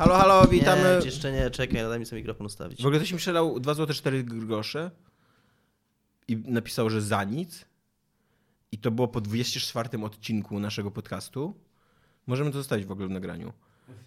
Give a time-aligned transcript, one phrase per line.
[0.00, 0.98] Halo, halo, witamy.
[1.00, 2.82] Nie, jeszcze nie, czekaj, daj mi sobie mikrofon ustawić.
[2.82, 4.90] W ogóle ktoś mi przelał 2 zł 4 grosze
[6.28, 7.64] i napisał, że za nic.
[8.72, 11.54] I to było po 24 odcinku naszego podcastu.
[12.26, 13.52] Możemy to zostawić w ogóle w nagraniu.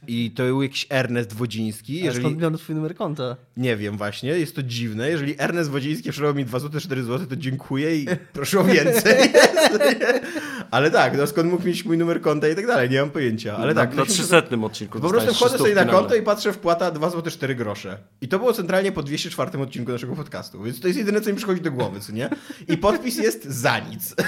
[0.07, 1.93] I to był jakiś Ernest Wodziński.
[1.93, 2.05] Jeżeli...
[2.05, 2.25] Jeżeli...
[2.25, 3.35] skąd miał twój numer konta?
[3.57, 5.09] Nie wiem właśnie, jest to dziwne.
[5.09, 9.15] Jeżeli Ernest Wodziński przelał mi 2 zł 4 zł, to dziękuję i proszę o więcej.
[10.71, 13.57] Ale tak, no skąd mógł mieć mój numer konta i tak dalej, nie mam pojęcia.
[13.57, 14.99] Ale tak, na, na 300 odcinku.
[14.99, 17.97] Po prostu wchodzę sobie na konto i patrzę wpłata 2 zł 4 grosze.
[18.21, 21.35] I to było centralnie po 204 odcinku naszego podcastu, więc to jest jedyne, co mi
[21.35, 22.29] przychodzi do głowy, co nie?
[22.67, 24.15] I podpis jest za nic.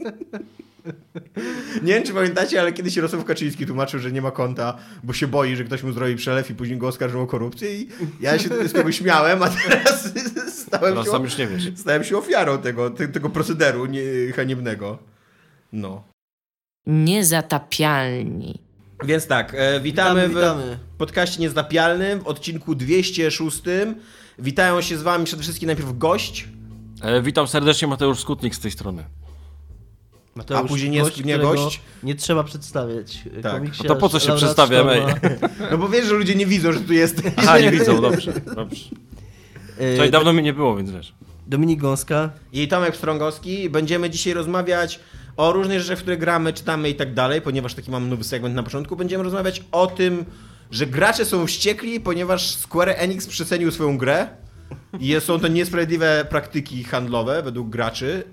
[1.82, 5.26] Nie wiem, czy pamiętacie, ale kiedyś Jarosław Kaczyński tłumaczył, że nie ma konta, bo się
[5.26, 7.88] boi, że ktoś mu zrobi przelew i później go oskarżą o korupcję i
[8.20, 10.04] ja się z tego śmiałem, a teraz
[10.62, 11.70] stałem, Teraz się, sam już nie wiesz.
[11.76, 14.02] stałem się ofiarą tego, te, tego procederu nie,
[14.36, 14.98] haniebnego.
[15.72, 16.04] No.
[16.86, 18.58] Niezatapialni.
[19.04, 20.78] Więc tak, e, witamy, Witamy, witamy.
[20.94, 23.62] w podcaście Niezdapialnym w odcinku 206.
[24.38, 26.48] Witają się z wami przede wszystkim najpierw gość,
[27.02, 29.04] E, witam serdecznie, Mateusz Skutnik z tej strony.
[30.34, 31.80] Mateusz, A później nie- nie którego gość?
[32.02, 33.18] Nie trzeba przedstawiać.
[33.42, 33.52] Tak.
[33.52, 35.06] Komiksiarz, No to po co się przedstawiamy?
[35.70, 37.22] No bo wiesz, że ludzie nie widzą, że tu jest.
[37.36, 38.32] Aha, nie widzą, dobrze.
[38.56, 38.84] dobrze.
[39.78, 41.14] E, Wczoraj dawno mnie nie było, więc wiesz.
[41.46, 42.30] Dominik Gąska.
[42.52, 43.70] I Tomek Strągowski.
[43.70, 45.00] Będziemy dzisiaj rozmawiać
[45.36, 48.54] o różnych rzeczach, w które gramy, czytamy i tak dalej, ponieważ taki mam nowy segment
[48.54, 48.96] na początku.
[48.96, 50.24] Będziemy rozmawiać o tym,
[50.70, 54.28] że gracze są wściekli, ponieważ Square Enix przecenił swoją grę.
[55.00, 58.24] I są to niesprawiedliwe praktyki handlowe według graczy.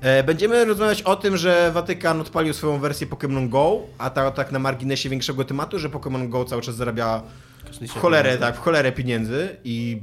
[0.00, 4.52] E, Będziemy rozmawiać o tym, że Watykan odpalił swoją wersję Pokémon Go, a ta, tak
[4.52, 7.22] na marginesie większego tematu, że Pokémon Go cały czas zarabia
[7.88, 10.02] w cholerę, tak, w cholerę pieniędzy i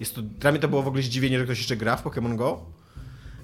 [0.00, 2.36] jest to, dla mnie to było w ogóle zdziwienie, że ktoś jeszcze gra w Pokémon
[2.36, 2.60] Go.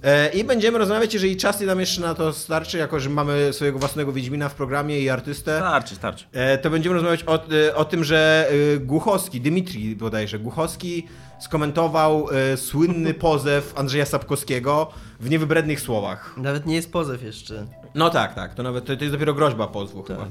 [0.05, 3.79] E, I będziemy rozmawiać, jeżeli czas nam jeszcze na to starczy, jako że mamy swojego
[3.79, 6.25] własnego Wiedźmina w programie i artystę, Starczy, starczy.
[6.33, 7.35] e, to będziemy rozmawiać o,
[7.69, 11.07] e, o tym, że Głuchowski, Dymitri bodajże, Głuchowski
[11.41, 14.91] skomentował słynny pozew Andrzeja Sapkowskiego
[15.21, 16.35] w niewybrednych słowach.
[16.37, 17.67] Nawet nie jest pozew jeszcze.
[17.95, 20.17] No tak, tak, to nawet to, to jest dopiero groźba pozwu Tak.
[20.17, 20.29] chyba.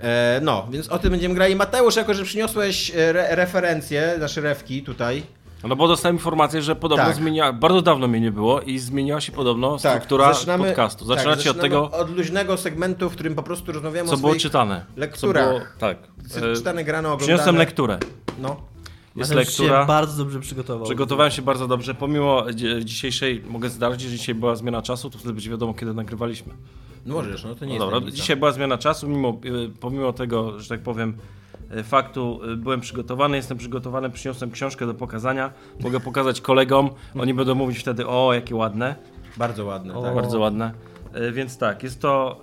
[0.00, 1.56] E, no, więc o tym będziemy grali.
[1.56, 5.22] Mateusz, jako że przyniosłeś re, referencje, nasze refki tutaj.
[5.64, 7.14] No bo dostałem informację, że podobno Tak.
[7.14, 11.04] zmieniła, bardzo dawno mnie nie było i zmieniła się podobno struktura podcastu.
[11.04, 14.34] Zaczynacie tak, od tego, Od luźnego segmentu, w którym po prostu rozmawiamy co o było
[14.36, 14.84] czytane.
[14.96, 15.44] lekturach.
[15.44, 15.98] Co było, tak.
[16.56, 17.26] czytane, grane, oglądane.
[17.26, 17.98] Przyniosłem lekturę.
[18.38, 18.56] No.
[19.16, 19.84] Jest Mateusz się lektura.
[19.84, 20.84] bardzo dobrze przygotował.
[20.84, 21.94] Przygotowałem się bardzo dobrze.
[21.94, 25.94] Pomimo dzi- dzisiejszej, mogę zdarzyć, że dzisiaj była zmiana czasu, to wtedy będzie wiadomo, kiedy
[25.94, 26.54] nagrywaliśmy.
[27.06, 30.12] no możesz, no to nie No jest dobra, dzisiaj była zmiana czasu, mimo, y, pomimo
[30.12, 31.16] tego, że tak powiem,
[31.82, 37.54] faktu y, byłem przygotowany, jestem przygotowany, przyniosłem książkę do pokazania, mogę pokazać kolegom, oni będą
[37.54, 38.94] mówić wtedy, o, jakie ładne,
[39.36, 40.02] Bardzo ładne, O.
[40.02, 40.14] tak.
[40.14, 40.72] bardzo ładne.
[41.28, 42.40] Y, Więc tak, jest to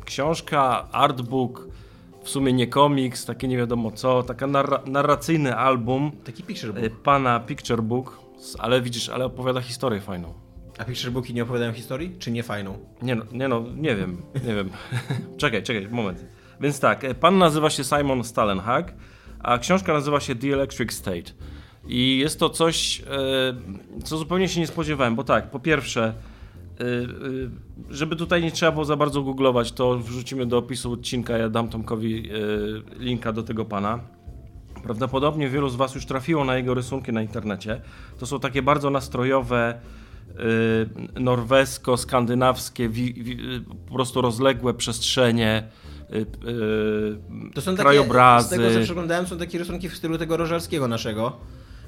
[0.00, 1.68] y, książka, artbook,
[2.22, 7.02] w sumie nie komiks, takie nie wiadomo co, taka narra narracyjny album Taki picture book.
[7.02, 8.18] pana Picture Book,
[8.58, 10.34] ale widzisz, ale opowiada historię fajną.
[10.78, 12.16] A picture booki nie opowiadają historii?
[12.18, 12.78] Czy nie fajną?
[13.02, 14.70] Nie no, nie, no, nie wiem, nie wiem.
[15.36, 16.24] czekaj, czekaj, moment.
[16.60, 18.94] Więc tak, e, pan nazywa się Simon Stalenhag,
[19.38, 21.32] a książka nazywa się The Electric State.
[21.86, 23.04] I jest to coś, e,
[24.04, 26.84] co zupełnie się nie spodziewałem, bo tak, po pierwsze, e,
[27.90, 31.68] żeby tutaj nie trzeba było za bardzo googlować, to wrzucimy do opisu odcinka, ja dam
[31.68, 32.30] Tomkowi
[32.98, 33.98] linka do tego pana.
[34.82, 37.80] Prawdopodobnie wielu z Was już trafiło na jego rysunki na internecie.
[38.18, 39.80] To są takie bardzo nastrojowe,
[41.14, 42.90] norwesko-skandynawskie,
[43.88, 45.68] po prostu rozległe przestrzenie,
[47.54, 48.46] To są takie, krajobrazy.
[48.46, 51.36] z tego co przeglądałem, są takie rysunki w stylu tego rożarskiego naszego,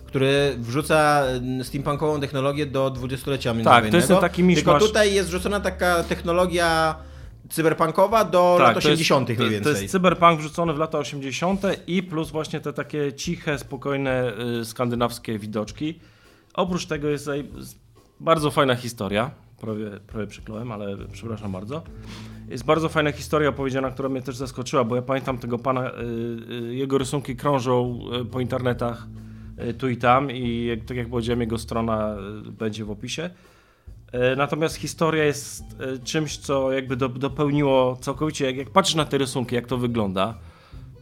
[0.06, 4.64] który wrzuca mm, steampunkową technologię do dwudziestolecia Tak, to jest taki miszmasz.
[4.64, 6.94] Tylko tutaj jest wrzucona taka technologia
[7.50, 9.28] cyberpunkowa do lat Tak, to 80.
[9.28, 9.75] jest, mniej więcej.
[9.75, 11.62] to jest cyberpunk wrzucony w lata 80.
[11.86, 15.98] i plus właśnie te takie ciche, spokojne, y, skandynawskie widoczki.
[16.54, 17.30] Oprócz tego jest
[18.20, 19.30] bardzo fajna historia.
[19.60, 21.82] Prawie, prawie przykląłem, ale przepraszam bardzo.
[22.50, 25.94] Jest bardzo fajna historia opowiedziana, która mnie też zaskoczyła, bo ja pamiętam tego pana, y,
[26.52, 29.06] y, jego rysunki krążą y, po internetach
[29.78, 32.16] tu i tam i tak jak powiedziałem, jego strona
[32.58, 33.30] będzie w opisie.
[34.36, 35.64] Natomiast historia jest
[36.04, 40.38] czymś, co jakby do, dopełniło całkowicie, jak patrzysz na te rysunki, jak to wygląda,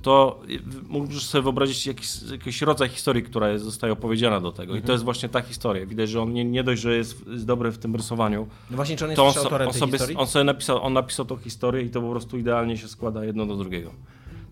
[0.02, 0.40] to
[0.88, 4.76] możesz sobie wyobrazić jakiś, jakiś rodzaj historii, która jest, zostaje opowiedziana do tego.
[4.76, 5.86] I to jest właśnie ta historia.
[5.86, 8.96] Widać, że on nie, nie dość, że jest, jest dobry w tym rysowaniu, No właśnie,
[8.96, 10.16] czy on jest to on, autorem on, tej sobie, historii?
[10.16, 13.46] on sobie napisał, on napisał tą historię i to po prostu idealnie się składa jedno
[13.46, 13.90] do drugiego.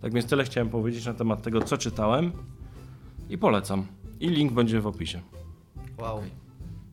[0.02, 2.32] Tak więc tyle chciałem powiedzieć na temat tego, co czytałem
[3.30, 3.86] i polecam.
[4.20, 5.20] I link będzie w opisie.
[5.98, 6.22] Wow.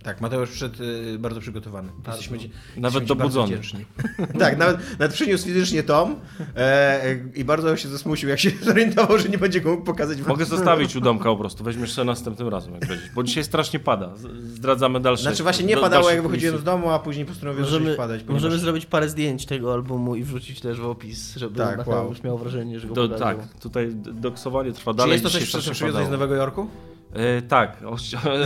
[0.04, 1.90] Tak, Mateusz przyszedł y, bardzo przygotowany.
[2.08, 3.58] Jesteśmy, ci- Nawet dobudzony.
[4.40, 6.16] tak, nawet, nawet przyniósł fizycznie tom
[6.56, 7.02] e,
[7.36, 10.22] i bardzo się zasmucił, jak się zorientował, że nie będzie go mógł pokazać.
[10.22, 13.10] w- Mogę zostawić u domka po prostu, weźmiesz sobie następnym razem, jak będziesz.
[13.16, 14.14] Bo dzisiaj strasznie pada.
[14.44, 15.24] Zdradzamy dalsze.
[15.24, 18.22] Znaczy właśnie nie do- padało, jak wychodziłem z domu, a później postanowiłem Możemy, padać.
[18.24, 18.44] Ponieważ...
[18.44, 22.16] możemy zrobić parę zdjęć tego albumu i wrzucić też w opis, żeby Tak, Mateusz wow.
[22.24, 25.12] miał wrażenie, że go Do, tak, tutaj doksowanie trwa Czy dalej.
[25.12, 26.10] jest to coś, co przywiozłeś z.
[26.12, 26.68] Nowego Jorku?
[27.14, 27.78] E, tak,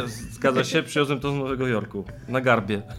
[0.31, 2.03] zgadza się, przywiozłem to z Nowego Jorku.
[2.27, 2.81] Na garbie.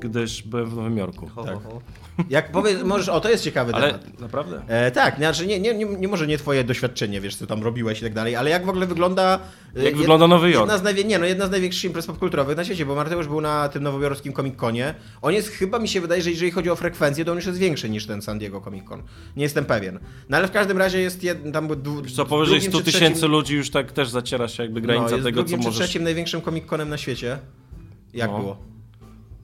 [0.00, 1.26] Gdyż byłem w Nowym Jorku.
[1.26, 1.54] Ho, Tak.
[1.54, 1.80] ho, ho.
[2.30, 4.20] Jak powiedz, możesz, o to jest ciekawy Ale temat.
[4.20, 4.62] naprawdę?
[4.68, 7.98] E, tak, znaczy nie, nie, nie, nie może nie twoje doświadczenie, wiesz, co tam robiłeś
[7.98, 9.38] i tak dalej, ale jak w ogóle wygląda...
[9.76, 10.60] e, Jak wygląda Nowy Jork?
[10.60, 13.40] Jedna z, najwie, nie, no, jedna z największych imprez popkulturowych na świecie, bo Mateusz był
[13.40, 14.94] na tym nowojorskim Comic-Conie.
[15.22, 17.58] On jest, chyba mi się wydaje, że jeżeli chodzi o frekwencję, to on już jest
[17.58, 19.02] większy niż ten San Diego Comic-Con.
[19.36, 19.98] Nie jestem pewien.
[20.28, 22.84] No ale w każdym razie jest jed, tam był dwu, Co powyżej drugim 100 czy
[22.84, 25.64] tysięcy trzecim- ludzi już tak też zaciera się jakby granica no, tego, co drugim czy
[25.64, 25.84] możesz...
[25.86, 27.38] trzecim największym Comic-Conem na świecie.
[28.14, 28.38] Jak No.
[28.38, 28.75] było?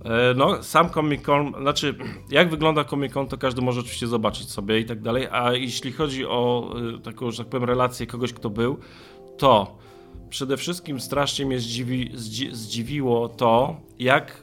[0.05, 1.95] E, No, sam Comic Con, znaczy
[2.31, 5.93] jak wygląda Comic Con, to każdy może oczywiście zobaczyć sobie i tak dalej, a jeśli
[5.93, 8.79] chodzi o y, taką, że tak powiem, relację kogoś, kto był,
[9.39, 9.77] to
[10.31, 14.43] przede wszystkim strasznie mnie zdziwi, zdzi, zdziwiło to, jak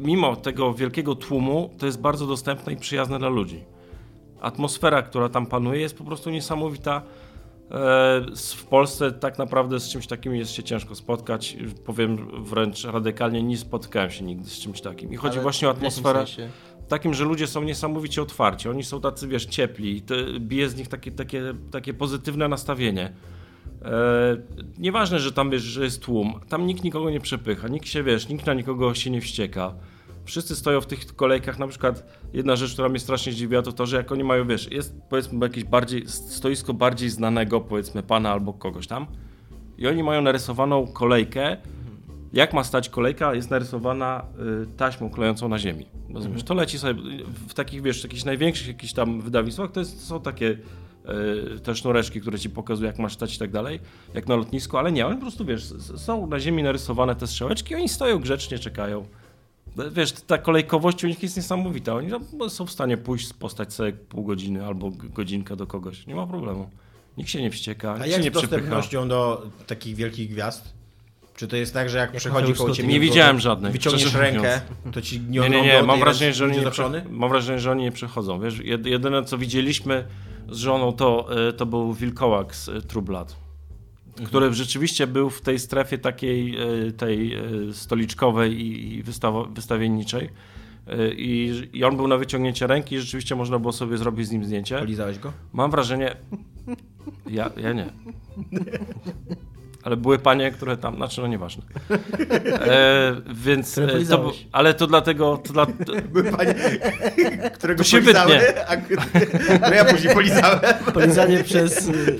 [0.00, 3.64] mimo tego wielkiego tłumu, to jest bardzo dostępne i przyjazne dla ludzi.
[4.40, 7.02] Atmosfera, która tam panuje, jest po prostu niesamowita.
[7.70, 8.20] E,
[8.56, 11.56] W Polsce tak naprawdę z czymś takim jest się ciężko spotkać.
[11.84, 15.12] Powiem wręcz radykalnie, nie spotkałem się nigdy z czymś takim.
[15.12, 16.24] I chodzi Ale właśnie o atmosferę
[16.90, 18.68] takim, że ludzie są niesamowicie otwarci.
[18.68, 20.02] Oni są tacy, wiesz, ciepli.
[20.02, 23.12] Te, bije z nich takie, takie, takie pozytywne nastawienie.
[23.82, 23.92] E,
[24.78, 26.40] nieważne, że tam wiesz, że jest tłum.
[26.48, 29.74] Tam nikt nikogo nie przepycha, nikt się wiesz, nikt na nikogo się nie wścieka.
[30.30, 31.58] Wszyscy stoją w tych kolejkach.
[31.58, 34.70] Na przykład jedna rzecz, która mnie strasznie zdziwiła, to to, że jak oni mają, wiesz,
[34.70, 39.06] jest powiedzmy jakieś bardziej, stoisko bardziej znanego, powiedzmy pana albo kogoś tam.
[39.78, 41.56] I oni mają narysowaną kolejkę.
[42.32, 44.24] Jak ma stać kolejka, jest narysowana
[44.62, 45.86] y, taśmą klejącą na ziemi.
[46.14, 46.42] Rozumiesz?
[46.42, 47.02] To leci sobie
[47.48, 50.46] w takich, wiesz, jakichś największych jakichś tam wydawnictwach, to jest, są takie
[51.56, 53.80] y, te sznureczki, które ci pokazują, jak masz stać i tak dalej,
[54.14, 55.64] jak na lotnisku, ale nie, oni po prostu, wiesz,
[55.96, 59.06] są na ziemi narysowane te strzałeczki, oni stoją grzecznie, czekają.
[59.92, 61.94] Wiesz, ta kolejkowość u nich jest niesamowita.
[61.94, 62.10] Oni
[62.48, 66.06] są w stanie pójść, postać sobie pół godziny albo godzinkę do kogoś.
[66.06, 66.70] Nie ma problemu.
[67.18, 70.74] Nikt się nie wścieka, A nikt się jak nie z dostępnością do takich wielkich gwiazd?
[71.36, 72.88] Czy to jest tak, że jak, przechodzi Mateusz koło ciebie...
[72.88, 74.60] Nie widziałem żadnej, Wyciągniesz rękę,
[74.92, 77.82] to ci nie Nie, nie, nie, mam wrażenie, że oni nie, mam wrażenie, że oni
[77.82, 78.40] nie przychodzą.
[78.40, 80.04] Wiesz, jed- jedyne co widzieliśmy
[80.50, 83.36] z żoną to, y, to był wilkołak z y, True Blood,
[84.20, 84.28] Mhm.
[84.28, 86.56] który rzeczywiście był w tej strefie takiej
[86.88, 87.36] y, tej
[87.68, 89.02] y, stoliczkowej i
[89.54, 90.24] wystawienniczej.
[90.24, 94.30] Y, I, I on był na wyciągnięcie ręki i rzeczywiście można było sobie zrobić z
[94.30, 94.78] nim zdjęcie.
[94.78, 95.32] Polizałeś go?
[95.52, 96.16] Mam wrażenie.
[97.30, 97.86] Ja, ja nie.
[99.82, 101.62] Ale były panie, które tam, znaczy no nieważne.
[102.60, 105.72] E, więc e, to, ale to dlatego, to dla, to,
[106.12, 106.54] Były panie,
[107.54, 108.68] którego To się polizały, wytnie.
[108.68, 108.76] a
[109.68, 110.60] no ja później polizałem,
[110.94, 111.88] Polizanie przez...
[111.88, 112.18] y,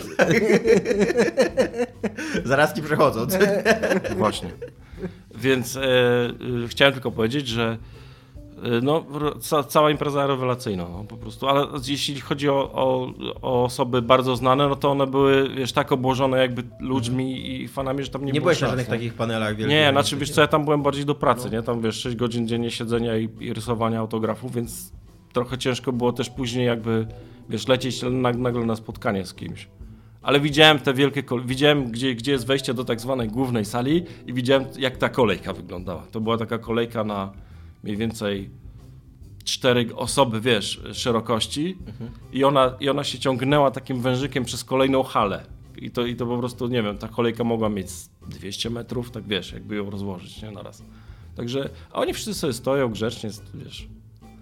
[2.45, 3.39] zaraz ci przechodząc.
[4.17, 4.51] Właśnie.
[5.35, 5.81] Więc e,
[6.65, 8.00] y, chciałem tylko powiedzieć, że e,
[8.83, 11.49] no, ro- ca, cała impreza rewelacyjna, no, po prostu.
[11.49, 13.11] Ale jeśli chodzi o, o,
[13.43, 18.05] o osoby bardzo znane, no to one były, wiesz, tak obłożone jakby ludźmi i fanami,
[18.05, 18.95] że tam nie, Nie było byłeś na żadnych nie?
[18.95, 19.77] takich panelach wielkich?
[19.77, 21.57] Nie, znaczy wiesz co, ja tam byłem bardziej do pracy, No.
[21.57, 21.63] nie?
[21.63, 24.93] Tam wiesz, 6 godzin dziennie siedzenia i, i rysowania autografów, więc
[25.33, 27.07] trochę ciężko było też później jakby,
[27.49, 29.69] wiesz, lecieć nag- nagle na spotkanie z kimś.
[30.23, 34.33] Ale widziałem te wielkie, widziałem gdzie, gdzie jest wejście do tak zwanej głównej sali i
[34.33, 36.03] widziałem jak ta kolejka wyglądała.
[36.13, 37.33] To była taka kolejka na
[37.83, 38.51] mniej więcej
[39.45, 41.79] cztery osoby, wiesz, szerokości
[42.33, 45.47] i, ona, i ona się ciągnęła takim wężykiem przez kolejną halę.
[45.77, 49.11] I to, I to po prostu, nie wiem, ta kolejka mogła mieć z 200 metrów,
[49.11, 50.83] tak wiesz, jakby ją rozłożyć, nie, naraz.
[51.37, 53.89] Także, a oni wszyscy sobie stoją grzecznie, wiesz.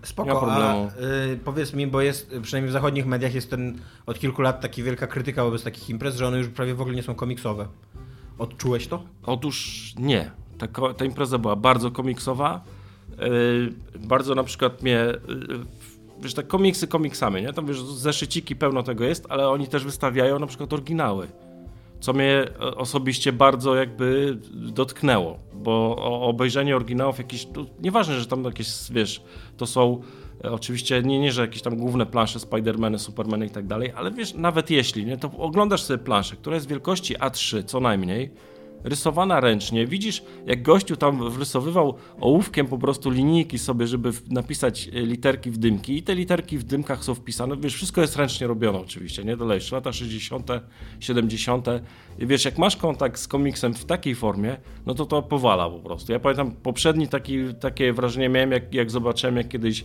[0.03, 0.87] Spoko, a
[1.33, 4.83] y, powiedz mi, bo jest, przynajmniej w zachodnich mediach jest ten od kilku lat taki
[4.83, 7.69] wielka krytyka wobec takich imprez, że one już prawie w ogóle nie są komiksowe.
[8.39, 9.03] Odczułeś to?
[9.23, 10.31] Otóż nie.
[10.59, 12.65] Ta, ta impreza była bardzo komiksowa.
[13.21, 13.73] Yy,
[14.09, 15.07] bardzo na przykład mnie.
[15.29, 15.59] Yy,
[16.23, 17.53] wiesz, tak komiksy komiksami, nie?
[17.53, 21.29] Tam wiesz, zeszyciki pełno tego jest, ale oni też wystawiają na przykład oryginały.
[22.01, 28.45] Co mnie e, osobiście bardzo jakby dotknęło, bo obejrzenie oryginałów jakiś, tu, nieważne, że tam
[28.45, 29.23] jakieś, wiesz,
[29.57, 30.03] to są
[30.43, 34.35] oczywiście, nie, nie, że jakieś tam główne plansze Spidermany, Supermany i tak dalej, ale wiesz,
[34.35, 38.31] nawet jeśli, nie, to oglądasz sobie planszę, która jest wielkości A3 co najmniej,
[38.85, 39.87] rysowana ręcznie.
[39.87, 45.59] Widzisz, jak gościu tam wrysowywał ołówkiem po prostu linijki sobie, żeby napisać e, literki w
[45.59, 47.57] dymki i te literki w dymkach są wpisane.
[47.57, 49.37] Wiesz, wszystko jest ręcznie robione oczywiście, nie?
[49.37, 50.51] Dalej, lata 60.,
[51.01, 51.67] 70.
[52.19, 54.57] I wiesz, jak masz kontakt z komiksem w takiej formie,
[54.87, 56.13] no to to powala po prostu.
[56.13, 59.85] Ja pamiętam poprzedni taki, takie wrażenie miałem, jak, jak zobaczyłem, jak kiedyś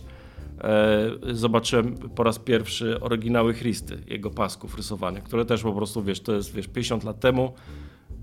[0.60, 6.20] e, zobaczyłem po raz pierwszy oryginały Christy, jego pasków rysowanych, które też po prostu, wiesz,
[6.20, 7.52] to jest, wiesz, 50 lat temu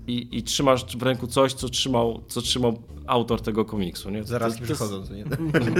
[0.06, 4.24] i, i trzymasz w ręku coś, co trzymał, co trzymał autor tego komiksu, nie?
[4.24, 5.24] Zaraz to, to, przychodzą, co nie?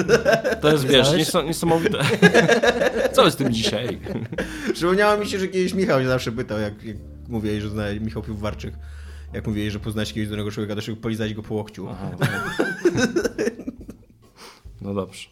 [0.62, 1.34] to jest, wiesz, Znałeś?
[1.34, 1.98] nies niesamowite.
[3.14, 4.00] Co jest z tym dzisiaj?
[4.72, 6.96] Przypomniało mi się, że kiedyś Michał się zawsze pytał, jak, jak
[7.28, 8.74] mówiłeś, że zna Michał Piłwarczyk,
[9.32, 11.88] jak mówiłeś, że poznałeś kiedyś danego człowieka, to żeby polizać go po łokciu.
[11.90, 12.10] Aha,
[14.82, 15.28] no dobrze.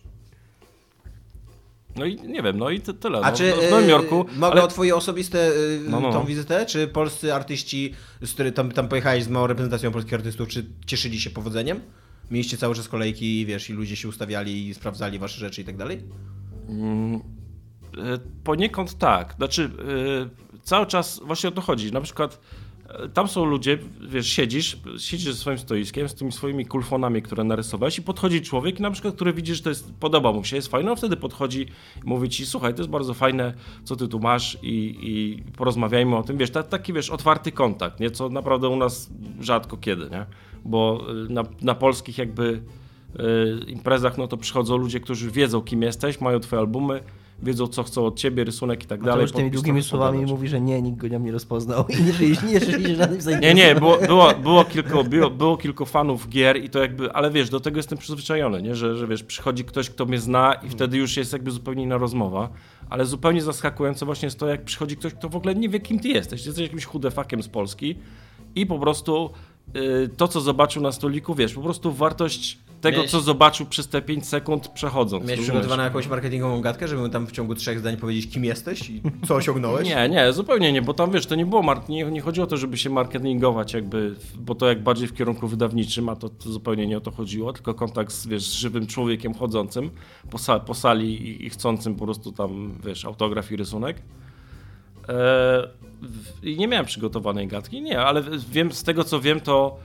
[2.01, 3.19] No i nie wiem, no i ty- tyle.
[3.21, 4.21] A no, czy w- Nowym Jorku.
[4.35, 6.25] y, mogę ale- o twoje osobiste y, No, no, tą no.
[6.25, 6.67] wizytę?
[6.67, 11.21] Czy polscy artyści, z których tam, tam pojechałeś z małą reprezentacją polskich artystów, czy cieszyli
[11.21, 11.81] się powodzeniem?
[12.31, 15.77] Mieliście cały czas kolejki, wiesz, i ludzie się ustawiali i sprawdzali wasze rzeczy i tak
[15.77, 16.01] dalej?
[16.69, 17.21] Mm, e,
[18.45, 19.35] Poniekąd tak.
[19.37, 19.71] Znaczy,
[20.55, 21.93] e, cały czas właśnie o to chodzi.
[21.93, 22.41] Na przykład
[23.15, 23.79] tam są ludzie,
[24.09, 28.81] wiesz, siedzisz, siedzisz ze swoim stoiskiem, z tymi swoimi kulfonami, które narysowałeś i podchodzi człowiek,
[28.81, 31.63] na przykład, który widzi, że to jest, podoba mu się, jest fajne, on wtedy podchodzi
[32.05, 33.55] i mówi ci, słuchaj, to jest bardzo fajne,
[33.85, 38.01] co ty tu masz i, i porozmawiajmy o tym, wiesz, ta, taki, wiesz, otwarty kontakt,
[38.01, 40.27] nie, co naprawdę u nas rzadko kiedy, nie,
[40.65, 42.63] bo e, na, na polskich jakby
[43.19, 43.23] e,
[43.67, 47.01] imprezach, no to przychodzą ludzie, którzy wiedzą, kim jesteś, mają twoje albumy,
[47.43, 49.23] wiedzą, co chcą od ciebie, rysunek i tak dalej.
[49.23, 52.61] już tymi długimi słowami mówi, że nie, nikt go nie rozpoznał i nie żyli, nie
[52.61, 53.57] żyli żadnym Nie, zainteresowaniem.
[53.57, 57.51] nie, było, było, było, kilku, było, było kilku fanów gier i to jakby, ale wiesz,
[57.51, 58.75] do tego jestem przyzwyczajony, nie?
[58.75, 61.99] Że, że wiesz, przychodzi ktoś, kto mnie zna i wtedy już jest jakby zupełnie inna
[61.99, 62.49] rozmowa,
[62.91, 65.99] ale zupełnie zaskakujące właśnie jest to, jak przychodzi ktoś, kto w ogóle nie wie, kim
[65.99, 66.47] ty jesteś.
[66.47, 67.95] Jesteś jakimś chudefakiem z Polski
[68.55, 69.31] i po prostu
[69.77, 73.89] y, to, co zobaczył na stoliku, wiesz, po prostu wartość tego, Miałeś- co zobaczył przez
[73.89, 75.25] te 5 sekund przechodząc.
[75.25, 78.91] Miałeś przygotowaną jakąś marketingową gadkę, żeby mu tam w ciągu trzech zdań powiedzieć, kim jesteś
[78.91, 79.89] i co osiągnąłeś?
[79.89, 82.51] Nie, nie, zupełnie nie, bo tam wiesz, to nie było, mar- nie, nie chodziło o
[82.51, 86.51] to, żeby się marketingować jakby, bo to jak bardziej w kierunku wydawniczym, a to, to
[86.53, 89.91] zupełnie nie o to chodziło, tylko kontakt z, wiesz, z żywym człowiekiem chodzącym
[90.31, 93.97] po, sa- po sali i, i chcącym po prostu tam, wiesz, autograf i rysunek.
[95.09, 95.13] E,
[96.03, 99.79] w- I nie miałem przygotowanej gadki, nie, ale wiem, z tego co wiem, to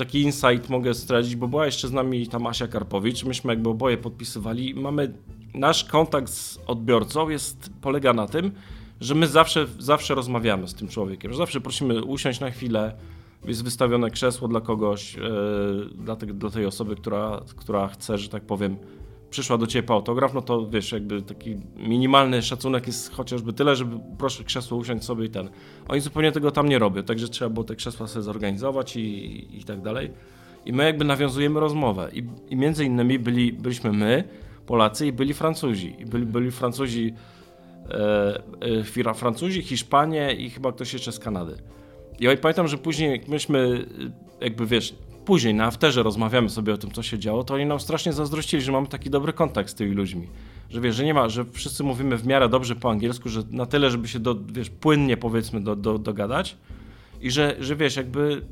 [0.00, 3.96] taki insight mogę zdradzić, bo była jeszcze z nami tam Asia Karpowicz, myśmy jakby oboje
[3.96, 4.74] podpisywali.
[4.74, 5.12] Mamy,
[5.54, 8.52] nasz kontakt z odbiorcą jest, polega na tym,
[9.00, 12.96] że my zawsze, zawsze rozmawiamy z tym człowiekiem, że zawsze prosimy usiąść na chwilę,
[13.44, 15.20] jest wystawione krzesło dla kogoś, e,
[15.94, 18.76] dla, te, dla tej osoby, która, która chce, że tak powiem,
[19.30, 23.76] przyszła do ciebie po autograf, no to wiesz, jakby taki minimalny szacunek jest chociażby tyle,
[23.76, 25.50] żeby proszę krzesło usiąść sobie i ten.
[25.88, 29.64] Oni zupełnie tego tam nie robią, także trzeba było te krzesła sobie zorganizować i, i
[29.64, 30.10] tak dalej.
[30.66, 32.10] I my jakby nawiązujemy rozmowę.
[32.12, 34.24] I, i między innymi byli, byliśmy my,
[34.66, 35.96] Polacy, i byli Francuzi.
[35.98, 37.14] I byli, byli Francuzi,
[37.90, 38.42] e,
[39.10, 41.56] e, Francuzi, Hiszpanie i chyba ktoś jeszcze z Kanady.
[42.20, 43.86] I pamiętam, że później jak myśmy,
[44.40, 44.94] e, jakby wiesz,
[45.30, 48.62] później na afterze rozmawiamy sobie o tym, co się działo, to oni nam strasznie zazdrościli,
[48.62, 50.28] że mamy taki dobry kontakt z tymi ludźmi.
[50.70, 53.66] Że wiesz, że nie ma, że wszyscy mówimy w miarę dobrze po angielsku, że na
[53.66, 56.56] tyle, żeby się do, wiesz, płynnie powiedzmy do, do, dogadać
[57.20, 58.42] i że, że wiesz, jakby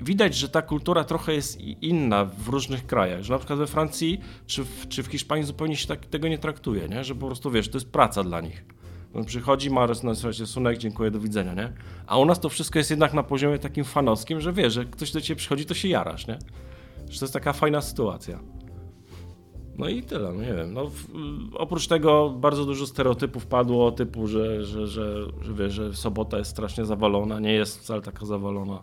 [0.00, 4.20] widać, że ta kultura trochę jest inna w różnych krajach, że na przykład we Francji
[4.46, 7.04] czy w, czy w Hiszpanii zupełnie się tak, tego nie traktuje, nie?
[7.04, 8.64] że po prostu wiesz, to jest praca dla nich.
[9.16, 11.72] On przychodzi, ma nazywać rysunek, dziękuję, do widzenia, nie?
[12.06, 15.12] A u nas to wszystko jest jednak na poziomie takim fanowskim, że wiesz, że ktoś
[15.12, 16.38] do ciebie przychodzi, to się jarasz, nie?
[17.10, 18.38] Że to jest taka fajna sytuacja.
[19.78, 20.74] No i tyle, no nie wiem.
[20.74, 21.06] No, w,
[21.54, 26.50] oprócz tego bardzo dużo stereotypów padło, typu, że, że, że, że, wiesz, że sobota jest
[26.50, 28.82] strasznie zawalona, nie jest wcale taka zawalona,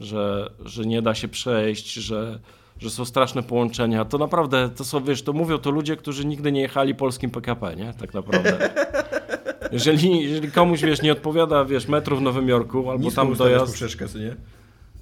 [0.00, 2.40] że, że nie da się przejść, że,
[2.78, 4.04] że są straszne połączenia.
[4.04, 7.76] To naprawdę, to są, wiesz, to mówią to ludzie, którzy nigdy nie jechali polskim PKP,
[7.76, 7.94] nie?
[7.94, 8.58] Tak naprawdę.
[9.72, 13.66] Jeżeli, jeżeli komuś, wiesz, nie odpowiada, wiesz, metro w Nowym Jorku, albo Nisko tam dojazd...
[13.66, 14.36] poprzeczkę, co nie?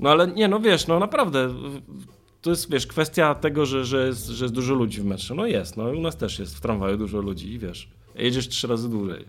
[0.00, 1.54] No ale nie, no wiesz, no naprawdę,
[2.42, 5.34] to jest, wiesz, kwestia tego, że, że, jest, że jest dużo ludzi w metrze.
[5.34, 8.66] No jest, no u nas też jest w tramwaju dużo ludzi i wiesz, jedziesz trzy
[8.66, 9.24] razy dłużej.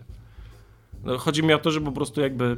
[1.04, 2.56] No, chodzi mi o to, że po prostu jakby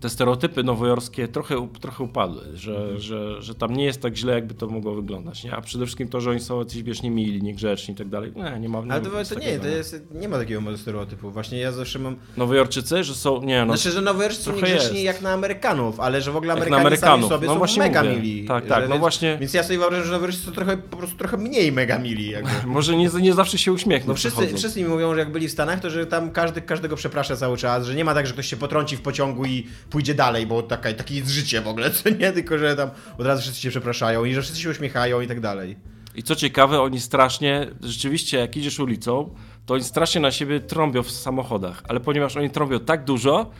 [0.00, 3.00] te stereotypy nowojorskie trochę, trochę upadły, że, Mhm.
[3.00, 5.52] że, że tam nie jest tak źle, jakby to mogło wyglądać, nie?
[5.56, 8.32] A przede wszystkim to, że oni są jacyś, wiesz, niemili, niegrzeczni i tak dalej.
[8.36, 8.80] Nie, nie ma...
[8.80, 11.30] Nie Ale to, to nie, to jest, nie ma takiego stereotypu.
[11.30, 12.16] Właśnie ja zawsze mam...
[12.36, 14.02] Nowojorczycy, że są, nie no, Znaczy, że
[14.44, 17.20] trochę niegrzeczni jak na Amerykanów, ale że w ogóle Amerykanie Amerykanów.
[17.20, 18.16] sami sobie No są właśnie mega mówię.
[18.16, 18.44] mili.
[18.48, 21.16] Tak, tak, no więc, właśnie- Więc ja sobie wyobrażam, że nowojorscy są trochę, po prostu
[21.16, 22.32] trochę mniej mega mili.
[22.66, 25.52] Może nie, nie zawsze się uśmiechną No wszyscy, wszyscy mi mówią, że jak byli w
[25.52, 28.46] Stanach, to że tam każdy każdego przeprasza cały czas, że nie ma tak, że ktoś
[28.46, 32.10] się potrąci w pociągu i pójdzie dalej, bo taka, takie jest życie w ogóle, co
[32.10, 32.32] nie?
[32.32, 35.40] Tylko, że tam od razu wszyscy cię przepraszają i że wszyscy się uśmiechają i tak
[35.40, 35.76] dalej.
[36.14, 39.34] I co ciekawe, oni strasznie, rzeczywiście jak idziesz ulicą,
[39.66, 43.50] to oni strasznie na siebie trąbią w samochodach, ale ponieważ oni trąbią tak dużo,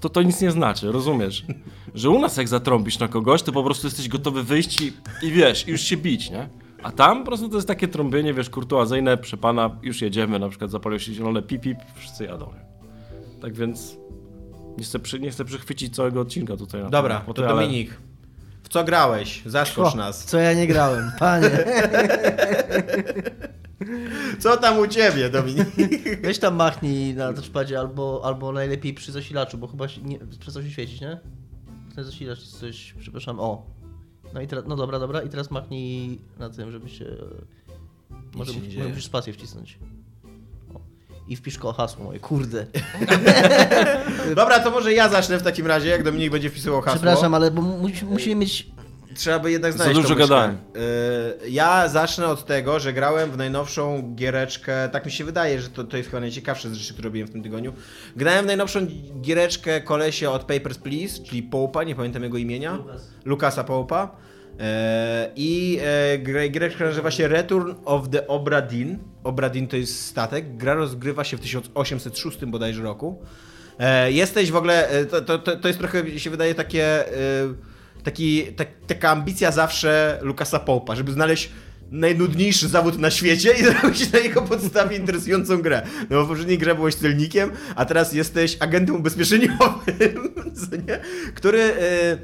[0.00, 1.44] to to nic nie znaczy, rozumiesz?
[1.94, 4.92] Że u nas jak zatrąbisz na kogoś, to po prostu jesteś gotowy wyjść i,
[5.22, 6.48] i wiesz, już się bić, nie?
[6.82, 10.48] A tam po prostu to jest takie trąbienie, wiesz, kurtuazyjne, przy pana, już jedziemy, na
[10.48, 12.52] przykład zapalił się zielone pip, pip, wszyscy jadą.
[13.40, 13.96] Tak więc
[14.78, 16.82] nie chcę, przy, nie chcę przychwycić całego odcinka tutaj.
[16.82, 17.96] Na Dobra, to ale- Dominik.
[18.62, 19.42] W co grałeś?
[19.46, 20.24] Zaskocz nas.
[20.24, 21.50] Co ja nie grałem, panie.
[24.38, 25.68] Co tam u ciebie, Dominik?
[26.22, 30.62] Weź tam machnij na touchpadzie albo, albo najlepiej przy zasilaczu, bo chyba się nie, przestał
[30.62, 31.18] się świecić, nie?
[31.94, 33.66] Ten zasilacz jest coś, przepraszam, o.
[34.34, 37.04] No i teraz, no dobra, dobra, i teraz machnij na tym, żeby się...
[38.34, 39.78] Może, się może musisz spację wcisnąć.
[41.28, 42.66] I wpisz ko hasło moje, kurde.
[44.36, 47.00] Dobra, to może ja zacznę w takim razie, jak Dominik będzie wpisywał hasło.
[47.00, 48.66] Przepraszam, ale bo mu- musimy mieć...
[49.14, 50.28] Trzeba by jednak Za znaleźć dużo tą myszkę.
[50.28, 50.58] gadałem.
[51.42, 55.68] Yy, ja zacznę od tego, że grałem w najnowszą giereczkę, tak mi się wydaje, że
[55.68, 57.72] to, to jest chyba najciekawsze z rzeczy, które robiłem w tym tygodniu.
[58.16, 58.80] Grałem w najnowszą
[59.20, 62.78] giereczkę kolesia od Papers, Please, czyli Połpa, nie pamiętam jego imienia.
[63.24, 64.16] Lukasa Połpa.
[64.58, 64.64] Yy,
[65.36, 65.80] I
[66.22, 68.98] gra- giereczka nazywa się Return of the Obra Dinn.
[69.24, 70.56] Obra Dinn to jest statek.
[70.56, 73.22] Gra rozgrywa się w 1806 bodajże roku.
[73.78, 77.54] E, Jesteś w ogóle, e, to, to, to jest trochę, się wydaje, takie, e,
[78.04, 81.50] taki, tak, taka ambicja zawsze Lukasa Popa, żeby znaleźć
[81.90, 85.82] najnudniejszy zawód na świecie i zrobić na jego podstawie interesującą grę.
[86.10, 89.58] No bo w poprzedniej grze byłeś celnikiem, a teraz jesteś agentem ubezpieczeniowym,
[91.34, 92.18] który e, e,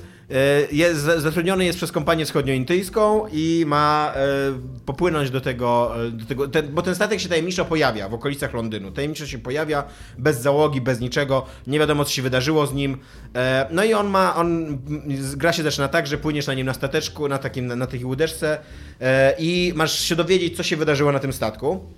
[0.73, 4.29] jest, zatrudniony jest przez kompanię wschodnioindyjską i ma e,
[4.87, 8.55] popłynąć do tego, e, do tego ten, bo ten statek się tajemniczo pojawia w okolicach
[8.55, 8.93] Londynu.
[8.93, 9.85] Tajemniczo się pojawia,
[10.19, 12.99] bez załogi, bez niczego, nie wiadomo co się wydarzyło z nim.
[13.35, 14.79] E, no i on ma, on,
[15.37, 18.05] gra się zaczyna tak, że płyniesz na nim na stateczku, na, takim, na, na takiej
[18.05, 18.59] łódeczce
[19.01, 21.93] e, i masz się dowiedzieć, co się wydarzyło na tym statku.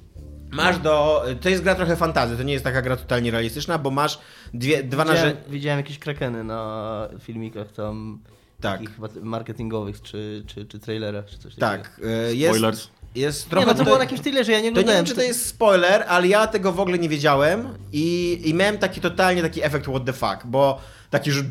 [0.54, 1.24] Masz do.
[1.40, 4.18] To jest gra trochę fantazy, to nie jest taka gra totalnie realistyczna, bo masz
[4.54, 5.50] dwie, dwa Widziałem, narzędzia.
[5.50, 8.18] widziałem jakieś krakeny na filmikach tam...
[8.60, 8.80] Tak.
[9.22, 11.60] Marketingowych, czy, czy, czy trailerach, czy coś takiego.
[11.84, 12.56] Tak, e, jest.
[12.58, 12.88] Spoilers.
[13.14, 13.66] Jest Nie, trochę.
[13.66, 15.04] no to było na jakimś trailerze, ja nie To nie oglądałem.
[15.04, 18.78] wiem, czy to jest spoiler, ale ja tego w ogóle nie wiedziałem i, i miałem
[18.78, 20.80] taki totalnie taki efekt what the fuck, bo
[21.10, 21.42] taki, że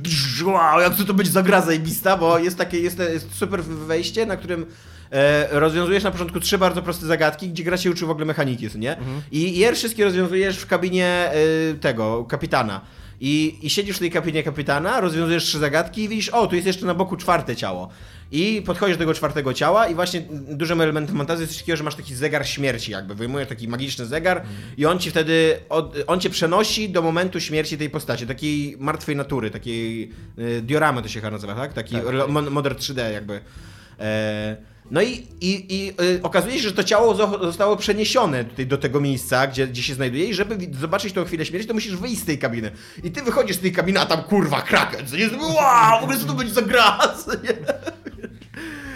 [0.46, 4.26] wow, jak to, to będzie za gra zajebista, bo jest takie, jest, jest super wejście,
[4.26, 4.66] na którym
[5.14, 8.68] e, rozwiązujesz na początku trzy bardzo proste zagadki, gdzie gra się uczy w ogóle mechaniki,
[8.76, 8.96] nie?
[9.32, 11.34] I je wszystkie rozwiązujesz w kabinie e,
[11.82, 12.82] tego, kapitana.
[13.20, 16.68] I, I siedzisz w tej kabinie kapitana, rozwiązujesz trzy zagadki i widzisz, o, tu jest
[16.68, 17.90] jeszcze na boku czwarte ciało.
[18.32, 21.84] I podchodzisz do tego czwartego ciała i właśnie dużym elementem fantazji jest coś takiego, że
[21.84, 24.44] masz taki zegar śmierci jakby, wyjmujesz taki magiczny zegar
[24.78, 29.16] i on ci wtedy, od, on cię przenosi do momentu śmierci tej postaci, takiej martwej
[29.16, 31.74] natury, takiej y, dioramy to się chyba nazywa, tak?
[31.74, 33.40] Taki lo- mon- modern 3D jakby.
[34.00, 34.58] E,
[34.92, 38.78] no i, i, i y, okazuje się, że to ciało zo- zostało przeniesione tutaj do
[38.78, 42.22] tego miejsca, gdzie, gdzie się znajduje i żeby zobaczyć tą chwilę śmierci, to musisz wyjść
[42.22, 42.72] z tej kabiny.
[43.04, 46.20] I ty wychodzisz z tej kabiny, a tam kurwa kraken, co jest, wow, w ogóle
[46.20, 47.00] co to będzie za gra,
[47.44, 47.54] nie?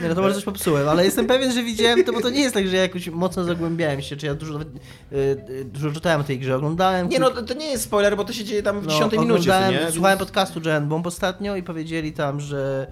[0.01, 2.41] Nie, no to może coś popsułem, ale jestem pewien, że widziałem to, bo to nie
[2.41, 5.15] jest tak, że ja jakoś mocno zagłębiałem się, czy ja dużo nawet, y,
[5.49, 7.09] y, dużo czytałem tej grze, oglądałem.
[7.09, 9.51] Nie no, to, nie jest spoiler, bo to się dzieje tam w no, 10 minucie,
[9.71, 9.91] nie?
[9.91, 12.87] Słuchałem podcastu Giant Bomb ostatnio i powiedzieli tam, że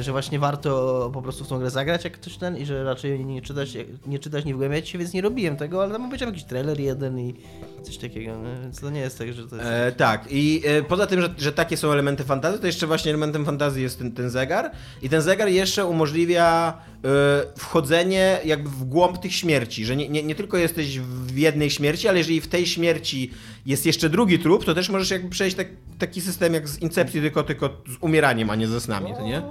[0.00, 3.24] że właśnie warto po prostu w tą grę zagrać jak ktoś ten i że raczej
[3.24, 6.48] nie czytać, nie czytać, nie wgłębiać się, więc nie robiłem tego, ale tam obejrzałem jakiś
[6.48, 7.34] trailer jeden i
[7.82, 9.68] coś takiego, no, więc to nie jest tak, że to jest...
[9.68, 13.10] E, tak, i e, poza tym, że, że takie są elementy fantazji, to jeszcze właśnie
[13.10, 14.70] elementem fantazji jest ten, ten zegar.
[15.02, 16.97] I ten zegar jeszcze umożliwia e,
[17.56, 22.08] wchodzenie jakby w głąb tych śmierci, że nie, nie, nie tylko jesteś w jednej śmierci,
[22.08, 23.30] ale jeżeli w tej śmierci
[23.66, 27.20] jest jeszcze drugi trup, to też możesz jakby przejść tak, taki system jak z Incepcji,
[27.20, 29.42] tylko, tylko z umieraniem, a nie ze snami, to nie?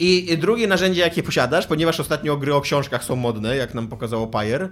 [0.00, 4.26] I drugie narzędzie, jakie posiadasz, ponieważ ostatnio gry o książkach są modne, jak nam pokazało
[4.26, 4.68] Pajer, e,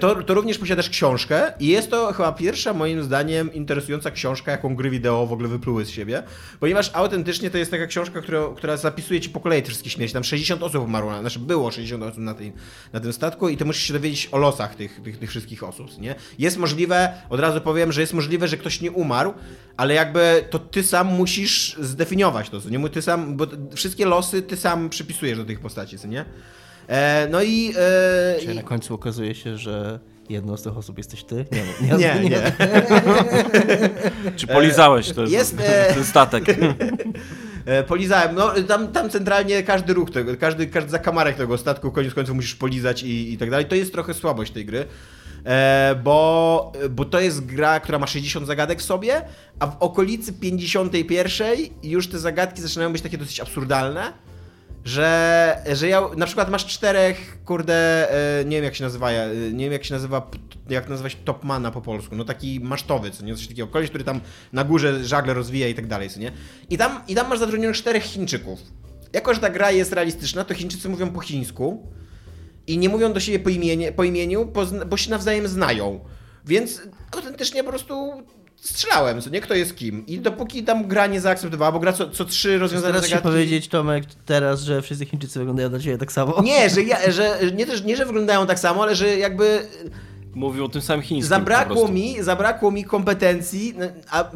[0.00, 4.76] to, to również posiadasz książkę i jest to chyba pierwsza, moim zdaniem, interesująca książka, jaką
[4.76, 6.22] gry wideo w ogóle wypluły z siebie,
[6.60, 10.14] ponieważ autentycznie to jest taka książka, która, która zapisuje ci po kolei te wszystkie śmierci.
[10.14, 12.52] Tam 60 osób umarło, na- znaczy było 60 osób na, tej,
[12.92, 15.98] na tym statku i ty musisz się dowiedzieć o losach tych, tych, tych wszystkich osób,
[15.98, 16.14] nie?
[16.38, 19.34] Jest możliwe, od razu powiem, że jest możliwe, że ktoś nie umarł,
[19.76, 22.88] ale jakby to ty sam musisz zdefiniować to, co nie?
[22.88, 26.24] Ty sam, bo wszystkie losy ty sam przypisujesz do tych postaci, co nie?
[26.92, 27.72] E, no i...
[27.78, 31.46] E, Czyli na końcu okazuje się, że jedną z tych osób jesteś ty?
[31.80, 32.52] Nie, nie, nie.
[34.36, 36.44] Czy polizałeś to jest, e, ten statek?
[37.64, 42.14] E, polizałem, no tam, tam centralnie każdy ruch tego, każdy, każdy zakamarek tego statku koniec
[42.14, 43.66] końców musisz polizać i, i tak dalej.
[43.66, 44.84] To jest trochę słabość tej gry.
[45.44, 49.22] E, bo, bo to jest gra, która ma 60 zagadek w sobie,
[49.58, 54.12] a w okolicy 51 już te zagadki zaczynają być takie dosyć absurdalne.
[54.84, 59.52] Że, że ja na przykład masz czterech, kurde, e, nie wiem jak się nazywa, e,
[59.52, 60.30] nie wiem jak się nazywa,
[60.68, 64.20] jak nazywać topmana po polsku, no taki masztowy, co nie, coś takiego, koleś, który tam
[64.52, 66.32] na górze żagle rozwija i tak dalej, co nie.
[66.70, 68.58] I tam, i tam masz zatrudnionych czterech Chińczyków.
[69.12, 71.92] Jako, że ta gra jest realistyczna, to Chińczycy mówią po chińsku
[72.66, 76.00] i nie mówią do siebie po, imienie, po imieniu, bo, bo się nawzajem znają.
[76.46, 78.12] Więc autentycznie po prostu
[78.62, 80.06] strzelałem, co nie, kto jest kim.
[80.06, 83.28] I dopóki tam gra nie zaakceptowała, bo gra co, co trzy rozwiązane Teraz zagadki...
[83.28, 86.42] powiedzieć, Tomek, teraz, że wszyscy Chińczycy wyglądają dla ciebie tak samo.
[86.42, 89.66] Nie, że, ja, że nie, też, nie, że wyglądają tak samo, ale że jakby
[90.34, 94.30] Mówił o tym samym chińskim zabrakło mi, zabrakło mi kompetencji, no, a,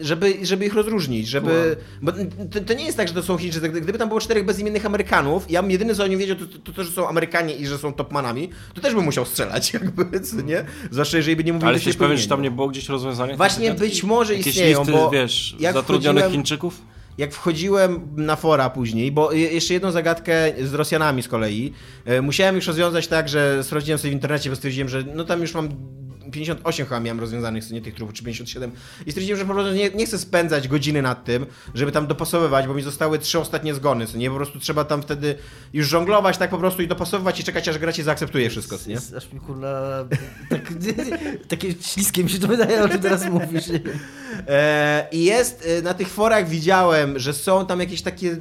[0.00, 1.76] żeby, żeby ich rozróżnić, żeby...
[2.02, 3.68] Bo to, to nie jest tak, że to są Chińczycy.
[3.68, 6.72] Gdyby tam było czterech bezimiennych Amerykanów, ja bym jedyny co o nim wiedział, to, to,
[6.72, 10.40] to, że są Amerykanie i że są topmanami, to też bym musiał strzelać, jakby, co
[10.40, 10.64] nie?
[10.90, 13.36] Zwłaszcza jeżeli by nie mówili Ale jesteś pewien, że tam nie było gdzieś rozwiązania?
[13.36, 16.93] Właśnie być może istnieją, listy, bo wiesz, zatrudnionych Chińczyków?
[17.18, 21.72] Jak wchodziłem na fora później, bo je- jeszcze jedną zagadkę z Rosjanami z kolei,
[22.04, 25.40] e, musiałem już rozwiązać tak, że sprawdziłem sobie w internecie, bo stwierdziłem, że no tam
[25.40, 25.68] już mam
[26.34, 28.72] 58 chyba miałem rozwiązanych, nie tych trupów, czy 57
[29.06, 32.66] i stwierdziłem, że po prostu nie, nie chcę spędzać godziny nad tym, żeby tam dopasowywać,
[32.66, 35.34] bo mi zostały trzy ostatnie zgony, co nie, po prostu trzeba tam wtedy
[35.72, 38.90] już żonglować tak po prostu i dopasowywać i czekać, aż gra cię zaakceptuje wszystko, co
[38.90, 38.96] nie?
[39.16, 40.04] Aż mi kurna,
[40.50, 40.72] tak,
[41.48, 43.64] takie śliskie mi się to wydaje, o czym teraz mówisz.
[44.48, 48.36] E, I jest, e, na tych forach widziałem, że są tam jakieś takie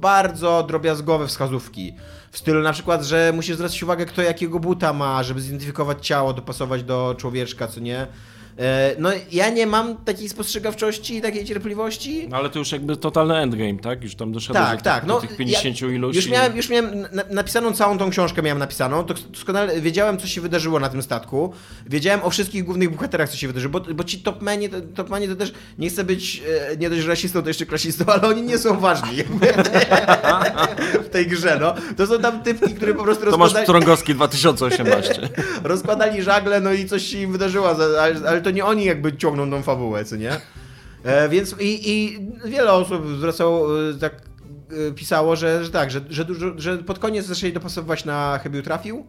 [0.00, 1.94] bardzo drobiazgowe wskazówki.
[2.34, 6.32] W stylu na przykład, że musisz zwracać uwagę, kto jakiego buta ma, żeby zidentyfikować ciało,
[6.32, 8.06] dopasować do człowieczka, co nie.
[8.58, 12.26] E, No ja nie mam takiej spostrzegawczości i takiej cierpliwości.
[12.30, 14.02] No ale to już jakby totalny endgame, tak?
[14.02, 15.06] Już tam doszedłeś Tak, do, tak.
[15.06, 16.16] do No, tych 50 ja iluś.
[16.16, 19.04] Już miałem, już miałem na, napisaną całą tą książkę, miałem napisaną.
[19.04, 21.52] To doskonale wiedziałem, co się wydarzyło na tym statku.
[21.86, 25.36] Wiedziałem o wszystkich głównych bohaterach, co się wydarzyło, bo, bo ci topmeni, to, topmeni to
[25.36, 28.80] też nie chcę być e, nie dość rasistą, to jeszcze klasistą, ale oni nie są
[28.80, 29.16] ważni
[31.06, 31.58] w tej grze.
[31.60, 31.74] No.
[31.96, 35.28] To są tam typki, które po prostu Tomasz rozkładali, Trągowski 2018.
[35.64, 37.76] rozkładali żagle, no i coś się im wydarzyło,
[38.28, 40.30] ale to nie oni jakby ciągną tą fabułę, co nie?
[41.04, 44.22] E, więc i, i wiele osób zwracało, e, tak
[44.88, 48.62] e, pisało, że, że tak, że, że, dużo, że pod koniec zaczęli dopasowywać na chybił
[48.62, 49.06] trafił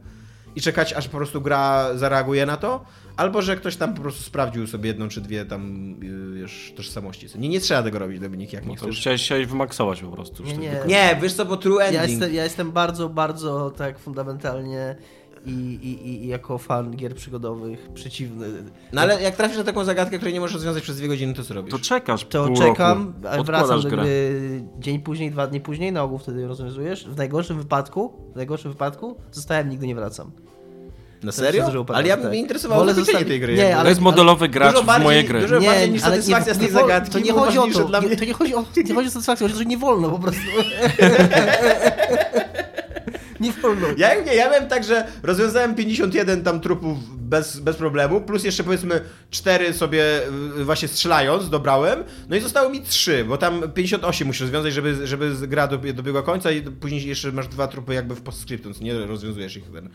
[0.56, 2.86] i czekać, aż po prostu gra zareaguje na to,
[3.18, 6.06] albo że ktoś tam po prostu sprawdził sobie jedną czy dwie tam e,
[6.40, 7.28] już tożsamości.
[7.36, 9.02] Nie, nie trzeba tego robić, Dominik, jak No nie to już chcesz.
[9.02, 10.44] chciałeś, chciałeś wymaksować po prostu.
[10.44, 11.20] Nie, nie.
[11.22, 12.10] wiesz co, bo true Ja ending.
[12.10, 14.96] jestem, ja jestem bardzo, bardzo tak fundamentalnie
[15.46, 15.52] i,
[15.84, 18.48] i, i- jako fan gier przygodowych przeciwny.
[18.94, 21.44] No ale jak trafisz na taką zagadkę, której nie możesz rozwiązać przez dwie godziny, to
[21.44, 21.72] co robisz?
[21.72, 26.04] To czekasz To pół czekam, roku, wracam do gry dzień później, dwa dni później, na
[26.04, 27.06] ogół wtedy rozwiązujesz.
[27.08, 30.32] W najgorszym wypadku, w najgorszym wypadku zostałem, nigdy nie wracam.
[31.24, 31.64] Na To serio?
[31.64, 32.22] zdarzyło Ale ja tak.
[32.22, 33.54] bym mnie interesowało Wolę zostawić- tej gry.
[33.54, 33.74] Nie, jakby.
[33.74, 35.42] To ale- jest modelowy gracz dużo w bardziej- moje gry.
[35.42, 38.00] dużo- bardziej niż ale satysfakcja z tej wo- zagadki To nie chodzi o to, dla
[38.00, 38.18] nie, mnie.
[38.18, 40.20] to nie chodzi o, nie chodzi o satysfakcję, chodzi o to, że nie wolno po
[40.20, 40.42] prostu.
[43.46, 43.88] nie wolno.
[43.98, 48.64] Ja, nie, ja miałem tak, że rozwiązałem 51 tam trupów bez, bez problemu, plus jeszcze
[48.64, 50.04] powiedzmy 4 sobie
[50.60, 55.08] y, właśnie strzelając dobrałem, no i zostało mi 3, bo tam 58 musisz rozwiązać, żeby,
[55.08, 58.94] żeby gra dobie- dobiegła końca i później jeszcze masz dwa trupy jakby w postscriptum, nie
[58.94, 59.90] rozwiązujesz ich ten.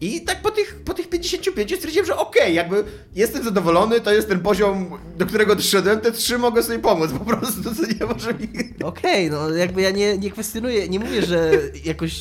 [0.00, 4.28] I tak po tych, po tych 55 stwierdziłem, że okej, jakby jestem zadowolony, to jest
[4.28, 8.34] ten poziom, do którego doszedłem, te trzy mogę sobie pomóc po prostu, co nie może
[8.34, 8.48] mi...
[8.84, 11.50] Okej, no jakby ja nie, nie kwestionuję, nie mówię, że
[11.84, 12.20] jakoś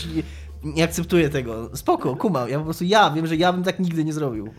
[0.64, 1.70] nie, akceptuję tego.
[1.78, 2.50] Spoko, kumam.
[2.50, 4.50] Ja po prostu ja wiem, że ja bym tak nigdy nie zrobił.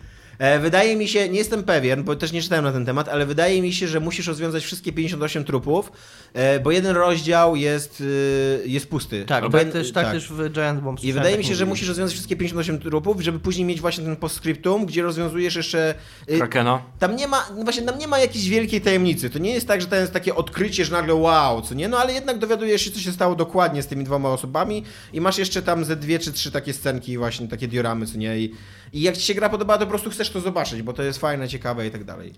[0.43, 3.27] E, Wydaje mi się, nie jestem pewien, bo też nie czytałem na ten temat, ale
[3.27, 5.93] wydaje mi się, że musisz rozwiązać wszystkie 58 trupów,
[6.35, 9.25] e, bo jeden rozdział jest, y, jest pusty.
[9.25, 11.65] Tak, Albo tak, też, tak, też w Giant Bomb I wydaje tak mi się, że
[11.65, 11.73] mówili.
[11.73, 15.95] musisz rozwiązać wszystkie 58 trupów, żeby później mieć właśnie ten postscriptum, gdzie rozwiązujesz jeszcze...
[16.37, 16.83] Krakena.
[16.99, 19.31] tam nie ma, no właśnie tam nie ma jakiejś wielkiej tajemnicy.
[19.31, 21.89] To nie jest tak, że to jest takie odkrycie, że nagle wow, co nie?
[21.89, 25.39] No ale jednak dowiadujesz się, co się stało dokładnie z tymi dwoma osobami i masz
[25.39, 28.39] jeszcze tam ze dwie czy trzy takie scenki, właśnie takie dioramy, co nie?
[28.39, 28.55] I,
[28.93, 31.19] i jak ci się gra podoba, to po prostu chcesz to zobaczyć, bo to jest
[31.19, 32.33] fajne, ciekawe i tak dalej.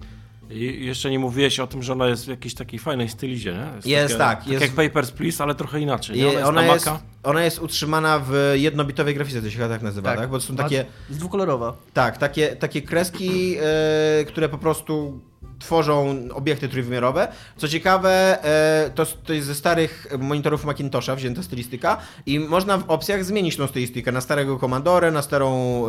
[0.51, 3.91] I jeszcze nie mówiłeś o tym, że ona jest w jakiejś takiej fajnej stylizie, nie?
[3.93, 6.17] Jest, tak, Tak jest- jak Papers, Please, ale trochę inaczej.
[6.17, 6.27] Nie?
[6.29, 6.89] Ona jest ona, na jest,
[7.23, 10.19] ona jest utrzymana w jednobitowej grafice, to się chyba tak nazywa, tak?
[10.19, 10.31] Tak.
[10.31, 11.77] Bo to są takie, Jest dwukolorowa.
[11.93, 15.21] tak, takie, takie kreski, e, które po prostu
[15.59, 17.29] tworzą obiekty trójwymiarowe.
[17.57, 22.91] Co ciekawe, e, to, to jest ze starych monitorów Macintosha wzięta stylistyka i można w
[22.91, 25.83] opcjach zmienić tą stylistykę na starego Commodore, na starą,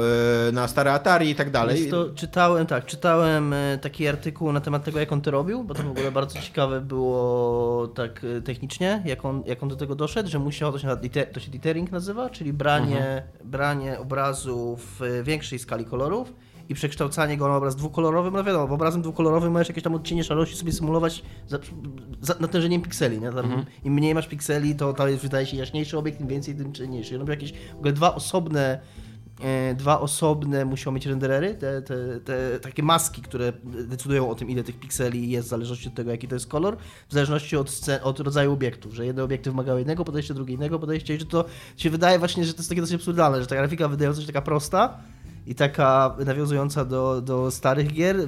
[0.48, 1.90] e, na stare Atari i tak dalej.
[1.90, 5.74] To, czytałem, tak, czytałem e, taki artykuł na temat tego, jak on to robił, bo
[5.74, 10.30] to w ogóle bardzo ciekawe było tak technicznie, jak on, jak on do tego doszedł,
[10.30, 10.88] że musiał, to się,
[11.34, 16.34] to się dithering nazywa, czyli branie, branie obrazu w większej skali kolorów
[16.70, 20.24] i przekształcanie go na obraz dwukolorowy, no wiadomo, w obrazem dwukolorowym możesz jakieś tam odcienie
[20.24, 21.60] szarości sobie symulować za,
[22.22, 23.32] za natężeniem pikseli, nie?
[23.32, 26.74] Tam Im mniej masz pikseli, to, to jest, wydaje się jaśniejszy obiekt, im więcej, tym
[26.74, 27.18] ciemniejszy.
[27.18, 28.80] Robią jakieś w ogóle dwa osobne
[29.42, 34.50] e, dwa osobne muszą mieć renderery, te, te, te takie maski, które decydują o tym,
[34.50, 36.78] ile tych pikseli jest w zależności od tego, jaki to jest kolor,
[37.10, 40.80] w zależności od, scen, od rodzaju obiektów, że jedne obiekty wymagały jednego podejścia, drugie innego
[40.80, 41.46] podejścia i że to
[41.78, 44.42] się wydaje właśnie, że to jest takie dosyć absurdalne, że ta grafika wydająca się taka
[44.42, 45.00] prosta,
[45.48, 48.28] i taka nawiązująca do, do starych gier, yy,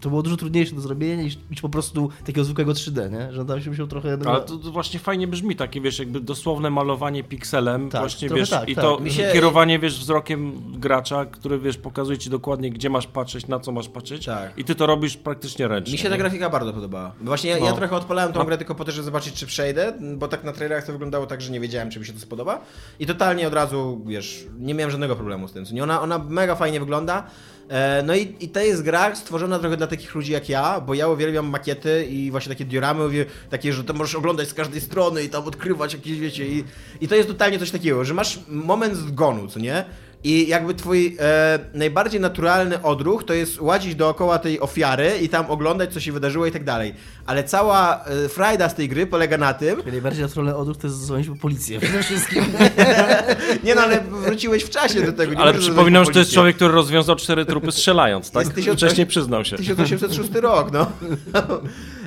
[0.00, 3.32] to było dużo trudniejsze do zrobienia niż, niż po prostu takiego zwykłego 3D, nie?
[3.32, 4.18] Że tam się musiał trochę...
[4.26, 8.50] Ale to, to właśnie fajnie brzmi, takie wiesz, jakby dosłowne malowanie pikselem, Tak, właśnie wiesz,
[8.50, 8.84] tak, i tak.
[8.84, 13.60] to się- kierowanie wiesz wzrokiem gracza, który wiesz, pokazuje ci dokładnie, gdzie masz patrzeć, na
[13.60, 14.58] co masz patrzeć Tak.
[14.58, 15.92] i ty to robisz praktycznie ręcznie.
[15.92, 16.18] Mi się ta nie?
[16.18, 17.12] grafika bardzo podobała.
[17.20, 17.76] Właśnie ja, ja No.
[17.76, 18.44] trochę odpalałem tą No.
[18.44, 21.40] grę tylko po to, żeby zobaczyć, czy przejdę, bo tak na trailerach to wyglądało tak,
[21.40, 22.60] że nie wiedziałem, czy mi się to spodoba.
[22.98, 25.64] I totalnie od razu, wiesz, nie miałem żadnego problemu z tym.
[25.72, 25.82] nie?
[25.82, 27.26] Ona, ona mega fajnie wygląda.
[27.68, 30.94] E, No i, i to jest gra stworzona trochę dla takich ludzi jak ja, bo
[30.94, 35.22] ja uwielbiam makiety i właśnie takie dioramy, takie, że to możesz oglądać z każdej strony
[35.22, 36.64] i tam odkrywać jakieś, wiecie, i,
[37.00, 39.84] i to jest totalnie coś takiego, że masz moment zgonu, co nie?
[40.24, 45.50] I jakby twój e, najbardziej naturalny odruch to jest łazić dookoła tej ofiary i tam
[45.50, 46.94] oglądać, co się wydarzyło i tak dalej.
[47.26, 50.98] Ale cała e, frajda z tej gry polega na tym, Najbardziej naturalny odruch to jest
[50.98, 52.44] zadzwonić po policję przede wszystkim.
[53.64, 55.34] nie no, ale wróciłeś w czasie do tego.
[55.34, 58.44] Nie Ale przypominam, że to jest człowiek, który rozwiązał cztery trupy strzelając, tak?
[58.44, 59.56] Jest tysiąc- Wcześniej przyznał się.
[59.56, 60.86] 1806 rok, no.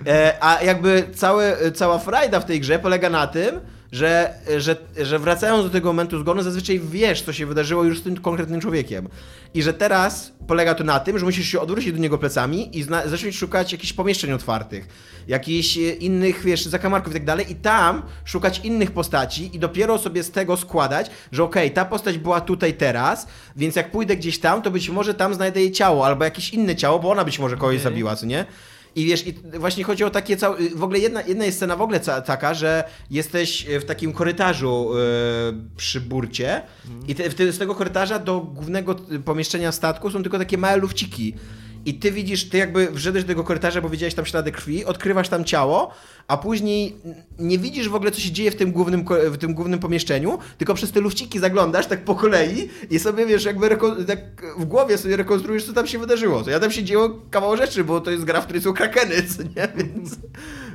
[0.08, 3.60] E, A jakby całe, cała frajda w tej grze polega na tym,
[3.94, 8.04] że, że, że wracając do tego momentu zgonu, zazwyczaj wiesz, co się wydarzyło już z
[8.04, 9.08] tym konkretnym człowiekiem.
[9.54, 12.84] I że teraz polega to na tym, że musisz się odwrócić do niego plecami i
[12.84, 14.88] zna- zacząć szukać jakichś pomieszczeń otwartych,
[15.28, 19.98] jakichś e, innych, wiesz, zakamarków i tak dalej, i tam szukać innych postaci i dopiero
[19.98, 24.40] sobie z tego składać, że okej, ta postać była tutaj teraz, więc jak pójdę gdzieś
[24.40, 27.40] tam, to być może tam znajdę jej ciało, albo jakieś inne ciało, bo ona być
[27.40, 27.84] może kogoś Okej.
[27.84, 28.46] zabiła, co nie?
[28.96, 30.70] I wiesz, i właśnie chodzi o takie całe.
[30.76, 35.54] W ogóle jedna, jedna jest scena w ogóle taka, że jesteś w takim korytarzu e,
[35.78, 36.62] przy burcie
[37.08, 41.34] i te, te, z tego korytarza do głównego pomieszczenia statku są tylko takie małe lufciki.
[41.86, 45.30] I ty widzisz, ty jakby wszedłeś do tego korytarza, bo widziałeś tam ślady krwi, odkrywasz
[45.30, 45.91] tam ciało,
[46.28, 46.98] a później
[47.39, 50.74] nie widzisz w ogóle, co się dzieje w tym głównym, w tym głównym pomieszczeniu, tylko
[50.74, 53.69] przez te lufciki zaglądasz tak po kolei i sobie, wiesz, jakby
[54.08, 54.19] tak
[54.58, 56.43] w głowie sobie rekonstruujesz, co tam się wydarzyło.
[56.43, 59.15] To ja tam się dzieło kawał rzeczy, bo to jest gra, w której są krakeny,
[59.24, 59.67] co nie?
[59.78, 60.15] Więc,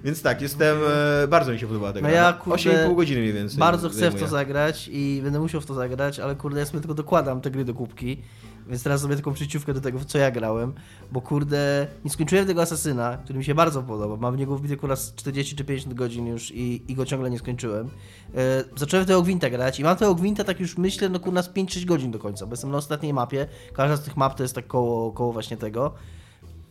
[0.05, 0.79] więc tak, jestem,
[1.25, 3.59] e, bardzo mi się podobała ta No ja, kurde, 8,5 godziny mniej więcej.
[3.59, 6.81] Bardzo chcę w to zagrać i będę musiał w to zagrać, ale kurde, ja sobie
[6.81, 8.23] tylko dokładam te gry do kubki.
[8.69, 10.73] Więc teraz zrobię taką przejściówkę do tego, w co ja grałem,
[11.13, 14.17] bo kurde, nie skończyłem tego Asasyna, który mi się bardzo podoba.
[14.17, 17.31] Mam w niego wbity kurwa z 40 czy 50 godzin już i, i go ciągle
[17.31, 17.91] nie skończyłem.
[18.35, 21.51] E, zacząłem tego Gwinta grać i mam tego Gwinta tak już myślę, no kurna z
[21.51, 23.47] 5-6 godzin do końca, bo jestem na ostatniej mapie.
[23.73, 25.95] Każda z tych map to jest tak koło, koło właśnie tego.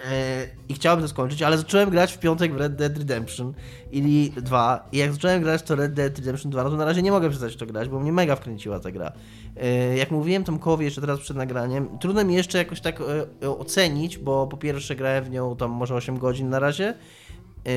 [0.06, 3.54] E, I chciałem to skończyć, ale zacząłem grać w piątek w Red Dead Redemption
[3.92, 4.88] i 2.
[4.92, 7.30] I jak zacząłem grać to Red Dead Redemption 2, no to na razie nie mogę
[7.30, 9.12] przestać to grać, bo mnie mega wkręciła ta gra.
[9.56, 13.02] E, Jak mówiłem Tomkowi jeszcze teraz przed nagraniem, trudno mi jeszcze jakoś tak
[13.42, 16.94] e, ocenić, bo po pierwsze grałem w nią tam może 8 godzin na razie,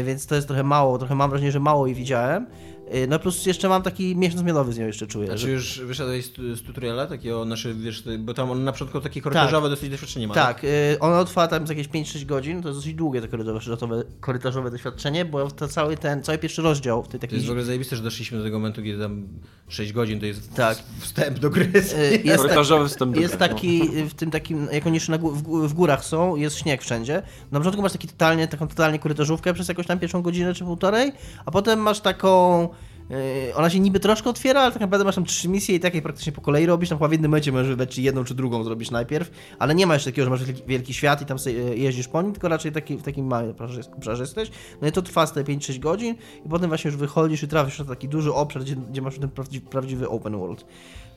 [0.04, 2.46] więc to jest trochę mało, trochę mam wrażenie, że mało jej widziałem.
[2.90, 5.26] E, No plus jeszcze mam taki miesiąc miodowy z nią jeszcze czuję.
[5.26, 9.00] Znaczy że- już wyszedłeś z, z tutoriala takiego, nasze, wiesz, bo tam on na początku
[9.00, 10.34] takie korytarzowe dosyć doświadczenie ma.
[10.34, 14.02] Tak, y, ona trwa tam z jakieś 5-6 godzin, to jest dosyć długie to korytarzowe,
[14.20, 17.36] korytarzowe doświadczenie, bo to cały ten, cały pierwszy rozdział w tej To takiej...
[17.36, 19.28] jest w ogóle zajebiste, że doszliśmy do tego momentu, kiedy tam
[19.68, 20.78] 6 godzin to jest Tak.
[20.98, 21.64] wstęp do gry.
[21.64, 23.54] y, jest, Korytarzowy wstęp do jest gry, no.
[23.54, 26.56] taki, y, w tym takim, jak oni jeszcze na gó- w, w górach są, jest
[26.58, 27.22] śnieg wszędzie.
[27.52, 31.12] Na początku masz taki totalnie, taką totalnie korytarzówkę przez jakąś tam pierwszą godzinę czy półtorej,
[31.46, 32.68] a potem masz taką...
[33.10, 36.02] y, Ona się niby troszkę otwiera, ale tak naprawdę masz tam trzy misje i takie
[36.02, 36.88] praktycznie po kolei robisz.
[36.88, 39.86] Tam chyba w jednym momencie możesz wybrać, czy jedną, czy drugą zrobisz najpierw, ale nie
[39.86, 42.48] ma jeszcze takiego, że masz wielki, świat i tam sobie y, jeździsz po nim, tylko
[42.48, 43.54] raczej taki, w takim małym
[43.96, 44.50] obszarze, jesteś.
[44.82, 46.14] No i to trwa te 5-6 godzin
[46.46, 49.28] i potem właśnie już wychodzisz i trafisz na taki duży obszar, gdzie, gdzie masz ten
[49.28, 50.64] prawdziwy, prawdziwy open world.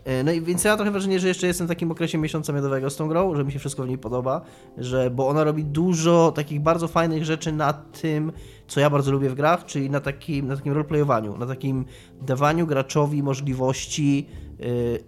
[0.05, 2.53] E, No i więc ja mam trochę wrażenie, że jeszcze jestem w takim okresie miesiąca
[2.53, 4.41] miodowego z tą grą, że mi się wszystko w niej podoba,
[4.77, 8.31] że, bo ona robi dużo takich bardzo fajnych rzeczy na tym,
[8.67, 11.85] co ja bardzo lubię w grach, czyli na takim, na takim roleplayowaniu, na takim
[12.21, 14.27] dawaniu graczowi możliwości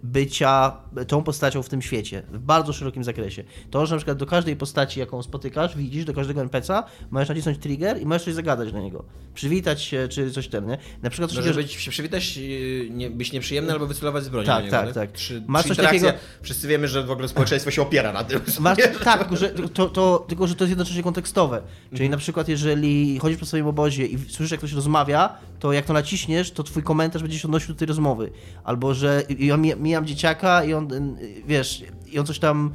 [0.02, 0.76] bycia
[1.08, 3.44] tą postacią w tym świecie, w bardzo szerokim zakresie.
[3.70, 7.58] To, że na przykład do każdej postaci, jaką spotykasz, widzisz, do każdego NPC'a, możesz nacisnąć
[7.58, 9.04] trigger i możesz coś zagadać do niego.
[9.34, 10.78] Przywitać się, czy coś ten, nie?
[11.02, 14.46] Na przykład Może takiego, być, się przywitać, yy, nie, być nieprzyjemny albo wycelować z broni.
[14.46, 14.92] Tak, niego, tak, nie?
[14.92, 15.12] tak.
[15.12, 18.40] Trzy, Masz trzy coś takiego- Wszyscy wiemy, że w ogóle społeczeństwo się opiera na tym.
[18.60, 21.62] Masz, tak, tylko że to, to, tylko że to jest jednocześnie kontekstowe.
[21.90, 22.10] Czyli Mhm.
[22.10, 25.92] na przykład, jeżeli chodzisz po swoim obozie i słyszysz, jak ktoś rozmawia, to jak to
[25.92, 28.30] naciśniesz, to twój komentarz będzie się odnosił do tej rozmowy.
[28.64, 32.70] Albo że i ja mi- mijam dzieciaka i on, y, wiesz, i on coś tam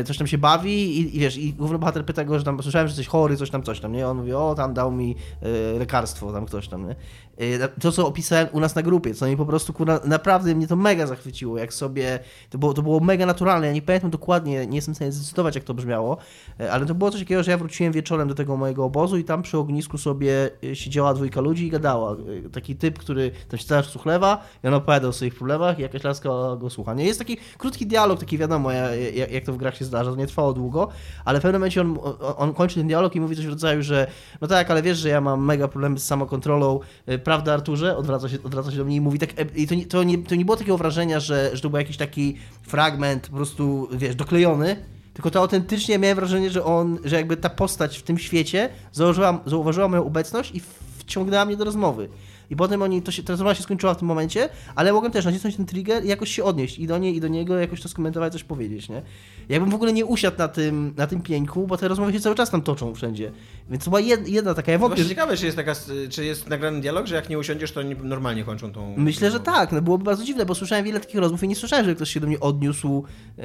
[0.00, 2.62] y, coś tam się bawi i, i wiesz, i główny bohater pyta go, że tam
[2.62, 4.08] słyszałem, że jesteś chory, coś tam, coś tam, nie?
[4.08, 5.16] On mówi, o, tam dał mi
[5.74, 6.94] y, lekarstwo, tam ktoś tam, nie?
[7.42, 10.66] Y, To, co opisałem u nas na grupie, co mi po prostu, kurwa, naprawdę mnie
[10.66, 12.18] to mega zachwyciło, jak sobie,
[12.50, 15.54] to było, to było mega naturalne, ja nie pamiętam dokładnie, nie jestem w stanie zdecydować,
[15.54, 16.16] jak to brzmiało,
[16.60, 19.24] y, ale to było coś takiego, że ja wróciłem wieczorem do tego mojego obozu i
[19.24, 22.16] tam przy ognisku sobie y, siedziała dwójka ludzi i gadała.
[22.52, 25.82] Taki typ, który tam się cały czas chlewa i on opowiadał o swoich problemach i
[25.82, 26.94] jakaś laska go słucha.
[26.94, 30.10] Nie jest taki krótki dialog, taki wiadomo, ja- jak, jak to w grach się zdarza,
[30.10, 30.88] to nie trwało długo,
[31.24, 31.98] ale w pewnym momencie on,
[32.36, 34.06] on, kończy ten dialog i mówi coś w rodzaju, że
[34.40, 36.80] no tak, ale wiesz, że ja mam mega problemy z samokontrolą,
[37.28, 37.96] prawda Arturze?
[37.96, 40.18] Odwraca się, odwraca się do mnie i mówi tak, e, i to nie, to nie,
[40.18, 44.14] to nie było takiego wrażenia, że, że to był jakiś taki fragment po prostu, wiesz,
[44.14, 44.76] doklejony,
[45.14, 49.40] tylko to autentycznie miałem wrażenie, że on, że jakby ta postać w tym świecie zauważyła,
[49.46, 50.60] zauważyła moją obecność i
[50.98, 52.08] wciągnęła mnie do rozmowy.
[52.50, 55.24] I potem oni, to się, ta rozmowa się skończyła w tym momencie, ale mogłem też
[55.24, 57.88] nacisnąć ten trigger i jakoś się odnieść i do niej, i do niego jakoś to
[57.88, 59.02] skomentować, coś powiedzieć, nie?
[59.48, 62.36] Jakbym w ogóle nie usiadł na tym, na tym pieńku, bo te rozmowy się cały
[62.36, 63.32] czas tam toczą wszędzie.
[63.70, 64.96] Więc to była jed, jedna taka, ja w ogóle...
[64.96, 65.74] Właśnie ciekawe, czy jest, taka,
[66.10, 68.94] czy jest nagrany dialog, że jak nie usiądziesz, to normalnie kończą tą...
[68.96, 69.72] Myślę, że tak.
[69.72, 72.20] No byłoby bardzo dziwne, bo słyszałem wiele takich rozmów i nie słyszałem, że ktoś się
[72.20, 73.04] do mnie odniósł
[73.38, 73.42] e,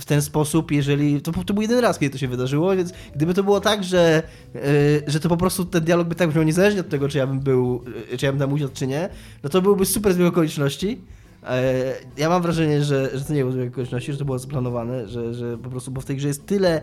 [0.00, 1.22] w ten sposób, jeżeli...
[1.22, 4.22] To, to był jeden raz, kiedy to się wydarzyło, więc gdyby to było tak, że,
[4.54, 4.60] e,
[5.06, 7.40] że to po prostu ten dialog by tak brzmiał niezależnie od tego, czy ja bym
[7.40, 9.08] był, e, czy ja bym tam usiadł, czy nie,
[9.42, 11.00] no to byłby super zbieg okoliczności.
[11.46, 15.08] E, Ja mam wrażenie, że, że to nie było zbieg okoliczności, że to było zaplanowane,
[15.08, 16.80] że, że po prostu, bo w tej grze jest tyle,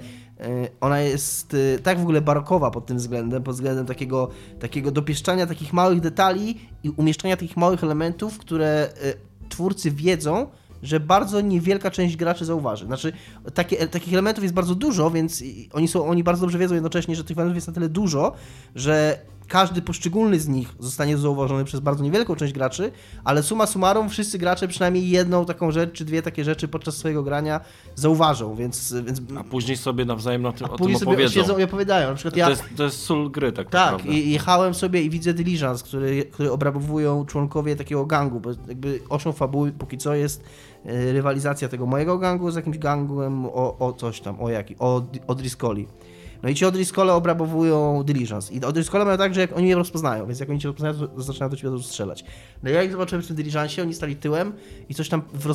[0.82, 5.74] ona jest tak w ogóle barokowa pod tym względem, pod względem takiego, takiego dopieszczania takich
[5.74, 8.90] małych detali i umieszczania takich małych elementów, które
[9.50, 10.48] twórcy wiedzą,
[10.84, 12.86] że bardzo niewielka część graczy zauważy.
[12.86, 13.14] Znaczy,
[13.54, 17.24] takie, takich elementów jest bardzo dużo, więc oni, są, oni bardzo dobrze wiedzą jednocześnie, że
[17.24, 18.34] tych elementów jest na tyle dużo,
[18.76, 22.92] że każdy poszczególny z nich zostanie zauważony przez bardzo niewielką część graczy,
[23.24, 27.24] ale suma summarum wszyscy gracze przynajmniej jedną taką rzecz, czy dwie takie rzeczy podczas swojego
[27.24, 27.60] grania
[27.96, 28.94] zauważą, więc...
[29.06, 31.34] więc A później sobie nawzajem na tym, o tym później sobie opowiedzą.
[31.34, 32.10] siedzą i opowiadają.
[32.10, 32.46] Na przykład ja...
[32.46, 34.20] To, jest, to jest sól gry tak, Tak, naprawdę.
[34.20, 39.32] i jechałem sobie i widzę Diligence, który, który obrabowują członkowie takiego gangu, bo jakby osią
[39.32, 40.44] fabuły póki co jest
[40.86, 45.04] e, rywalizacja tego mojego gangu z jakimś gangiem o, o coś tam, o jaki, o,
[45.28, 45.88] o Driscolli.
[46.44, 48.54] No i ci O'Driscolle obrabowują Diligence.
[48.54, 51.22] I O'Driscolle mają tak, że jak oni je rozpoznają, więc jak oni cię rozpoznają, to
[51.22, 52.24] zaczynają do ciebie strzelać.
[52.64, 54.54] No i ja ich zobaczyłem w tym Diligencie, oni stali tyłem
[54.90, 55.46] i coś tam w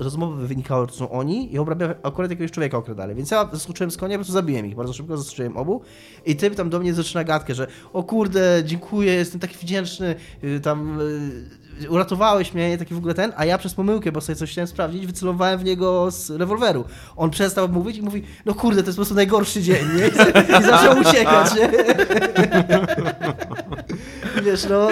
[0.00, 3.14] rozmowy wynikało, że to są oni i obrabia akurat jakiegoś człowieka okradali.
[3.14, 4.74] Więc ja zaskoczyłem z konia, po prostu zabiłem ich.
[4.74, 5.80] Bardzo szybko zastrzeliłem obu
[6.26, 10.60] i typ tam do mnie zaczyna gadkę, że o kurde, dziękuję, jestem taki wdzięczny, y,
[10.60, 14.50] tam y, uratowałeś mnie, taki w ogóle ten, a ja przez pomyłkę, bo sobie coś
[14.50, 16.84] chciałem sprawdzić, wycelowałem w niego z rewolweru.
[17.16, 20.08] On przestał mówić i mówi, no kurde, to jest po prostu najgorszy dzień, nie?
[20.58, 21.70] I zaczął uciekać, nie?
[24.44, 24.88] Wiesz, no...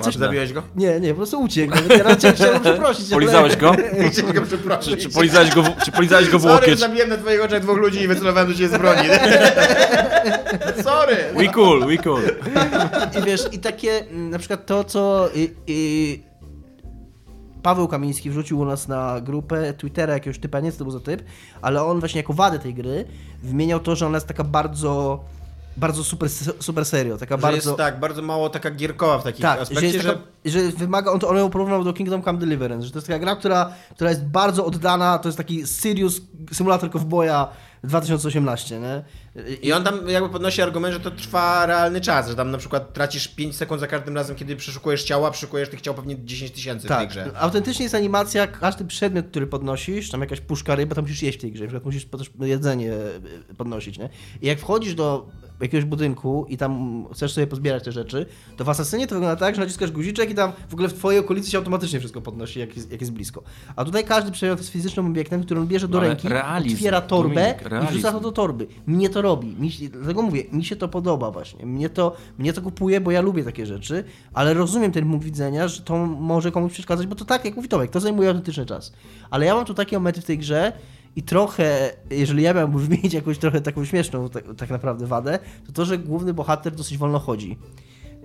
[0.00, 0.62] Coś zabiłeś go?
[0.76, 1.74] Nie, nie, po prostu uciekł.
[1.98, 3.06] Nawet Ja chciałem przeprosić.
[3.06, 3.72] ale- Polizałeś go?
[4.12, 4.90] Chciałem go przeprosić.
[4.90, 6.78] Czy, czy, polizałeś go w, czy polizałeś go w Sorry, łokieć?
[6.78, 9.08] zabiłem na twoich oczach dwóch ludzi i wycelowałem do ciebie z broni.
[10.84, 11.16] Sorry.
[11.36, 12.22] We cool, we cool.
[13.18, 16.22] I wiesz, i takie mm, na przykład to, co i, i
[17.62, 20.92] Paweł Kamiński wrzucił u nas na grupę Twittera jakiegoś typa, nie wiem co to był
[20.92, 21.22] za typ,
[21.62, 23.04] ale on właśnie jako wadę tej gry
[23.42, 25.24] wymieniał to, że ona jest taka bardzo
[25.76, 26.28] bardzo super,
[26.60, 27.70] super serio, taka Że bardzo...
[27.70, 30.08] jest tak, bardzo mało taka gierkowa w takich Tak, że, aspekcie, że...
[30.08, 33.06] taka, że wymaga, on, to, on ją porównał do Kingdom Come Deliverance, że to jest
[33.06, 36.20] taka gra, która, która jest bardzo oddana, to jest taki serious
[36.52, 37.48] symulator cowboya
[37.84, 39.04] 2018, nie?
[39.62, 42.92] I on tam jakby podnosi argument, że to trwa realny czas, że tam na przykład
[42.92, 46.86] tracisz 5 sekund za każdym razem, kiedy przeszukujesz ciała, przeszukujesz tych ciał pewnie 10 tysięcy
[46.86, 47.30] w tej Tak, grze.
[47.38, 51.40] autentycznie jest animacja, każdy przedmiot, który podnosisz, tam jakaś puszka ryby, tam musisz jeść w
[51.40, 52.92] tej grze, na przykład musisz też jedzenie
[53.56, 54.08] podnosić, nie?
[54.42, 55.26] I jak wchodzisz do
[55.60, 59.54] jakiegoś budynku i tam chcesz sobie pozbierać te rzeczy, to w Asasynie to wygląda tak,
[59.54, 62.76] że naciskasz guziczek i tam w ogóle w twojej okolicy się automatycznie wszystko podnosi, jak
[62.76, 63.42] jest, jak jest blisko.
[63.76, 67.00] A tutaj każdy przedmiot jest fizycznym obiektem, który on bierze do No ręki, realizm, otwiera
[67.00, 68.66] torbę Dominik, i wrzuca to do torby.
[68.86, 69.46] Mnie to robi.
[69.58, 71.66] Mi, dlatego mówię, mi się to podoba właśnie.
[71.66, 75.68] Mnie to, mnie to kupuje, bo ja lubię takie rzeczy, ale rozumiem ten punkt widzenia,
[75.68, 78.92] że to może komuś przeszkadzać, bo to tak, jak mówi Tomek, to zajmuje autentyczny czas.
[79.30, 80.72] Ale ja mam tu takie momenty w tej grze
[81.16, 85.72] i trochę, jeżeli ja miałbym wymienić jakąś trochę taką śmieszną tak, tak naprawdę wadę, to
[85.72, 87.58] to, że główny bohater dosyć wolno chodzi.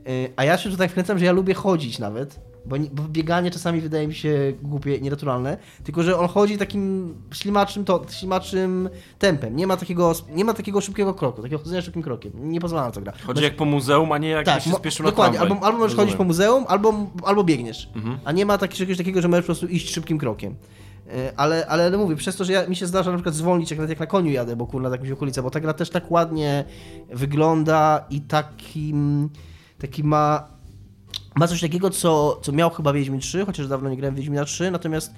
[0.06, 2.52] Yy, A ja się tutaj wkręcam, że ja lubię chodzić nawet.
[2.66, 7.86] Bo, bo bieganie czasami wydaje mi się głupie, nienaturalne, tylko że on chodzi takim ślimaczym,
[7.86, 9.56] to, ślimaczym tempem.
[9.56, 12.32] Nie ma, takiego, nie ma takiego szybkiego kroku, takiego chodzenia szybkim krokiem.
[12.36, 13.14] Nie pozwala na to gra.
[13.26, 15.40] Chodzi jak po muzeum, a nie jak Tak, się spieszył na dokładnie.
[15.40, 16.28] Albo, albo możesz chodzić po Rozumiem.
[16.28, 17.90] muzeum, albo, albo biegniesz.
[17.96, 18.20] Mhm.
[18.26, 20.56] A nie ma czegoś takiego, że możesz po prostu iść szybkim krokiem.
[21.12, 23.90] E, Ale, ale mówię, przez to, że ja, mi się zdarza na przykład zwolnić, jak,
[23.90, 26.12] jak na koniu jadę, bo kurna tak mi się okolica, bo ta gra też tak
[26.12, 26.66] ładnie
[27.10, 28.94] wygląda i taki,
[29.78, 30.48] taki ma,
[31.36, 34.46] ma coś takiego, co, co miał chyba Wiedźmin 3, chociaż dawno nie grałem w Wiedźmina
[34.46, 35.14] 3, natomiast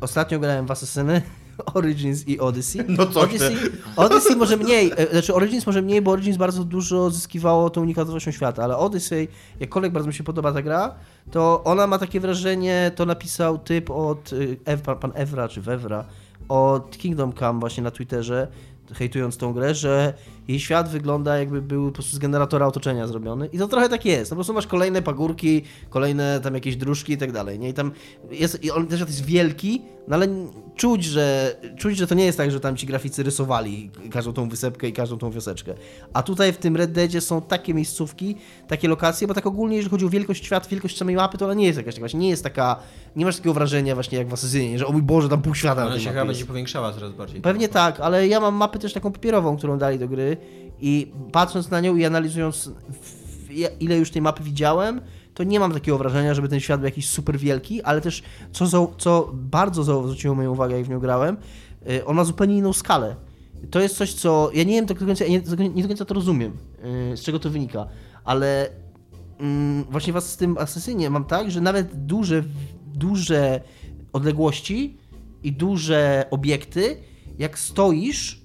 [0.00, 1.22] ostatnio grałem w Assassiny,
[1.74, 2.84] Origins i Odyssey.
[2.88, 3.24] No coś.
[3.24, 3.56] Odyssey,
[3.96, 8.30] Odyssey może mniej, e, znaczy Origins może mniej, bo Origins bardzo dużo zyskiwało tą unikatowością
[8.30, 9.28] świata, ale Odyssey,
[9.60, 10.94] jakkolwiek bardzo mi się podoba ta gra,
[11.30, 14.30] to ona ma takie wrażenie, to napisał typ od
[14.64, 16.04] Ew, pan, Evra czy Wewra,
[16.48, 18.48] od Kingdom Come właśnie na Twitterze,
[18.92, 20.14] hejtując tą grę, że
[20.48, 24.04] jej świat wygląda jakby był po prostu z generatora otoczenia zrobiony i to trochę tak
[24.04, 27.68] jest, po prostu masz kolejne pagórki, kolejne tam jakieś dróżki i tak dalej, nie?
[27.68, 27.92] I tam
[28.30, 30.26] jest, i on też jest wielki, no ale
[30.76, 34.48] czuć, że czuć, że to nie jest tak, że tam ci graficy rysowali każdą tą
[34.48, 35.74] wysepkę i każdą tą wioseczkę.
[36.12, 38.36] A tutaj w tym Red Deadzie są takie miejscówki,
[38.68, 41.54] takie lokacje, bo tak ogólnie, jeżeli chodzi o wielkość świata, wielkość samej mapy, to ona
[41.54, 42.76] nie jest jakaś taka, właśnie nie jest taka,
[43.16, 45.80] nie masz takiego wrażenia właśnie jak w Asesynie, że o mój Boże, tam pół świata
[45.80, 47.40] na Ona się chyba będzie powiększała coraz bardziej.
[47.40, 50.36] Pewnie tak, ale ja mam mapę też taką papierową, którą dali do gry
[50.80, 52.70] i patrząc na nią i analizując
[53.80, 55.00] ile już tej mapy widziałem,
[55.34, 58.22] to nie mam takiego wrażenia, żeby ten świat był jakiś super wielki, ale też
[58.52, 61.36] co, co bardzo zwróciło moją uwagę, jak w nią grałem,
[61.90, 63.16] y, on ma zupełnie inną skalę.
[63.70, 66.14] To jest coś, co ja nie wiem do końca, ja nie, nie do końca to
[66.14, 66.52] rozumiem,
[67.12, 67.86] y, z czego to wynika,
[68.24, 68.70] ale
[69.38, 72.42] mm, właśnie was z tym asesynie mam tak, że nawet duże,
[72.94, 73.60] duże
[74.12, 74.98] odległości
[75.42, 76.96] i duże obiekty,
[77.38, 78.40] jak stoisz,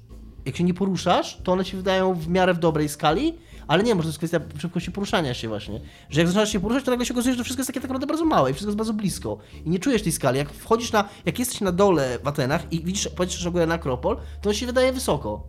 [0.45, 3.33] jak się nie poruszasz, to one się wydają w miarę w dobrej skali,
[3.69, 5.81] ale nie, może to jest kwestia szybkości poruszania się właśnie.
[6.09, 7.89] Że jak zaczynasz się poruszać, to nagle się okazuje, że to wszystko jest takie tak
[7.89, 9.37] naprawdę bardzo małe i wszystko jest bardzo blisko.
[9.65, 10.37] I nie czujesz tej skali.
[10.37, 13.75] Jak wchodzisz na, jak jesteś na dole w Atenach i widzisz, patrzysz na górę na
[13.75, 15.43] Akropol, to on się wydaje wysoko.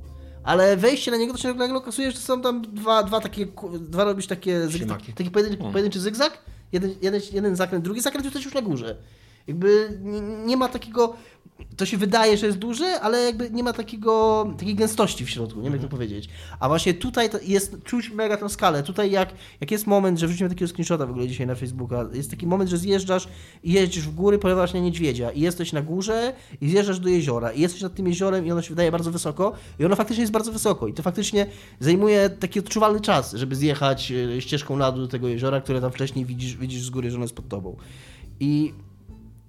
[0.45, 3.47] Ale wejście na niego to się nagle okazuje, że są tam dwa, dwa takie,
[3.81, 5.13] dwa robisz takie, zyg, Ślimaki.
[5.13, 6.39] taki pojedynczy, pojedynczy zygzak,
[6.73, 8.97] jeden, jeden, jeden zakręt, drugi zakręt, jesteś już na górze.
[9.47, 9.99] Jakby
[10.47, 11.17] nie ma takiego,
[11.77, 15.59] to się wydaje, że jest duże, ale jakby nie ma takiego, takiej gęstości w środku,
[15.59, 16.29] nie wiem jak to powiedzieć.
[16.61, 18.83] A właśnie tutaj jest, czuć mega tę skalę.
[18.83, 22.31] Tutaj jak, jak jest moment, że wrzucimy takiego screenshota w ogóle dzisiaj na Facebooka, jest
[22.31, 23.29] taki moment, że zjeżdżasz
[23.63, 27.53] i jeździsz w góry, polewasz na niedźwiedzia i jesteś na górze i zjeżdżasz do jeziora
[27.53, 30.33] i jesteś nad tym jeziorem i ono się wydaje bardzo wysoko i ono faktycznie jest
[30.33, 31.47] bardzo wysoko i to faktycznie
[31.81, 35.93] zajmuje taki odczuwalny czas, żeby zjechać e, ścieżką na dół do tego jeziora, które tam
[35.93, 37.77] wcześniej widzisz, widzisz z góry, że ono jest pod tobą.
[38.41, 38.73] I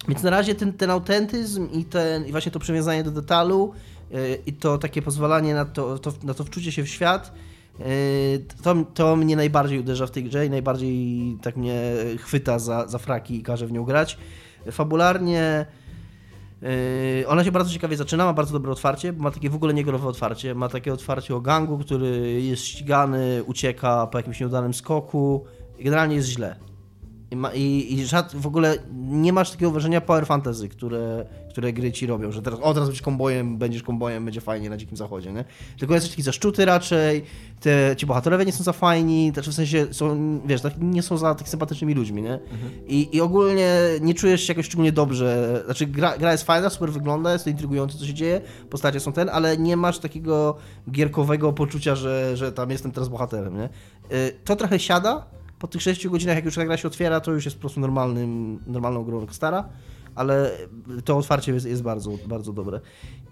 [0.07, 3.73] więc na razie ten, ten autentyzm i, ten, i właśnie to przywiązanie do detalu
[4.11, 7.33] yy, i to takie pozwalanie na to, to, na to wczucie się w świat,
[7.79, 7.85] yy,
[8.63, 11.81] to, to mnie najbardziej uderza w tej grze i najbardziej tak mnie
[12.19, 14.17] chwyta za, za fraki i każe w nią grać.
[14.71, 15.65] Fabularnie
[16.61, 20.07] yy, ona się bardzo ciekawie zaczyna, ma bardzo dobre otwarcie, ma takie w ogóle niegrowe
[20.07, 20.55] otwarcie.
[20.55, 25.45] Ma takie otwarcie o gangu, który jest ścigany, ucieka po jakimś nieudanym skoku.
[25.79, 26.70] Generalnie jest źle.
[27.31, 31.73] I, ma, i, i żad, w ogóle nie masz takiego wrażenia power fantasy, które, które
[31.73, 34.97] gry ci robią, że teraz, o, teraz będziesz kombojem, będziesz kombojem, będzie fajnie na dzikim
[34.97, 35.45] zachodzie, nie?
[35.79, 37.23] Tylko jesteś taki zaszczuty raczej,
[37.59, 41.17] te, ci bohaterowie nie są za fajni, znaczy w sensie są, wiesz, tak, nie są
[41.17, 42.39] za tak sympatycznymi ludźmi, nie?
[42.87, 46.91] I, I ogólnie nie czujesz się jakoś szczególnie dobrze, znaczy gra, gra jest fajna, super
[46.91, 50.55] wygląda, jest to intrygujące, co się dzieje, postacie są ten, ale nie masz takiego
[50.91, 53.69] gierkowego poczucia, że, że tam jestem teraz bohaterem, nie?
[54.17, 55.25] Y, To trochę siada,
[55.61, 57.79] po tych 6 godzinach, jak już ta gra się otwiera, to już jest po prostu
[57.79, 59.69] normalnym, normalną grą Rockstara,
[60.15, 60.51] ale
[61.05, 62.79] to otwarcie jest, jest bardzo, bardzo dobre.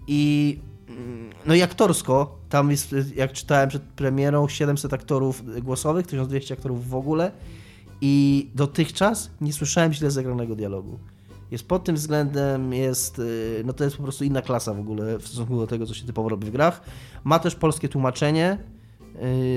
[0.06, 0.58] I
[0.88, 6.88] mm, no i aktorsko, tam jest, jak czytałem przed premierą, 700 aktorów głosowych, 1200 aktorów
[6.88, 7.32] w ogóle
[8.00, 10.98] i dotychczas nie słyszałem źle zagranego dialogu.
[11.50, 15.18] Jest pod tym względem, jest, y, no to jest po prostu inna klasa w ogóle
[15.18, 16.80] w stosunku do tego, co się typowo robi w grach.
[17.24, 18.58] Ma też polskie tłumaczenie,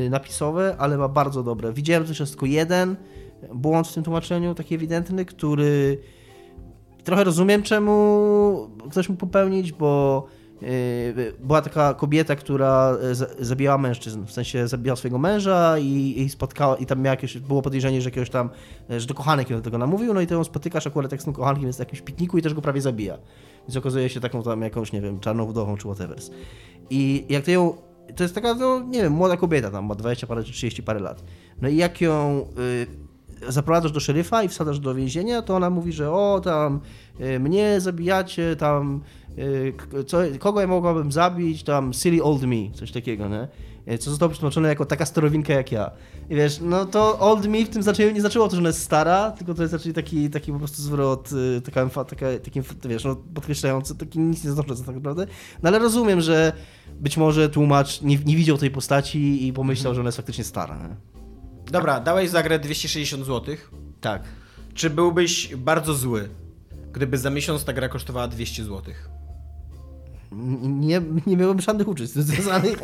[0.09, 1.73] napisowe, ale ma bardzo dobre.
[1.73, 2.95] Widziałem też tylko jeden
[3.53, 5.97] błąd w tym tłumaczeniu, taki ewidentny, który
[7.03, 10.25] trochę rozumiem, czemu ktoś mógł popełnić, bo
[10.61, 10.67] yy,
[11.39, 16.75] była taka kobieta, która za- zabijała mężczyzn, w sensie zabijała swojego męża i, i spotkała,
[16.75, 18.49] i tam miała jakieś, było podejrzenie, że jakiegoś tam,
[18.89, 21.25] że to kochanek ją do tego namówił, no i to ją spotykasz akurat jak z
[21.25, 23.17] tym kochankiem jest na jakimś pikniku i też go prawie zabija.
[23.67, 26.17] Więc okazuje się taką tam jakąś, nie wiem, czarną wdową czy whatever.
[26.89, 27.73] I jak ty ją
[28.15, 30.99] to jest taka, no, nie wiem, młoda kobieta, tam ma 20 parę czy 30 parę
[30.99, 31.23] lat.
[31.61, 32.45] No i jak ją
[33.47, 36.79] y, zaprowadzasz do szeryfa i wsadzasz do więzienia, to ona mówi, że o, tam
[37.21, 39.01] y, mnie zabijacie, tam
[39.37, 39.73] y,
[40.07, 43.47] co, kogo ja mogłabym zabić, tam silly old me, coś takiego, nie?
[43.85, 45.91] E, co zostało przetłumaczone jako taka starowinka jak ja.
[46.29, 48.81] I wiesz, no to old me w tym znaczeniu nie znaczyło to, że ona jest
[48.81, 52.61] stara, tylko to jest raczej taki, taki po prostu zwrot, y, taka, emfa- taka, taki,
[52.85, 55.27] wiesz, no, podkreślający, taki nic nie znaczący tak naprawdę.
[55.63, 56.53] No ale rozumiem, że
[56.99, 60.77] być może tłumacz nie, nie widział tej postaci i pomyślał, że ona jest faktycznie stara.
[60.77, 60.95] Nie?
[61.71, 63.55] Dobra, dałeś za grę 260 zł.
[64.01, 64.23] Tak.
[64.73, 66.29] Czy byłbyś bardzo zły,
[66.93, 68.81] gdyby za miesiąc ta gra kosztowała 200 zł?
[70.63, 72.81] Nie, nie miałem żadnych uczuć związanych.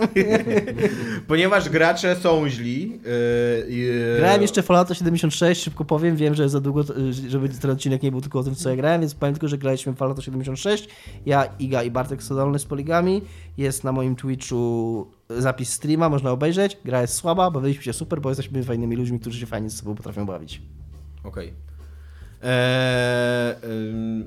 [1.27, 2.91] Ponieważ gracze są źli.
[3.67, 7.71] Yy, yy, Grałem jeszcze Fallouta 76, szybko powiem, wiem, że za długo, y, żeby ten
[7.71, 10.21] odcinek nie był tylko o tym, co ja grałem, więc powiem tylko, że graliśmy Fallouta
[10.21, 10.87] 76,
[11.25, 13.21] ja, Iga i Bartek Sodolny z Poligami,
[13.57, 18.29] jest na moim Twitchu zapis streama, można obejrzeć, gra jest słaba, bawiliśmy się super, bo
[18.29, 20.61] jesteśmy fajnymi ludźmi, którzy się fajnie z sobą potrafią bawić.
[21.23, 21.47] Okej.
[21.47, 21.68] Ym,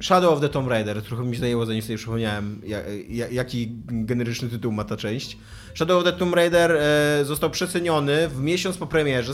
[0.00, 4.48] Shadow of the Tomb Raider, trochę mi zajęło, zanim sobie przypomniałem, ja, ja, jaki generyczny
[4.48, 5.38] tytuł ma ta część.
[5.74, 9.32] Shadow of the Tomb Raider e, został przeceniony w miesiąc po premierze,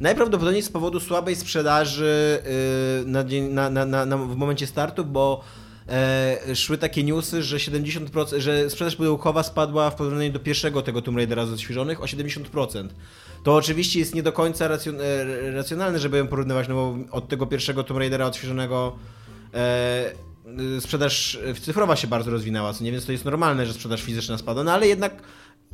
[0.00, 2.42] najprawdopodobniej z powodu słabej sprzedaży
[3.04, 3.06] e,
[3.50, 5.44] na, na, na, w momencie startu, bo
[5.88, 11.02] e, szły takie newsy, że 70%, że sprzedaż pudełkowa spadła w porównaniu do pierwszego tego
[11.02, 12.88] Tomb Raidera z odświeżonych o 70%.
[13.44, 17.28] To oczywiście jest nie do końca racjon, e, racjonalne, żeby ją porównywać, no bo od
[17.28, 18.96] tego pierwszego Tomb Raidera odświeżonego
[19.54, 20.12] e,
[20.76, 24.38] y, sprzedaż cyfrowa się bardzo rozwinęła, co nie, więc to jest normalne, że sprzedaż fizyczna
[24.38, 25.22] spada, no ale jednak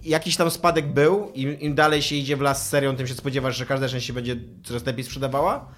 [0.05, 3.15] jakiś tam spadek był im, im dalej się idzie w las z serią, tym się
[3.15, 5.69] spodziewasz, że każda część się będzie coraz lepiej sprzedawała.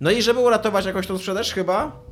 [0.00, 2.07] No i żeby uratować jakoś tą sprzedaż chyba, e,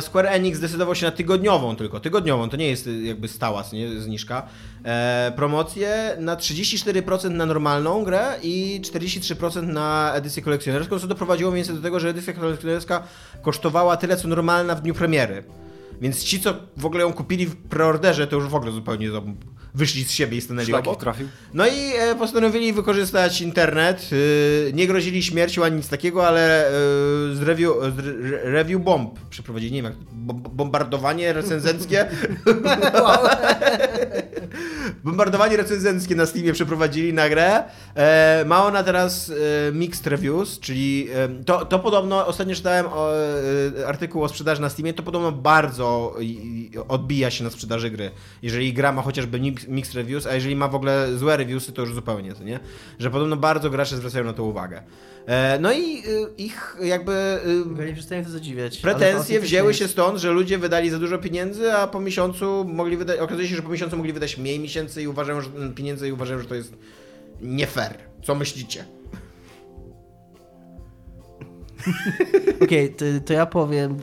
[0.00, 4.00] Square Enix zdecydował się na tygodniową tylko, tygodniową, to nie jest y, jakby stała nie,
[4.00, 4.46] zniżka,
[4.84, 11.62] e, promocję na 34% na normalną grę i 43% na edycję kolekcjonerską, co doprowadziło mniej
[11.62, 13.02] więcej do tego, że edycja kolekcjonerska
[13.42, 15.44] kosztowała tyle, co normalna w dniu premiery.
[16.00, 19.10] Więc ci, co w ogóle ją kupili w preorderze, to już w ogóle zupełnie
[19.76, 21.00] wyszli z siebie i stanęli Szlaki obok.
[21.00, 21.28] trafił.
[21.54, 24.08] No i e, postanowili wykorzystać internet.
[24.12, 26.70] y, nie grozili śmiercią ani nic takiego, ale y,
[27.36, 29.72] z, review, z re- review bomb przeprowadzili.
[29.72, 32.06] Nie wiem, jak bom- bombardowanie recenzenckie.
[35.04, 37.64] bombardowanie recenzenckie na Steamie przeprowadzili na grę.
[37.96, 39.34] E, ma ona teraz e,
[39.72, 43.10] mixed reviews, czyli e, to, to podobno, ostatnio czytałem o,
[43.78, 46.14] e, artykuł o sprzedaży na Steamie, to podobno bardzo
[46.88, 48.10] odbija się na sprzedaży gry.
[48.42, 51.82] Jeżeli gra ma chociażby mix- mixed reviews, a jeżeli ma w ogóle złe reviewsy, to
[51.82, 52.60] już zupełnie, to nie?
[52.98, 54.82] Że podobno bardzo gracze zwracają na to uwagę.
[55.26, 56.02] E, no i y,
[56.38, 57.40] ich jakby
[57.78, 58.78] Ja nie przestaję to zadziwiać.
[58.78, 63.20] Pretensje wzięły się stąd, że ludzie wydali za dużo pieniędzy, a po miesiącu mogli wydać,
[63.20, 66.40] okazuje się, że po miesiącu mogli wydać mniej miesięcy i uważają, że pieniędzy i uważają,
[66.40, 66.74] że to jest
[67.40, 67.94] nie fair.
[68.22, 68.84] Co myślicie?
[72.64, 73.96] Okej, to, to ja powiem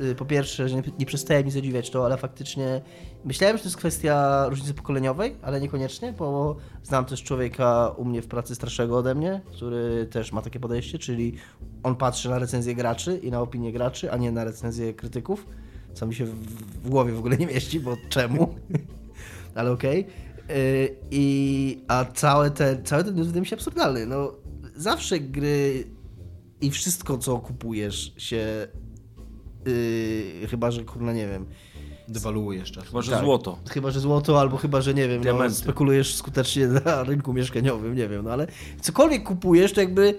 [0.00, 2.80] y, y, po pierwsze, że nie, nie przestaje mi zadziwiać to, ale faktycznie
[3.26, 8.22] myślałem, że to jest kwestia różnicy pokoleniowej, ale niekoniecznie, bo znam też człowieka u mnie
[8.22, 11.34] w pracy starszego ode mnie, który też ma takie podejście, czyli
[11.82, 15.46] on patrzy na recenzje graczy i na opinie graczy, a nie na recenzje krytyków,
[15.94, 18.54] co mi się w, głowie w ogóle nie mieści, bo czemu?
[19.54, 20.06] ale okej.
[20.50, 24.06] Y, I a całe te, cały ten news wydaje mi się absurdalny.
[24.06, 24.32] No,
[24.76, 25.84] zawsze gry
[26.60, 28.68] i wszystko, co kupujesz się.
[29.66, 31.46] Yy, chyba, że kurna nie wiem.
[32.08, 32.84] Dewaluujesz czas.
[32.84, 33.24] Chyba, że Tak.
[33.24, 33.58] złoto.
[33.70, 38.08] Chyba, że złoto, albo chyba, że nie wiem, no, spekulujesz skutecznie na rynku mieszkaniowym, nie
[38.08, 38.46] wiem, no ale
[38.80, 40.14] cokolwiek kupujesz, to jakby,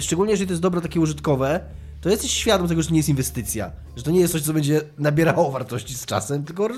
[0.00, 1.60] szczególnie jeżeli to jest dobro takie użytkowe,
[2.00, 3.70] to jesteś świadom tego, że to nie jest inwestycja.
[3.96, 6.74] Że to nie jest coś, co będzie nabierało wartości z czasem, tylko ta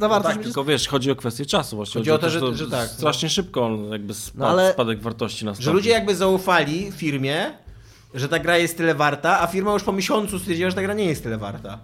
[0.00, 2.00] No wartość tak, będzie tylko wiesz, chodzi o kwestię czasu właśnie.
[2.00, 5.00] Chodzi o to, że- że, że tak, Strasznie szybko on jakby spadł, No ale- spadek
[5.02, 5.64] wartości nastąpił.
[5.64, 7.52] Że ludzie jakby zaufali firmie,
[8.14, 10.94] że ta gra jest tyle warta, a firma już po miesiącu stwierdziła, że ta gra
[10.94, 11.78] nie jest tyle warta.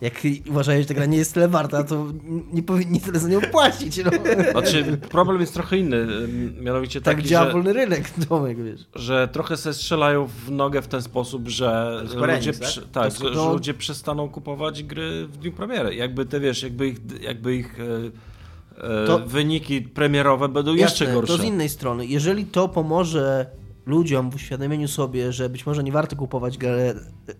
[0.00, 0.14] Jak
[0.50, 2.06] uważają, że ta gra nie jest tyle warta, to
[2.52, 4.00] nie powinni tyle za nią płacić.
[4.04, 4.10] No.
[4.52, 8.80] Znaczy, problem jest trochę inny, ym, mianowicie Tak taki, działa że, wolny rynek, Tomek, wiesz.
[8.94, 12.68] że trochę se strzelają w nogę w ten sposób, że ludzie, tak?
[12.68, 15.94] przy, tak, To- że, to- że ludzie przestaną kupować gry w dniu premiery.
[15.94, 21.20] Jakby te, wiesz, jakby ich, jakby ich e, e, To- wyniki premierowe będą jeszcze Jasne,
[21.20, 21.36] gorsze.
[21.36, 23.46] To z innej strony, jeżeli to pomoże
[23.88, 26.94] ludziom w uświadomieniu sobie, że być może nie warto kupować grę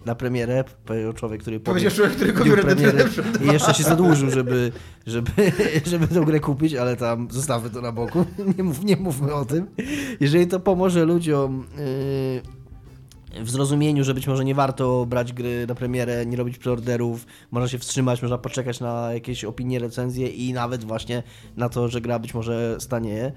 [0.07, 4.31] na premierę, powiedział człowiek, który powie Powiedział człowiek, który kupił Redemption i jeszcze się zadłużył,
[4.31, 4.73] żeby,
[5.07, 5.31] żeby,
[5.91, 8.25] żeby tę grę kupić, ale tam zostawmy to na boku,
[8.59, 9.67] nie, mów, nie mówmy o tym.
[10.21, 11.67] Jeżeli to pomoże ludziom
[13.35, 17.27] yy, w zrozumieniu, że być może nie warto brać gry na premierę, nie robić preorderów,
[17.51, 21.23] można się wstrzymać, można poczekać na jakieś opinie, recenzje i nawet właśnie
[21.57, 23.33] na to, że gra być może stanieje,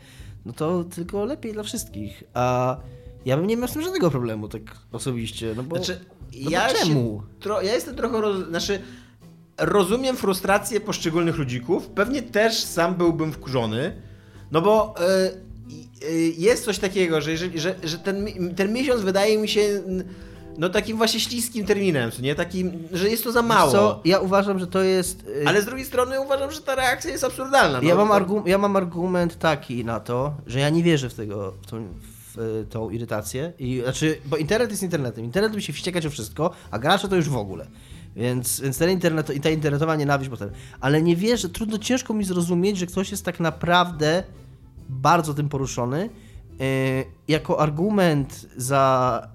[0.46, 2.24] no to tylko lepiej dla wszystkich.
[2.34, 2.78] A
[3.26, 4.62] ja bym nie miał z tym żadnego problemu, tak
[4.92, 5.76] osobiście, no bo...
[5.76, 6.00] Znaczy,
[6.44, 7.24] no ja bo czemu?
[7.40, 8.48] Tro, ja jestem trochę roz...
[8.48, 8.82] Znaczy,
[9.58, 11.88] rozumiem frustrację poszczególnych ludzików.
[11.88, 14.02] Pewnie też sam byłbym wkurzony.
[14.52, 15.32] No bo e,
[16.08, 19.82] e, jest coś takiego, że, jeżeli, że, że ten, ten miesiąc wydaje mi się
[20.58, 22.36] no takim właśnie śliskim terminem, nie?
[22.36, 23.72] Takim, że jest to za mało.
[23.72, 25.28] Co, ja uważam, że to jest...
[25.28, 27.82] y, Ale z drugiej strony uważam, że ta reakcja jest absurdalna.
[27.82, 31.10] No, Ja mam, To- argu- ja mam argument taki na to, że ja nie wierzę
[31.10, 33.54] w, tego, w, tą, w e, tą irytację.
[33.60, 35.26] I, znaczy, bo internet jest internetem.
[35.26, 37.68] Internet musi wściekać o wszystko, a gracze to już w ogóle.
[38.16, 40.50] Więc, więc ten internet, i ta internetowa nienawiść potem.
[40.80, 44.24] Ale nie wierzę, trudno, ciężko mi zrozumieć, że ktoś jest tak naprawdę
[44.90, 46.10] bardzo tym poruszony.
[46.60, 49.28] e, jako argument za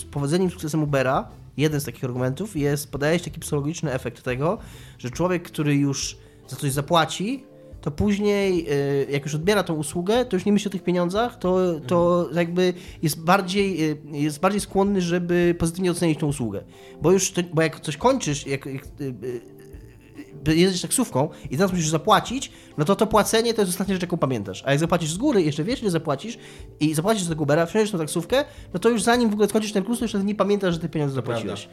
[0.00, 4.58] e, powodzeniem sukcesem Ubera, jeden z takich argumentów jest, podaje się taki psychologiczny efekt tego,
[4.98, 6.16] że człowiek, który już
[6.48, 7.44] za coś zapłaci,
[7.80, 11.38] to później, e, jak już odbiera tą usługę, to już nie myśli o tych pieniądzach,
[11.38, 16.64] to, to jakby jest bardziej, e, jest bardziej skłonny, żeby pozytywnie ocenić tą usługę.
[17.02, 21.88] Bo już, to, bo jak coś kończysz, jak, jak e, jedziesz taksówką i teraz musisz
[21.88, 24.62] zapłacić, no to to płacenie to jest ostatnia rzecz, jaką pamiętasz.
[24.66, 26.38] A jak zapłacisz z góry, jeszcze wiesz, ile zapłacisz
[26.80, 29.72] i zapłacisz do tego Ubera, wsiądziesz na taksówkę, no to już zanim w ogóle skończysz
[29.72, 31.68] ten kurs, to jeszcze nie pamiętasz, że te pieniądze zapłaciłeś.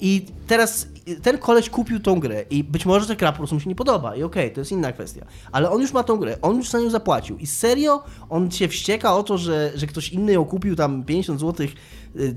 [0.00, 0.88] I teraz
[1.22, 4.16] ten koleś kupił tą grę i być może ta gra mu się nie podoba.
[4.16, 5.26] I okej, to jest inna kwestia.
[5.52, 7.38] Ale on już ma tą grę, on już za nią zapłacił.
[7.38, 8.02] I serio?
[8.28, 11.66] On się wścieka o to, że, że ktoś inny ją kupił tam 50 zł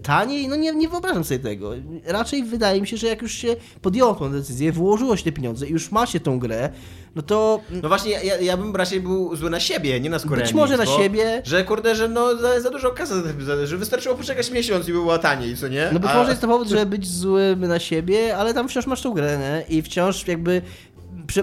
[0.03, 1.71] taniej, no nie, nie wyobrażam sobie tego.
[2.05, 5.67] Raczej wydaje mi się, że jak już się podjęło tą decyzję, wyłożyło się te pieniądze
[5.67, 6.69] i już ma się tą grę,
[7.15, 10.41] no to No właśnie, ja, ja bym raczej był zły na siebie, nie na Square
[10.41, 11.41] Być może na siebie.
[11.45, 14.99] Że kurde, że no za, za dużo kasy, za- że wystarczyło poczekać miesiąc i by
[14.99, 15.89] była taniej, co nie?
[15.93, 18.87] No być A- może jest to powód, żeby być złym na siebie, ale tam wciąż
[18.87, 19.77] masz tą grę, nie?
[19.77, 20.61] I wciąż jakby...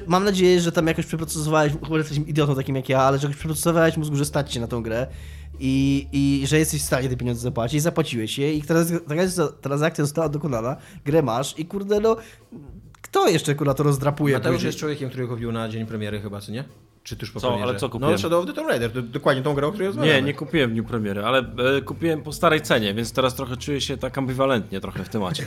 [0.07, 3.39] Mam nadzieję, że tam jakoś przeprocesowałeś, chyba jesteś idiotą takim jak ja, ale że jakoś
[3.39, 5.07] przeprocesowałeś mózgu, że stać się na tą grę
[5.61, 9.48] i, i że jesteś w stanie te pieniądze zapłacić i zapłaciłeś je i teraz transakcja,
[9.61, 12.16] transakcja została dokonana, grę masz i kurde no...
[13.02, 14.68] Kto jeszcze kurwa to rozdrapuje Mateusz później?
[14.68, 16.64] jest człowiekiem, który kupił na dzień premiery chyba, co nie?
[17.02, 17.48] Czy tuż po Co?
[17.48, 17.68] premierze?
[17.68, 18.12] Ale co kupiłem?
[18.12, 20.22] No Shadow of the Tomb Raider, to dokładnie tą grę, o której Nie, rozmawiamy.
[20.22, 23.80] nie kupiłem w dniu premiery, ale e, kupiłem po starej cenie, więc teraz trochę czuję
[23.80, 25.44] się tak ambiwalentnie trochę w temacie.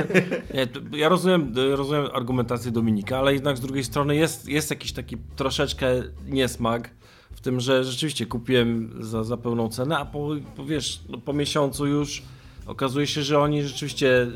[0.54, 4.70] nie, to- ja rozumiem, e, rozumiem argumentację Dominika, ale jednak z drugiej strony jest, jest
[4.70, 5.86] jakiś taki troszeczkę
[6.26, 6.90] niesmak
[7.36, 11.32] w tym, że rzeczywiście kupiłem za, za pełną cenę, a po, po wiesz, no, po
[11.32, 12.22] miesiącu już
[12.66, 14.26] okazuje się, że oni rzeczywiście,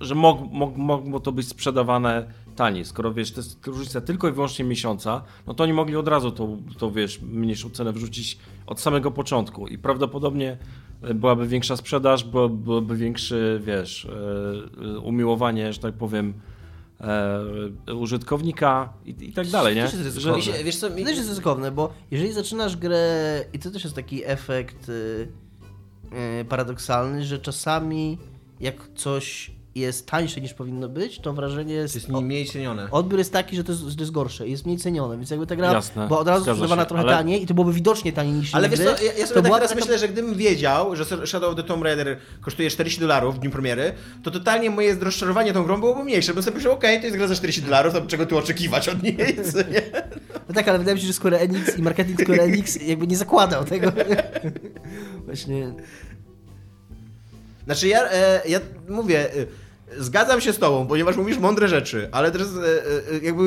[0.00, 2.26] że mog, mog, mogło to być sprzedawane
[2.56, 2.84] taniej.
[2.84, 6.30] Skoro wiesz, to jest różnica tylko i wyłącznie miesiąca, no to oni mogli od razu
[6.30, 10.58] tą, tą wiesz, mniejszą cenę wrzucić od samego początku i prawdopodobnie
[11.02, 14.10] e, byłaby większa sprzedaż, było- byłoby większy, wiesz, e,
[14.94, 16.34] e, umiłowanie, że tak powiem,
[17.02, 19.82] e, użytkownika i, i tak dalej, nie?
[19.82, 20.42] Też jest ryzykowne.
[20.42, 21.02] się, wiesz co, mi...
[21.02, 25.28] To też jest ryzykowne, bo jeżeli zaczynasz grę, i to też jest taki efekt y,
[26.40, 28.18] y, paradoksalny, że czasami
[28.60, 31.94] jak coś jest tańsze niż powinno być, to wrażenie jest...
[31.94, 32.88] jest mniej cenione.
[32.90, 35.46] Odbiór jest taki, że to jest, że to jest gorsze, jest mniej cenione, więc jakby
[35.46, 38.32] ta gra Jasne, była od razu sprzedawana trochę ale- taniej i to byłoby widocznie taniej
[38.32, 41.04] niż Ale wiesz co, ja, ja sobie tak teraz taka- myślę, że gdybym wiedział, że
[41.04, 43.92] Shadow of the Tomb Raider kosztuje 40 dolarów w dniu premiery,
[44.22, 47.26] to totalnie moje rozczarowanie tą grą byłoby mniejsze, bym sobie myślał, okej, to jest gra
[47.26, 49.16] za 40 dolarów, to czego tu oczekiwać od niej,
[49.52, 49.82] co nie?
[50.48, 53.16] No tak, ale wydaje mi się, że Square Enix i marketing Square Enix jakby nie
[53.16, 53.92] zakładał tego.
[55.26, 55.74] Właśnie...
[57.64, 59.46] Znaczy ja, e, ja mówię, e,
[59.98, 63.42] zgadzam się z tobą, ponieważ mówisz mądre rzeczy, ale też e, e, jakby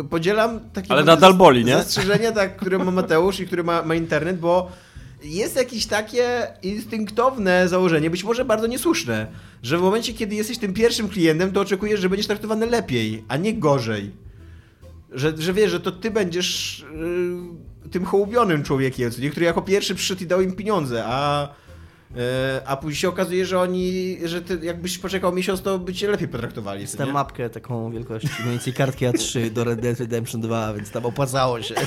[0.00, 1.76] e, podzielam takie Ale nadal boli, nie?
[1.76, 4.72] zastrzeżenia, tak, które ma Mateusz i które ma, ma internet, bo
[5.22, 9.26] jest jakieś takie instynktowne założenie, być może bardzo niesłuszne,
[9.62, 13.36] że w momencie, kiedy jesteś tym pierwszym klientem, to oczekujesz, że będziesz traktowany lepiej, a
[13.36, 14.10] nie gorzej.
[15.12, 16.84] Że, że wiesz, że to ty będziesz
[17.82, 21.48] yy, tym hołubionym człowiekiem, który jako pierwszy przyszedł i dał im pieniądze, a,
[22.66, 26.28] a później się okazuje, że oni, że ty jakbyś poczekał miesiąc, to by cię lepiej
[26.28, 26.86] potraktowali.
[26.86, 27.12] Tę nie?
[27.12, 31.62] mapkę taką wielkości mniej więcej kartki A3 do Red Dead Redemption 2, więc tam opłacało
[31.62, 31.74] się.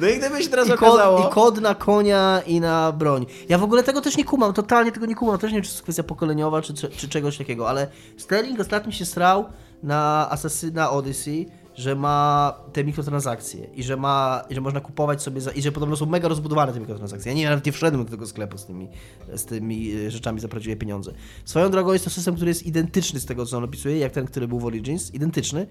[0.00, 1.28] No i gdyby się teraz I kod, okazało...
[1.28, 3.26] I kod na konia i na broń.
[3.48, 5.38] Ja w ogóle tego też nie kumam, totalnie tego nie kumam.
[5.38, 8.60] Też nie wiem, czy to jest kwestia pokoleniowa, czy, czy, czy czegoś takiego, ale Sterling
[8.60, 9.44] ostatnio się strał
[9.82, 15.40] na Assassina Odyssey, że ma te mikrotransakcje i że ma, i że można kupować sobie
[15.40, 17.32] za, i że podobno są mega rozbudowane te mikrotransakcje.
[17.32, 18.88] Ja nie, nawet nie wszedłem do tego sklepu z tymi,
[19.34, 21.12] z tymi e, rzeczami za prawdziwe pieniądze.
[21.44, 24.26] Swoją drogą jest to system, który jest identyczny z tego, co on opisuje, jak ten,
[24.26, 25.66] który był w Origins, identyczny.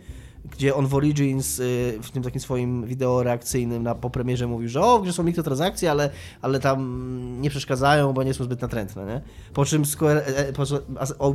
[0.51, 4.69] Gdzie on w Origins, y, w tym takim swoim wideo reakcyjnym na, po premierze mówił,
[4.69, 6.09] że o, że są mikrotransakcje, ale,
[6.41, 9.21] ale tam nie przeszkadzają, bo nie są zbyt natrętne, nie?
[9.53, 10.63] Po czym Square, e, e, po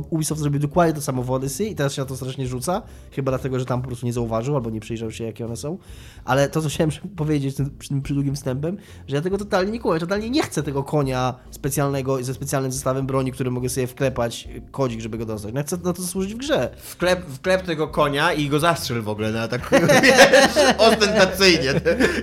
[0.09, 2.81] Ubisoft zrobił dokładnie to samo w Odyssey i teraz się na to strasznie rzuca,
[3.11, 5.77] chyba dlatego, że tam po prostu nie zauważył albo nie przyjrzał się, jakie one są.
[6.25, 9.99] Ale to, co chciałem powiedzieć tym, tym przydługim wstępem, że ja tego totalnie nie kupuję,
[9.99, 15.01] totalnie nie chcę tego konia specjalnego ze specjalnym zestawem broni, który mogę sobie wklepać kodzik,
[15.01, 15.53] żeby go dostać.
[15.53, 16.75] No chcę na to służyć w grze.
[16.77, 19.69] Wklep, wklep tego konia i go zastrzel w ogóle na tak
[20.03, 21.73] wiesz, ostentacyjnie.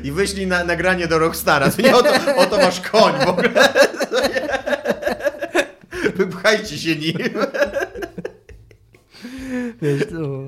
[0.02, 1.70] I wyślij na nagranie do Rockstara.
[1.70, 3.50] To nie oto, oto masz koń w ogóle.
[6.16, 7.16] Wypchajcie się nim.
[9.82, 10.46] Wiesz, to...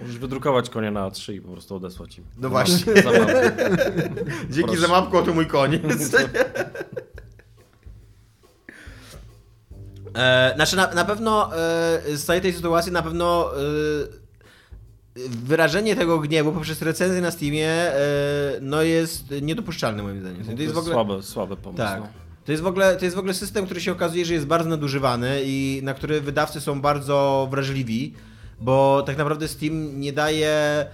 [0.00, 2.24] Możesz wydrukować konia na A3 i po prostu odesłać im.
[2.38, 3.02] No właśnie.
[3.02, 3.52] Zabawę.
[4.50, 4.80] Dzięki Proszę.
[4.80, 5.80] za mapkę, oto mój koń.
[10.14, 13.60] E, znaczy na, na pewno e, z całej tej sytuacji na pewno e,
[15.28, 17.98] wyrażenie tego gniewu poprzez recenzję na Steamie e,
[18.60, 20.56] no jest niedopuszczalne moim zdaniem.
[20.56, 21.82] To jest słaby, słaby pomysł.
[21.82, 22.00] Tak.
[22.00, 22.08] No.
[22.44, 24.68] To jest, w ogóle, to jest w ogóle system, który się okazuje, że jest bardzo
[24.68, 28.14] nadużywany i na który wydawcy są bardzo wrażliwi,
[28.60, 30.86] bo tak naprawdę Steam nie daje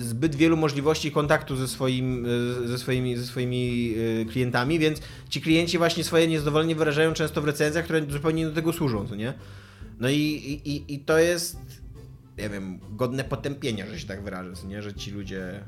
[0.00, 2.26] zbyt wielu możliwości kontaktu ze, swoim,
[2.64, 7.42] y, ze, swoimi, ze swoimi y, klientami, więc ci klienci właśnie swoje niezadowolenie wyrażają często
[7.42, 9.34] w recenzjach, które zupełnie nie do tego służą, co nie?
[10.00, 10.16] No i,
[10.64, 11.56] i, i- to jest,
[12.38, 14.82] nie wiem, godne potępienia, że się tak wyrażę, nie?
[14.82, 15.60] Że ci ludzie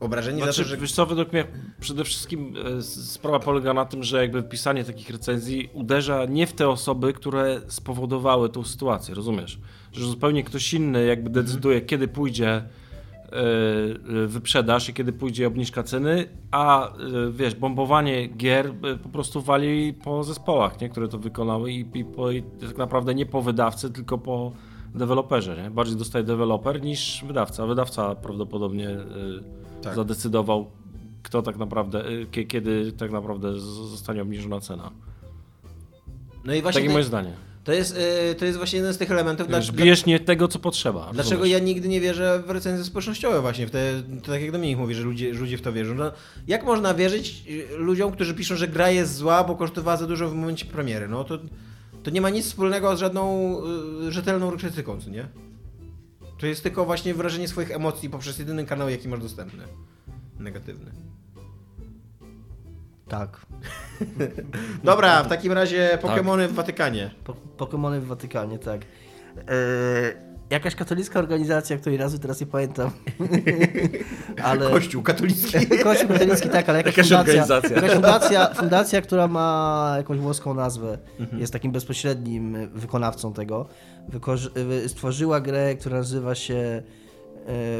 [0.00, 0.76] obrażeni Znaczy, za to, że...
[0.76, 1.44] Wiesz co, według mnie
[1.80, 6.52] przede wszystkim e, sprawa polega na tym, że jakby pisanie takich recenzji uderza nie w
[6.52, 9.58] te osoby, które spowodowały tą sytuację, rozumiesz?
[9.92, 12.62] Że zupełnie ktoś inny jakby decyduje, kiedy pójdzie
[14.26, 16.92] wyprzedaż i kiedy pójdzie obniżka ceny, a e,
[17.32, 20.88] wiesz, bombowanie gier e, po prostu wali po zespołach, nie?
[20.88, 24.52] które to wykonały i, i, po, i tak naprawdę nie po wydawcy, tylko po
[24.94, 25.70] deweloperze, nie?
[25.70, 27.66] Bardziej dostaje deweloper niż wydawca.
[27.66, 29.04] Wydawca prawdopodobnie e,
[29.82, 29.94] Tak.
[29.94, 30.70] zadecydował,
[31.22, 34.90] kto tak naprawdę, kie- kiedy tak naprawdę zostanie obniżona cena.
[36.44, 37.32] No i właśnie Takie moje zdanie.
[37.64, 37.96] To, jest,
[38.30, 41.00] y, to jest właśnie jeden z tych elementów, Wiesz, dla- bijesz nie tego, co potrzeba.
[41.12, 41.52] Dlaczego rozumiesz?
[41.52, 44.94] ja nigdy nie wierzę w recenzje społecznościowe właśnie, w te, to tak jak Dominik mówi,
[44.94, 45.94] że ludzie, że ludzie w to wierzą.
[45.94, 46.12] No,
[46.46, 50.28] jak można wierzyć y, ludziom, którzy piszą, że gra jest zła, bo kosztowała za dużo
[50.28, 51.08] w momencie premiery?
[51.08, 51.38] No to,
[52.02, 53.56] to nie ma nic wspólnego z żadną
[54.08, 55.28] y, rzetelną krytyką, co nie?
[56.38, 59.64] To jest tylko właśnie wyrażenie swoich emocji poprzez jedyny kanał, jaki masz dostępny.
[60.38, 60.90] Negatywny.
[63.10, 63.40] Tak.
[64.84, 67.10] Dobra, w takim razie Pokémony w Watykanie.
[67.24, 68.80] Po, Pokemony w Watykanie, tak.
[69.48, 69.54] E,
[70.50, 72.90] jakaś katolicka organizacja, której nazwy teraz nie pamiętam.
[74.44, 74.70] ale...
[74.70, 75.66] Kościół katolicki.
[75.84, 77.76] Kościół katolicki, tak, ale jakaś, Jakaś fundacja, organizacja.
[77.76, 81.40] jakaś fundacja, fundacja, która ma jakąś włoską nazwę, Mhm.
[81.40, 83.68] jest takim bezpośrednim wykonawcą tego.
[84.86, 86.82] Stworzyła grę, która nazywa się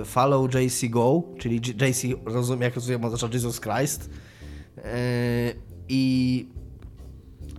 [0.00, 4.10] e, Follow JC Go, czyli JC, rozumiem, jak rozumiem, oznacza Jesus Christ.
[4.84, 5.54] E,
[5.88, 6.46] I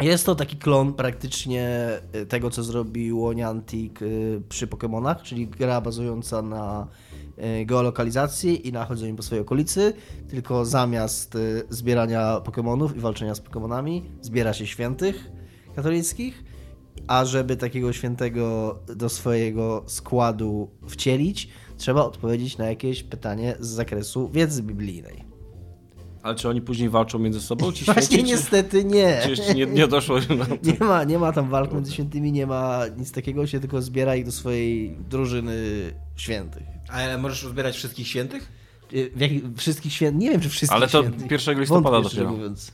[0.02, 5.82] jest to taki klon praktycznie y, tego, co zrobiło Niantic y, przy Pokémonach, czyli gra
[5.82, 6.88] bazująca na
[7.66, 9.94] geolokalizacji i na chodzeniu po swojej okolicy,
[10.30, 11.38] tylko zamiast
[11.70, 15.32] zbierania Pokémonów i walczenia z Pokémonami, zbiera się świętych
[15.76, 16.44] katolickich,
[17.08, 24.30] a żeby takiego świętego do swojego składu wcielić, trzeba odpowiedzieć na jakieś pytanie z zakresu
[24.30, 25.31] wiedzy biblijnej.
[26.24, 29.20] Ale czy oni później walczą między sobą, ci Właśnie święci, czy, niestety nie.
[29.24, 30.58] czy jeszcze nie, nie doszło na to?
[30.72, 34.16] Nie ma, nie ma tam walk między świętymi, nie ma nic takiego, się tylko zbiera
[34.16, 35.56] ich do swojej drużyny
[36.16, 36.64] świętych.
[36.90, 38.52] Ale możesz uzbierać wszystkich świętych?
[38.94, 41.32] Y, W jakich, wszystkich świętych, nie wiem czy wszystkich Ale to świętych.
[41.32, 42.32] 1 listopada Wątpię, dopiero.
[42.32, 42.72] mówiąc.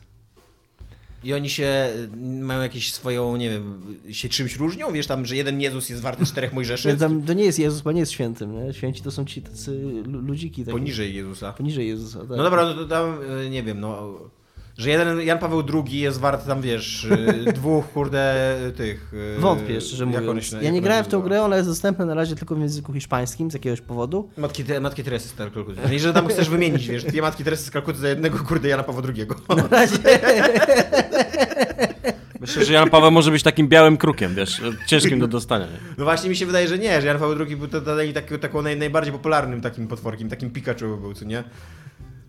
[1.23, 4.91] I oni się y, mają jakieś swoją, nie wiem, się czymś różnią?
[4.91, 6.97] Wiesz tam, że jeden Jezus jest warty czterech Mojżeszy?
[6.97, 8.65] Tam, to nie jest Jezus, bo nie jest świętym.
[8.67, 8.73] Nie?
[8.73, 9.71] Święci to są ci tacy
[10.05, 10.63] lu- ludziki.
[10.65, 11.53] Poniżej Jezusa.
[11.53, 12.19] poniżej Jezusa.
[12.19, 12.29] Tak.
[12.29, 14.19] No dobra, no to tam, y, nie wiem, no...
[14.77, 19.13] Że jeden Jan Paweł II jest warty tam, wiesz, y, dwóch, kurde, tych...
[19.13, 20.55] y, Wątpię, one mówiąc.
[20.61, 23.51] Ja nie grałem w tą grę, ona jest dostępna na razie tylko w języku hiszpańskim
[23.51, 24.29] z jakiegoś powodu.
[24.37, 25.73] Matki, Te- matki Teresy z Kalkuty.
[25.91, 28.83] Nie, że tam chcesz wymienić, wiesz, dwie Matki Teresy z Kalkuty za jednego, kurde, Jana
[28.83, 29.27] Pawła II.
[29.57, 29.97] Na razie,
[32.41, 35.65] Myślę, że Jan Paweł może być takim białym krukiem, wiesz, ciężkim do dostania.
[35.65, 35.77] Nie?
[35.97, 38.39] No właśnie mi się wydaje, że nie, że Jan Paweł II był to, to, tak,
[38.41, 41.43] taką naj, najbardziej popularnym takim potworkiem, takim Pikachu był, co nie?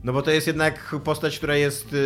[0.04, 1.98] No bo to jest jednak postać, która jest y, y,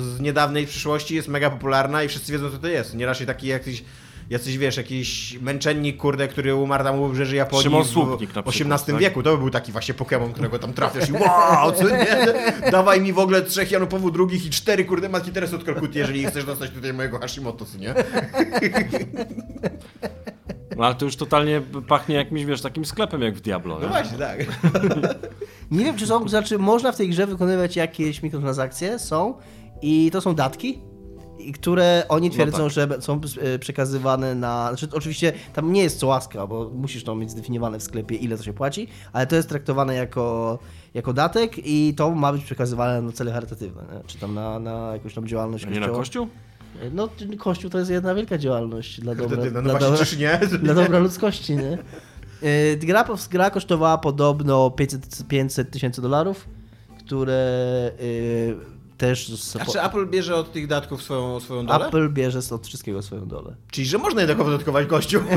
[0.00, 2.94] z niedawnej przyszłości, jest mega popularna i wszyscy wiedzą, co to jest.
[2.94, 3.84] Nie raczej taki jakiś,
[4.30, 8.46] jacyś, wiesz, jakiś męczennik, kurde, który umarł tam u wybrzeży Japonii Szymon w Słupnik przykład,
[8.48, 8.96] XVIII tak?
[8.96, 9.22] wieku.
[9.22, 12.26] To by był taki właśnie Pokémon, którego tam trafiasz i wow, co nie?
[12.70, 16.26] Dawaj mi w ogóle trzech Pawłów II i cztery, kurde, Matki Teresy od Kalkuty, jeżeli
[16.26, 17.94] chcesz dostać tutaj mojego Hashimoto, nie?
[20.76, 23.74] No ale to już totalnie pachnie jakimś, wiesz, takim sklepem jak w Diablo.
[23.74, 23.88] No nie?
[23.88, 24.38] właśnie, tak.
[25.70, 29.34] Nie wiem, czy są, znaczy można w tej grze wykonywać jakieś mikrotransakcje, są
[29.82, 30.78] i to są datki,
[31.38, 32.70] i które oni twierdzą, tak.
[32.70, 34.68] że są e, przekazywane na.
[34.68, 38.36] Znaczy, oczywiście tam nie jest co łaska, bo musisz to mieć zdefiniowane w sklepie, ile
[38.36, 40.58] to się płaci, ale to jest traktowane jako,
[40.94, 44.04] jako datek i to ma być przekazywane na cele charytatywne, nie?
[44.06, 45.98] czy tam na, na jakąś tam działalność A nie na kościoła.
[45.98, 46.28] kościół?
[46.92, 47.08] No,
[47.38, 50.58] Kościół to jest jedna wielka działalność dla dobra, Charytatywna, no dla właśnie, dobra, czyż nie?
[50.64, 51.78] dla dobra ludzkości, nie?
[52.42, 56.48] E, Gra, gra kosztowała podobno 500 500 tysięcy dolarów,
[56.98, 59.32] które e, też...
[59.60, 61.86] A czy Apple bierze od tych datków swoją, swoją dolę?
[61.86, 63.54] Apple bierze od wszystkiego swoją dolę.
[63.70, 65.22] Czyli, że można jednak opodatkować kościół.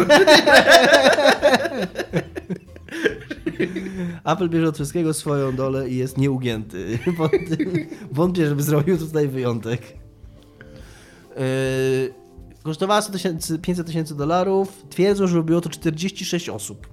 [4.25, 6.99] Apple bierze od wszystkiego swoją dolę i jest nieugięty.
[8.11, 9.81] Wątpię, żeby zrobił tutaj wyjątek.
[11.37, 12.13] Yy,
[12.63, 14.83] kosztowała 100 tysięcy- 500 tysięcy dolarów.
[14.89, 16.87] Twierdzą, że robiło to 46 osób.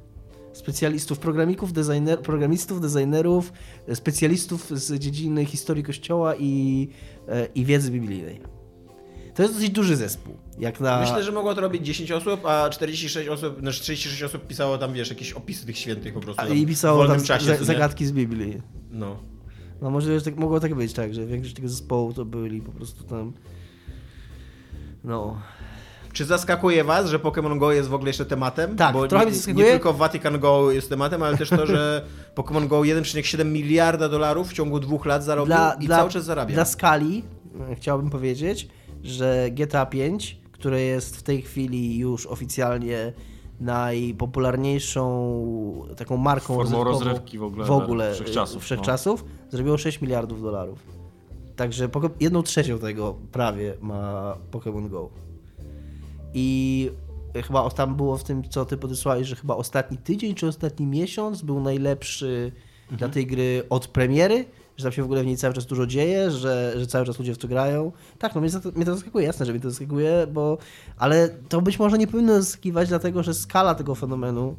[0.52, 3.52] Specjalistów, programików, designer, programistów, designerów,
[3.94, 6.88] specjalistów z dziedziny historii kościoła i,
[7.28, 8.40] e, i wiedzy biblijnej.
[9.34, 10.34] To jest dosyć duży zespół.
[10.58, 11.00] Jak na...
[11.00, 14.92] Myślę, że mogło to robić 10 osób, a 46 osób, znaczy 46 osób pisało tam,
[14.92, 16.42] wiesz, jakieś opisy tych świętych po prostu.
[16.42, 17.56] A, I w pisało wolnym tam czasie.
[17.64, 18.62] zagadki z Biblii.
[18.90, 19.16] No.
[19.82, 23.04] No może tak, mogło tak być, tak, że większość tego zespołu to byli po prostu
[23.04, 23.32] tam.
[25.04, 25.36] No.
[26.12, 28.76] Czy zaskakuje was, że Pokémon Go jest w ogóle jeszcze tematem?
[28.76, 29.66] Tak, Bo trochę nie, mnie zaskakuje.
[29.66, 32.04] Nie tylko Vatican Go jest tematem, ale też to, że
[32.36, 36.24] Pokémon Go 1,7 miliarda dolarów w ciągu dwóch lat zarobił Dla, i dla, cały czas
[36.24, 36.54] zarabia.
[36.54, 37.24] dla skali
[37.70, 38.68] e, chciałbym powiedzieć,
[39.02, 43.12] że GTA 5, które jest w tej chwili już oficjalnie
[43.60, 48.60] najpopularniejszą taką marką Formą rozrywkową rozrywki w ogóle w ogóle e, wszechczasów, no.
[48.60, 51.03] wszechczasów zrobiło 6 miliardów dolarów.
[51.56, 51.88] Także
[52.20, 55.10] jedną trzecią tego prawie ma Pokémon Go.
[56.34, 56.90] I
[57.46, 61.42] chyba tam było w tym, co ty podesłałeś, że chyba ostatni tydzień czy ostatni miesiąc
[61.42, 62.52] był najlepszy
[62.90, 64.44] dla tej gry od premiery,
[64.76, 67.18] że tam się w ogóle w niej cały czas dużo dzieje, że, że cały czas
[67.18, 67.92] ludzie w to grają.
[68.18, 70.58] Tak, no mnie, to- mnie to zaskakuje, jasne, że mnie to zaskakuje, bo...
[70.96, 74.56] Ale to być może nie powinno zaskakiwać, dlatego że skala tego fenomenu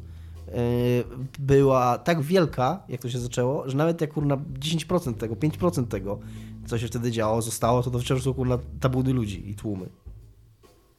[1.38, 6.18] była tak wielka, jak to się zaczęło, że nawet jak kurna 10% tego, 5% tego,
[6.66, 9.88] co się wtedy działo, zostało, to to wciąż są kurna tabuny ludzi i tłumy.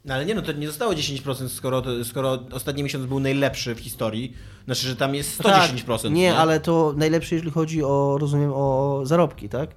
[0.05, 3.75] No ale nie, no to nie zostało 10%, skoro, to, skoro ostatni miesiąc był najlepszy
[3.75, 4.33] w historii.
[4.65, 6.01] Znaczy, że tam jest 110%.
[6.01, 9.75] Tak, nie, ale to najlepsze, jeżeli chodzi o, rozumiem, o zarobki, tak?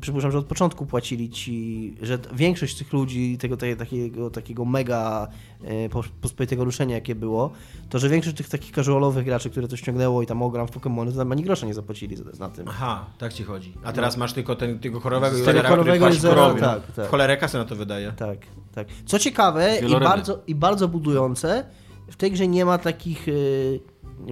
[0.00, 5.28] Przypuszczam, że od początku płacili ci, że większość tych ludzi, tego te- takiego, takiego mega
[5.64, 7.50] e, pos- pospolitego ruszenia, jakie było,
[7.88, 11.10] to że większość tych takich casualowych graczy, które to ściągnęło i tam ogram w Pokémony,
[11.12, 12.68] to tam ani grosza nie zapłacili za, na tym.
[12.68, 13.72] Aha, tak ci chodzi.
[13.84, 16.20] A teraz masz tylko ten, tego horrorowego Tego usera, horrorowego który płaci
[16.60, 17.06] tak, tak.
[17.06, 18.12] W cholerę kasy na to wydaje.
[18.12, 18.38] Tak,
[18.74, 18.88] tak.
[19.06, 21.64] Co ciekawe i bardzo, i bardzo budujące,
[22.10, 23.80] w tej grze nie ma takich y,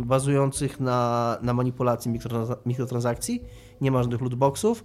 [0.02, 3.42] bazujących na, na manipulacji mikrotrans- mikrotransakcji,
[3.80, 4.84] nie ma żadnych lootboxów,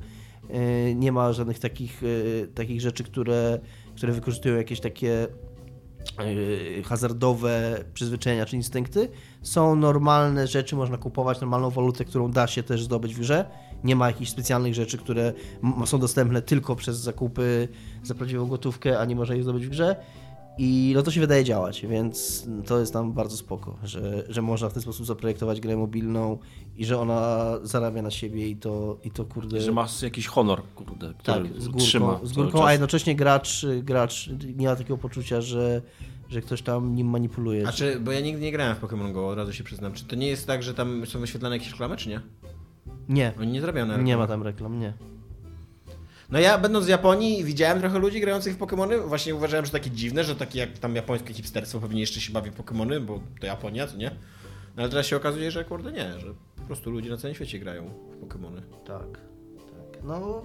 [0.96, 3.60] nie ma żadnych takich, y, takich rzeczy, które,
[3.96, 5.28] które wykorzystują jakieś takie
[6.22, 9.10] y, hazardowe przyzwyczajenia czy instynkty.
[9.42, 13.46] Są normalne rzeczy, można kupować normalną walutę, którą da się też zdobyć w grze.
[13.84, 15.34] Nie ma jakichś specjalnych rzeczy, które
[15.86, 17.68] są dostępne tylko przez zakupy
[18.04, 19.96] za prawdziwą gotówkę, a nie można ich zdobyć w grze.
[20.58, 24.70] I no to się wydaje działać, więc to jest tam bardzo spoko, że, że można
[24.70, 26.38] w ten sposób zaprojektować grę mobilną
[26.78, 29.62] i że ona zarabia na siebie i to, i to kurde...
[29.62, 33.16] Że masz jakiś honor, kurde, który Tak, z trzyma górką, z cały górką a jednocześnie
[33.16, 35.82] gracz, gracz nie ma takiego poczucia, że,
[36.30, 37.68] że ktoś tam nim manipuluje.
[37.68, 39.94] A czy, bo ja nigdy nie grałem w Pokémon Go, od razu się przyznam.
[39.94, 42.22] Czy to nie jest tak, że tam są wyświetlane jakieś reklamy, czy nie?
[43.10, 44.08] Nie, Oni nie zarabiają na reklamach.
[44.08, 44.94] nie ma tam reklam, nie.
[46.30, 49.08] No ja będąc w Japonii widziałem trochę ludzi grających w Pokémony.
[49.08, 52.52] Właśnie uważałem, że takie dziwne, że takie jak tam japońskie hipsterstwo pewnie jeszcze się bawi
[52.52, 54.12] Pokémony, bo to Japonia, co nie?
[54.76, 57.60] No ale teraz się okazuje, że kurde nie, że po prostu ludzie na całym świecie
[57.60, 58.62] grają w Pokémony.
[58.86, 59.20] Tak,
[59.72, 60.04] tak.
[60.04, 60.44] No,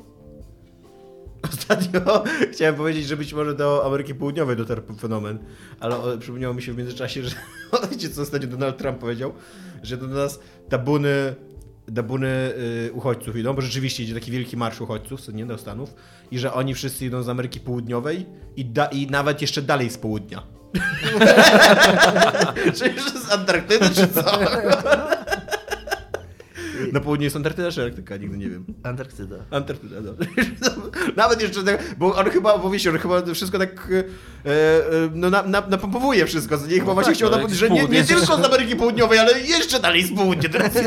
[1.43, 5.39] Ostatnio chciałem powiedzieć, że być może do Ameryki Południowej dotarł fenomen,
[5.81, 7.37] ale przypomniało mi się w międzyczasie, że
[7.91, 9.33] wiecie co ostatnio Donald Trump powiedział,
[9.83, 11.35] że do nas tabuny,
[11.95, 12.53] tabuny
[12.87, 15.95] y, uchodźców idą, bo rzeczywiście idzie taki wielki marsz uchodźców, co nie do Stanów,
[16.31, 18.27] i że oni wszyscy idą z Ameryki Południowej
[18.57, 20.43] i, da, i nawet jeszcze dalej z południa.
[22.77, 24.23] czy jeszcze z Antarktydy, czy co?
[26.93, 28.17] Na południe jest Antarktyda czy Arktyka?
[28.17, 28.65] Nigdy nie wiem.
[28.83, 29.37] Antarktyda.
[29.51, 30.13] Antarktyda, no.
[31.23, 34.83] Nawet jeszcze tak, bo on chyba, bo wiecie, on chyba wszystko tak e, e,
[35.15, 36.75] no, na, na, napompowuje wszystko, nie?
[36.75, 39.81] Chyba No właśnie tak, chciał no, że nie, nie tylko z Ameryki Południowej, ale jeszcze
[39.81, 40.73] dalej z południa teraz.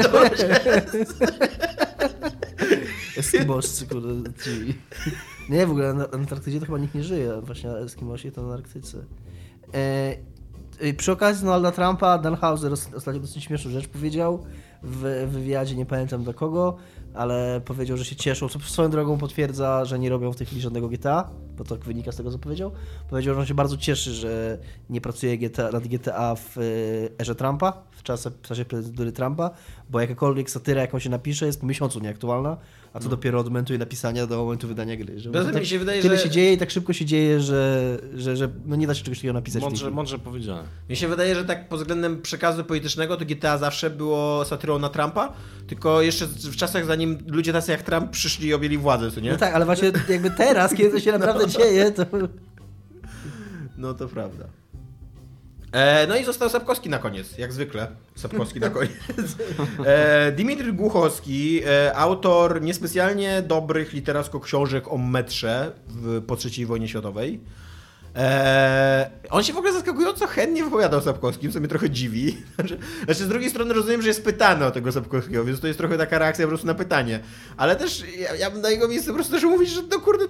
[3.17, 4.75] Eskimoscy, kurde, ci.
[5.49, 8.97] Nie, w ogóle na Antarktydzie to chyba nikt nie żyje, właśnie Eskimosi to na Arktyce.
[9.73, 14.45] E, przy okazji Donalda Trumpa, Dan Hauser os- ostatnio dosyć śmieszną rzecz powiedział
[14.83, 16.77] w wywiadzie, nie pamiętam do kogo,
[17.13, 20.61] ale powiedział, że się cieszą, co swoją drogą potwierdza, że nie robią w tej chwili
[20.61, 22.71] żadnego GTA, bo to wynika z tego, co powiedział.
[23.09, 24.57] Powiedział, że on się bardzo cieszy, że
[24.89, 29.51] nie pracuje GTA, nad GTA w y, erze Trumpa, w czasie, w czasie prezydentury Trumpa,
[29.89, 32.57] bo jakakolwiek satyra, jaką się napisze, jest po miesiącu nieaktualna,
[32.95, 35.19] a co dopiero od momentu jej napisania do momentu wydania gry.
[35.19, 37.97] Że tak, mi się wydaje, tyle że- się dzieje i tak szybko się dzieje, że,
[38.15, 39.63] że, że no nie da się czegoś takiego napisać.
[39.63, 40.63] Mądrze, mądrze powiedziane.
[40.89, 44.89] Mi się wydaje, że tak pod względem przekazu politycznego to GTA zawsze było satyrą na
[44.89, 45.33] Trumpa,
[45.67, 49.31] tylko jeszcze w czasach zanim ludzie tacy jak Trump przyszli i objęli władzę, co nie?
[49.31, 52.05] No tak, ale właśnie jakby teraz, kiedy to się naprawdę dzieje, to...
[53.77, 54.45] No to prawda.
[55.75, 57.87] E, no i został Sapkowski na koniec, jak zwykle.
[58.15, 58.91] Sapkowski na koniec.
[59.85, 66.87] E, Dimitry Głuchowski, e, autor niespecjalnie dobrych literacko książek o metrze w, po III wojnie
[66.87, 67.39] światowej.
[68.15, 72.37] E, on się w ogóle zaskakująco chętnie wypowiadał o Sapkowskim, co mnie trochę dziwi.
[72.55, 75.79] Znaczy, znaczy, z drugiej strony rozumiem, że jest pytany o tego Sapkowskiego, więc to jest
[75.79, 77.19] trochę taka reakcja po prostu na pytanie.
[77.57, 80.25] Ale też ja, ja bym na jego miejscu po prostu też mówić, że no kurde,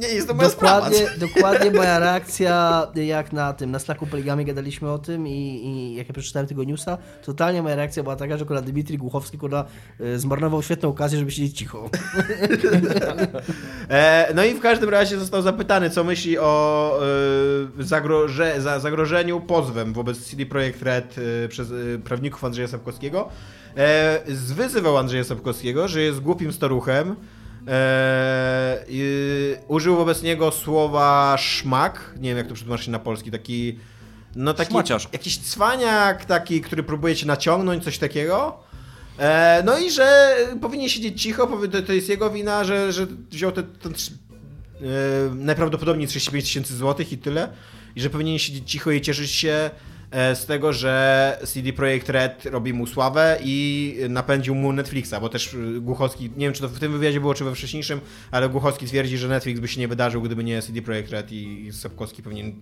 [0.00, 1.18] nie jest to moja Dokładnie, sprawa.
[1.18, 5.30] dokładnie moja reakcja, jak na tym, na Slacku Poligami gadaliśmy o tym i,
[5.64, 9.38] i jak ja przeczytałem tego newsa, totalnie moja reakcja była taka, że kurwa Dmitry Głuchowski
[9.38, 9.66] kurwa
[10.00, 11.90] y, zmarnował świetną okazję, żeby siedzieć cicho.
[13.88, 17.00] E, no i w każdym razie został zapytany, co myśli o
[17.78, 23.28] e, zagroże, za, zagrożeniu pozwem wobec CD Projekt Red e, przez e, prawników Andrzeja Sapkowskiego.
[23.76, 27.16] E, zwyzywał Andrzeja Sapkowskiego, że jest głupim staruchem.
[27.68, 33.78] E, i użył wobec niego słowa szmak, nie wiem jak to przetłumaczyć na polski, taki
[34.36, 35.08] no taki Szmaciarz.
[35.12, 38.58] jakiś cwaniak taki, który próbuje cię naciągnąć, coś takiego.
[39.18, 43.52] E, no i że powinien siedzieć cicho, to, to jest jego wina, że, że wziął
[43.52, 43.96] te, ten, e,
[45.34, 47.48] najprawdopodobniej 35 tysięcy złotych i tyle.
[47.96, 49.70] I że powinien siedzieć cicho i cieszyć się
[50.12, 55.54] z tego, że CD Projekt Red robi mu sławę i napędził mu Netflixa, bo też
[55.54, 58.00] e, Głuchowski, nie wiem czy to w tym wywiadzie było, czy we wcześniejszym,
[58.30, 61.68] ale Głuchowski twierdzi, że Netflix by się nie wydarzył, gdyby nie CD Projekt Red i
[61.72, 62.52] Sapkowski powinien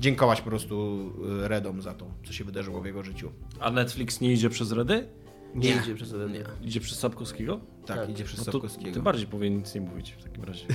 [0.00, 0.98] dziękować po prostu
[1.44, 3.32] e, Redom za to, co się wydarzyło w jego życiu.
[3.60, 5.06] A Netflix nie idzie przez Redy?
[5.54, 5.76] Nie, Nie.
[5.82, 6.44] idzie przez ten Nie.
[6.62, 7.60] Idzie przez Sapkowskiego?
[7.86, 8.10] Tak, Tak.
[8.10, 8.92] idzie przez No to Sapkowskiego.
[8.92, 10.66] ty bardziej powinien nic nie mówić w takim razie.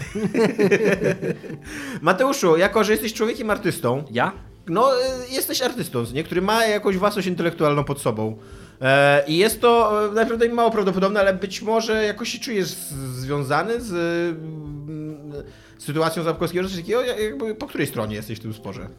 [2.02, 4.32] Mateuszu, jako że jesteś człowiekiem artystą, Ja?
[4.68, 6.24] No y, jesteś artystą, nie?
[6.24, 8.38] który ma jakąś własność intelektualną pod sobą.
[8.82, 12.68] E, I jest to e, naprawdę mało prawdopodobne, ale być może jakoś się czujesz
[13.16, 15.32] związany z mm,
[15.78, 16.92] sytuacją Zapkowskiego, czy
[17.24, 18.90] jakby po której stronie jesteś w tym sporze?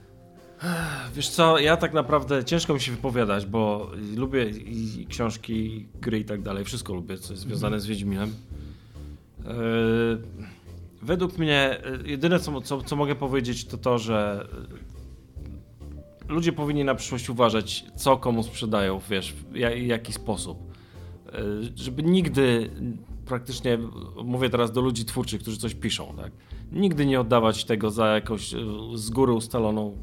[1.14, 6.18] Wiesz co, ja tak naprawdę ciężko mi się wypowiadać, bo lubię i książki, i gry
[6.18, 6.64] i tak dalej.
[6.64, 8.34] Wszystko lubię, co jest związane z Wiedźminem.
[9.38, 9.52] Yy,
[11.02, 14.48] według mnie jedyne co, co, co mogę powiedzieć to to, że
[16.28, 20.58] ludzie powinni na przyszłość uważać, co komu sprzedają, wiesz, w ja- jaki sposób.
[21.32, 21.40] Yy,
[21.76, 22.70] żeby nigdy
[23.26, 23.78] praktycznie,
[24.24, 26.32] mówię teraz do ludzi twórczych, którzy coś piszą, tak?
[26.72, 28.58] Nigdy nie oddawać tego za jakąś e,
[28.94, 29.96] z góry ustaloną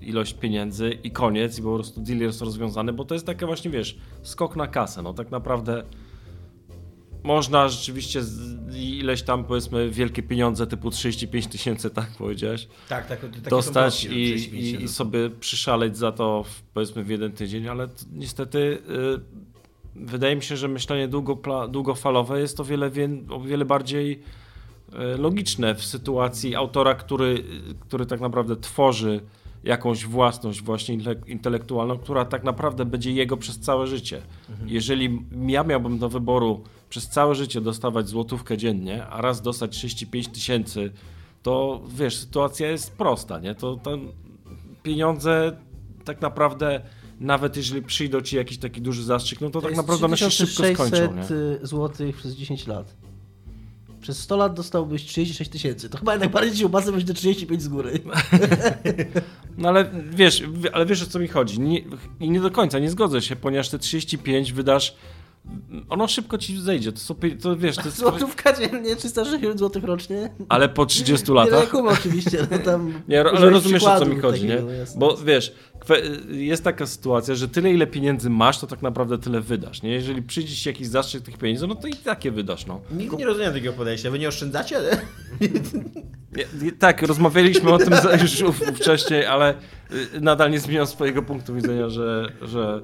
[0.00, 3.46] e, ilość pieniędzy i koniec, i po prostu deal jest rozwiązany, bo to jest takie
[3.46, 5.02] właśnie, wiesz, skok na kasę.
[5.02, 5.82] No tak naprawdę
[7.22, 8.20] można rzeczywiście
[8.74, 13.30] ileś tam, powiedzmy, wielkie pieniądze typu 35 tysięcy, tak powiedziałeś, Tak, tak.
[13.50, 17.68] dostać są i, i, i 35 sobie przyszaleć za to w, powiedzmy w jeden tydzień,
[17.68, 19.42] ale niestety y,
[19.96, 21.08] wydaje mi się, że myślenie
[21.68, 24.22] długofalowe jest o wiele, wie, o wiele bardziej
[25.14, 29.20] y, logiczne w sytuacji autora, który, y, który tak naprawdę tworzy
[29.64, 34.22] jakąś własność właśnie intelektualną, która tak naprawdę będzie jego przez całe życie.
[34.66, 40.28] Jeżeli ja miałbym do wyboru przez całe życie dostawać złotówkę dziennie, a raz dostać 35
[40.28, 40.92] tysięcy,
[41.42, 43.54] to wiesz, sytuacja jest prosta, nie?
[43.54, 43.98] To, to
[44.82, 45.56] pieniądze
[46.04, 46.80] tak naprawdę,
[47.20, 50.74] nawet jeżeli przyjdą ci jakiś taki duży zastrzyk, no to, tak naprawdę one się szybko
[50.74, 51.22] skończą, nie?
[51.62, 52.96] zł przez 10 lat.
[54.00, 55.88] Przez 100 lat dostałbyś 36 tysięcy.
[55.88, 57.92] To chyba jednak bardziej ci być do 35 z góry.
[59.58, 61.60] No ale wiesz, ale wiesz o co mi chodzi.
[61.60, 61.80] Nie,
[62.20, 64.96] I nie do końca, nie zgodzę się, ponieważ te 35 wydasz,
[65.88, 66.92] ono szybko ci zejdzie.
[66.92, 70.30] To, są, to wiesz, to jest, Złotówka dziennie, 360 zł rocznie.
[70.48, 71.74] ale po 30 Nie, no latach.
[71.74, 72.92] Oczywiście, no tam...
[73.08, 74.50] Nie, ale rozumiesz o co mi chodzi, nie?
[74.50, 75.00] takiego, jasne.
[75.00, 75.54] Bo wiesz,
[76.28, 79.90] jest taka sytuacja, że tyle ile pieniędzy masz, to tak naprawdę tyle wydasz, nie?
[79.90, 82.80] Jeżeli przyjdzie ci jakiś zastrzyk tych pieniędzy, no to i takie wydasz, no.
[82.90, 84.10] Nigdy nie rozumiem takiego podejścia.
[84.10, 84.76] Wy nie oszczędzacie?
[86.36, 89.54] Nie, nie, tak, rozmawialiśmy o tym już wcześniej, ale
[90.14, 92.82] y, nadal nie zmieniam swojego punktu widzenia, że, że,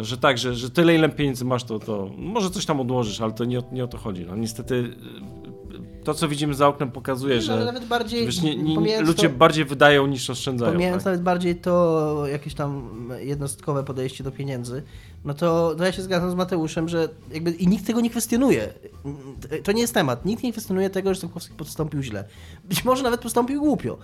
[0.00, 3.32] że tak, że, że tyle ile pieniędzy masz, to, to może coś tam odłożysz, ale
[3.32, 4.26] to nie, o- nie o to chodzi.
[4.28, 8.56] No, niestety y, to, co widzimy za oknem, pokazuje, No, że nawet bardziej, wiesz, nie,
[8.56, 10.72] nie, ludzie to- bardziej wydają niż oszczędzają.
[10.72, 11.10] Pomijając Tak?
[11.10, 12.90] nawet bardziej to jakieś tam
[13.20, 14.82] jednostkowe podejście do pieniędzy,
[15.24, 18.72] no to, to ja się zgadzam z Mateuszem, że jakby i nikt tego nie kwestionuje.
[19.64, 20.24] To nie jest temat.
[20.24, 22.24] Nikt nie kwestionuje tego, że Sapkowski postąpił źle.
[22.64, 23.98] Być może nawet postąpił głupio.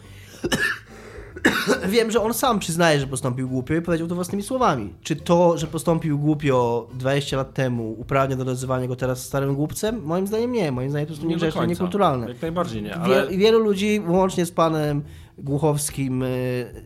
[1.89, 4.95] Wiem, że on sam przyznaje, że postąpił głupio i powiedział to własnymi słowami.
[5.03, 10.03] Czy to, że postąpił głupio 20 lat temu uprawnia do nazywania go teraz starym głupcem?
[10.05, 10.73] Moim zdaniem nie.
[10.73, 12.29] Moim zdaniem to jest niegrzeczne, niekulturalne.
[12.29, 15.03] Jak najbardziej nie, ale Wie, wielu ludzi, łącznie z panem
[15.39, 16.85] Głuchowskim y,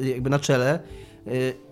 [0.00, 0.80] jakby na czele,
[1.26, 1.65] y,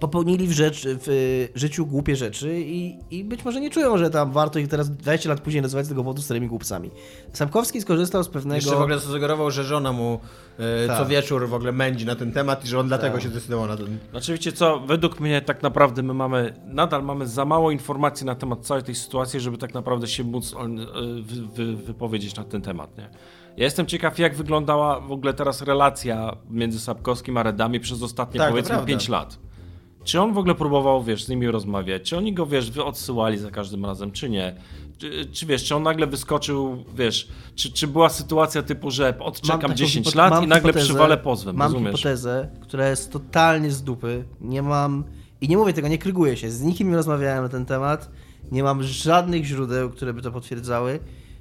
[0.00, 4.32] popełnili w, rzecz, w życiu głupie rzeczy i, i być może nie czują, że tam
[4.32, 6.90] warto ich teraz 20 lat później nazywać z tego powodu starymi głupcami.
[7.32, 8.56] Sapkowski skorzystał z pewnego...
[8.56, 10.20] Jeszcze w ogóle zasugerował, że żona mu
[10.58, 10.98] e, Tak.
[10.98, 13.76] co wieczór w ogóle mędzi na ten temat i że on dlatego się zdecydował na
[13.76, 13.98] ten...
[14.28, 18.66] Wiecie co, według mnie tak naprawdę my mamy, nadal mamy za mało informacji na temat
[18.66, 20.84] całej tej sytuacji, żeby tak naprawdę się móc on, e,
[21.22, 23.10] wy, wy, wypowiedzieć na ten temat, nie?
[23.56, 28.38] Ja jestem ciekaw, jak wyglądała w ogóle teraz relacja między Sapkowskim a Redami przez ostatnie
[28.40, 28.86] Tak, powiedzmy prawda.
[28.86, 29.38] 5 lat.
[30.04, 32.02] Czy on w ogóle próbował, wiesz, z nimi rozmawiać?
[32.02, 34.54] Czy oni go, wiesz, odsyłali za każdym razem, czy nie?
[34.98, 39.28] Czy, czy wiesz, czy on nagle wyskoczył, wiesz, czy, czy była sytuacja typu, że Mam
[39.28, 41.92] odczekam taką 10 hipo- lat mam i nagle przywalę pozwem, Mam rozumiesz?
[41.96, 44.24] hipotezę, która jest totalnie z dupy.
[44.40, 45.04] Nie mam...
[45.40, 46.50] I nie mówię tego, nie kryguję się.
[46.50, 48.10] Z nikim nie rozmawiałem na ten temat.
[48.52, 50.98] Nie mam żadnych źródeł, które by to potwierdzały.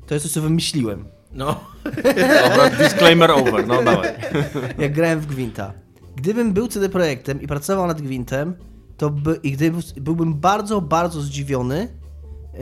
[0.07, 1.05] To jest coś, co wymyśliłem.
[1.31, 1.59] No,
[2.49, 4.09] Dobra, disclaimer over, no dawaj.
[4.79, 5.73] jak grałem w Gwinta.
[6.15, 8.55] Gdybym był CD Projektem i pracował nad Gwintem,
[8.97, 11.87] to by, i gdyby, byłbym bardzo, bardzo zdziwiony,
[12.53, 12.59] yy,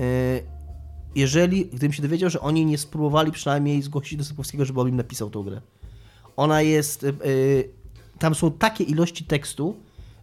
[1.15, 4.95] jeżeli, gdybym się dowiedział, że oni nie spróbowali przynajmniej zgłosić do Sapkowskiego, żeby on im
[4.95, 5.61] napisał tą grę.
[6.35, 7.13] Ona jest, yy,
[8.19, 9.75] tam są takie ilości tekstu,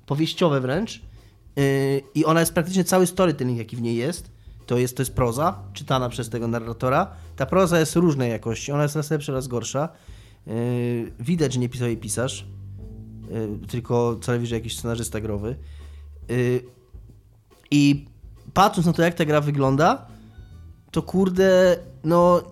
[0.07, 1.03] powieściowe wręcz,
[2.14, 4.31] i ona jest praktycznie cały storytelling, jaki w niej jest.
[4.66, 7.11] To jest, to jest proza, czytana przez tego narratora.
[7.37, 9.89] Ta proza jest różnej jakości, ona jest raz lepsza, raz gorsza.
[11.20, 12.47] Widać, że nie pisał jej pisarz,
[13.68, 15.57] tylko co najwyżej jakiś scenarzysta growy.
[16.29, 16.61] Yy,
[17.70, 18.05] I
[18.55, 20.07] patrząc na to, jak ta gra wygląda,
[20.91, 22.43] to kurde, no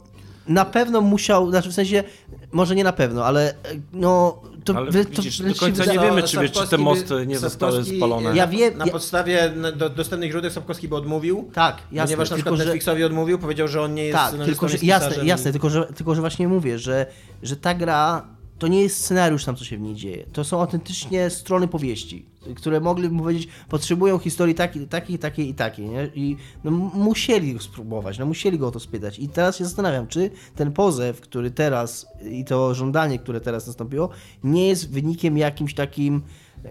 [0.49, 2.05] na pewno musiał, znaczy w sensie,
[2.53, 3.55] może nie na pewno, ale e,
[3.93, 7.39] no to, Ale wy- to widzisz, do końca nie wiemy, czy, czy te mosty nie
[7.39, 8.37] zostały spalone.
[8.37, 11.51] Ja wiem, Na ja- podstawie do, dostępnych źródeł Sapkowski by odmówił.
[11.53, 14.35] Tak, jasne, ponieważ na tylko przykład że, Netflixowi odmówił, powiedział, że on nie jest tak,
[14.45, 17.07] tylko że, jest jasne, jasne, tylko że, tylko że właśnie mówię, że,
[17.43, 18.24] że ta gra
[18.59, 20.26] to nie jest scenariusz tam, co się w niej dzieje.
[20.32, 25.88] To są autentycznie strony powieści, które mogliby powiedzieć, potrzebują historii takiej, takiej, takiej i takiej,
[25.88, 26.11] nie?
[26.14, 29.18] I no, musieli go spróbować, no musieli go o to spytać.
[29.18, 34.09] I teraz się zastanawiam, czy ten pozew, który teraz i to żądanie, które teraz nastąpiło,
[34.44, 36.22] nie jest wynikiem jakimś takim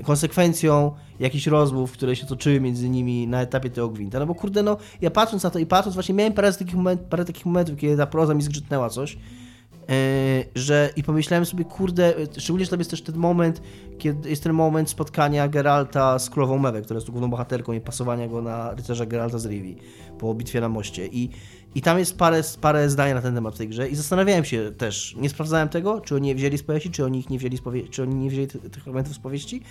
[0.03, 4.19] konsekwencją jakichś rozmów, które się toczyły między nimi na etapie tego gwinta.
[4.19, 7.01] No bo kurde, no ja patrząc na to i patrząc, właśnie miałem parę takich, moment,
[7.01, 9.17] parę takich momentów, kiedy ta proza mi zgrzytnęła coś,
[10.55, 13.61] że i pomyślałem sobie, kurde, yy, szczególnie, że tam jest też ten moment,
[13.97, 18.27] kiedy jest ten moment spotkania Geralta z Królową Mewę, która jest główną bohaterką i pasowania
[18.27, 19.77] go na rycerza Geralta z Rivi
[20.19, 21.07] po bitwie na moście.
[21.07, 21.29] I,
[21.75, 24.71] i tam jest parę, parę zdań na ten temat w tej grze i zastanawiałem się
[24.77, 27.57] też, nie sprawdzałem tego, czy oni je wzięli z powieści, czy oni ich nie wzięli
[27.57, 29.61] powie- czy oni nie wzięli tych, elementów z powieści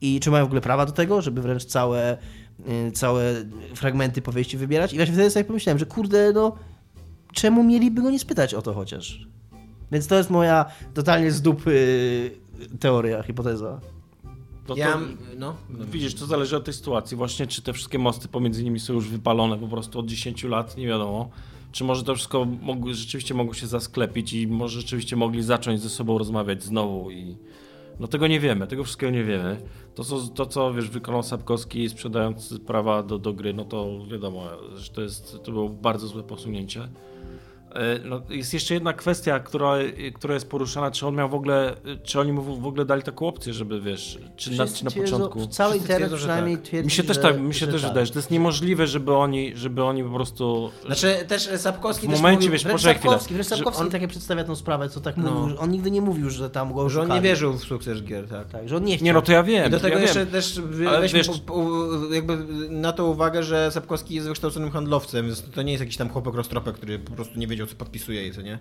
[0.00, 2.18] i czy mają w ogóle prawa do tego, żeby wręcz całe,
[2.66, 3.22] yy, całe
[3.74, 4.92] fragmenty powieści wybierać.
[4.92, 6.56] I właśnie wtedy sobie pomyślałem, że kurde, no
[7.32, 9.26] czemu mieliby go nie spytać o to chociaż?
[9.92, 10.64] Więc to jest moja
[10.94, 12.30] totalnie z dupy
[12.80, 13.80] teoria, hipoteza.
[14.68, 15.00] No to, Ja,
[15.38, 17.16] no, Widzisz, to zależy od tej sytuacji.
[17.16, 20.76] Właśnie, czy te wszystkie mosty pomiędzy nimi są już wypalone po prostu od 10 lat,
[20.76, 21.30] nie wiadomo.
[21.72, 25.88] Czy może to wszystko mogło, rzeczywiście mogło się zasklepić i może rzeczywiście mogli zacząć ze
[25.88, 27.36] sobą rozmawiać znowu i...
[28.00, 29.56] No tego nie wiemy, tego wszystkiego nie wiemy.
[29.94, 34.42] To, co, to, co wiesz, wykonał Sapkowski sprzedając prawa do, do gry, no to wiadomo,
[34.74, 36.88] że to, jest, to było bardzo złe posunięcie.
[37.76, 39.72] E, No, jest jeszcze jedna kwestia, która,
[40.14, 41.74] która jest poruszana, czy on miał w ogóle,
[42.04, 45.46] czy oni mu w ogóle dali taką opcję, żeby wiesz, czy na, czy na początku.
[45.46, 46.64] Cały Wszyscy internet przynajmniej tak.
[46.66, 47.90] twierdzi, Mi się też że, tak, mi się też tak.
[47.90, 50.70] wydaje, że to jest niemożliwe, żeby oni, żeby oni po prostu.
[50.86, 52.82] Znaczy też Sapkowski W też momencie, mówił, wiesz, Wręcz.
[52.82, 55.30] Sapkowski, wręcz że Sapkowski on- takie przedstawia tą sprawę, co tak No.
[55.30, 55.56] mówił.
[55.60, 58.48] On nigdy nie mówił, że tam go że on nie wierzył w sukces gier, tak.
[58.48, 59.04] Tak, że on nie chciał.
[59.04, 59.66] Nie, no to ja wiem.
[59.68, 60.28] I do tego ja jeszcze wiem.
[60.28, 60.60] też
[61.00, 61.66] weźmy wiesz- po, po,
[62.14, 62.36] jakby
[62.70, 66.34] na to uwagę, że Sapkowski jest wykształconym handlowcem, więc to nie jest jakiś tam chłopak
[66.34, 68.58] roztropek, który po prostu nie wiedział, co podpisuje i co nie.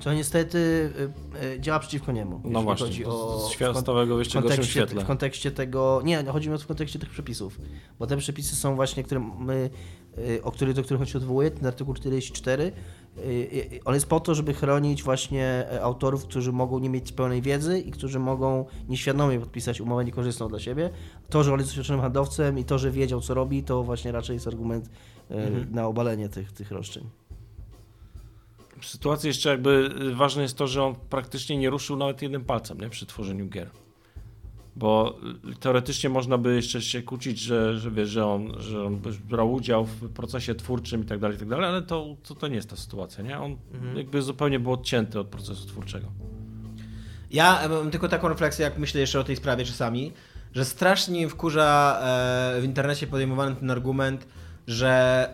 [0.00, 0.58] Co niestety
[1.42, 2.40] y, y, działa przeciwko niemu.
[2.44, 5.02] No jeśli właśnie, chodzi o, w kon- stałego w jeszcze w gorszym kontekście, świetle.
[5.04, 6.00] w kontekście tego.
[6.04, 7.58] Nie, no, chodzi mi o to w kontekście tych przepisów.
[7.98, 9.70] Bo te przepisy są właśnie, które my,
[10.18, 12.72] y, o których, do których on się odwołuje, ten artykuł 44.
[13.18, 17.12] y, y, On jest po to, żeby chronić właśnie e, autorów, którzy mogą nie mieć
[17.12, 20.90] pełnej wiedzy i którzy mogą nieświadomie podpisać umowę niekorzystną dla siebie.
[21.28, 24.34] To, że on jest doświadczonym handlowcem i to, że wiedział, co robi, to właśnie raczej
[24.34, 25.74] jest argument y, Mhm.
[25.74, 27.04] na obalenie tych, tych roszczeń.
[28.86, 32.80] Sytuacji jeszcze jakby y, ważne jest to, że on praktycznie nie ruszył nawet jednym palcem
[32.80, 32.88] nie?
[32.88, 33.70] przy tworzeniu gier.
[34.76, 35.18] Bo
[35.52, 39.52] y, teoretycznie można by jeszcze się kłócić, że, że wiesz, że on, że on brał
[39.52, 42.56] udział w procesie twórczym i tak dalej, i tak dalej, ale to, to, to nie
[42.56, 43.38] jest ta sytuacja, nie?
[43.38, 43.56] On
[43.96, 46.06] jakby zupełnie był odcięty od procesu twórczego.
[47.30, 50.12] Ja mam tylko taką refleksję, jak myślę jeszcze o tej sprawie czasami,
[50.54, 51.98] że strasznie wkurza
[52.56, 54.26] e, w internecie podejmowany ten argument,
[54.66, 55.28] że,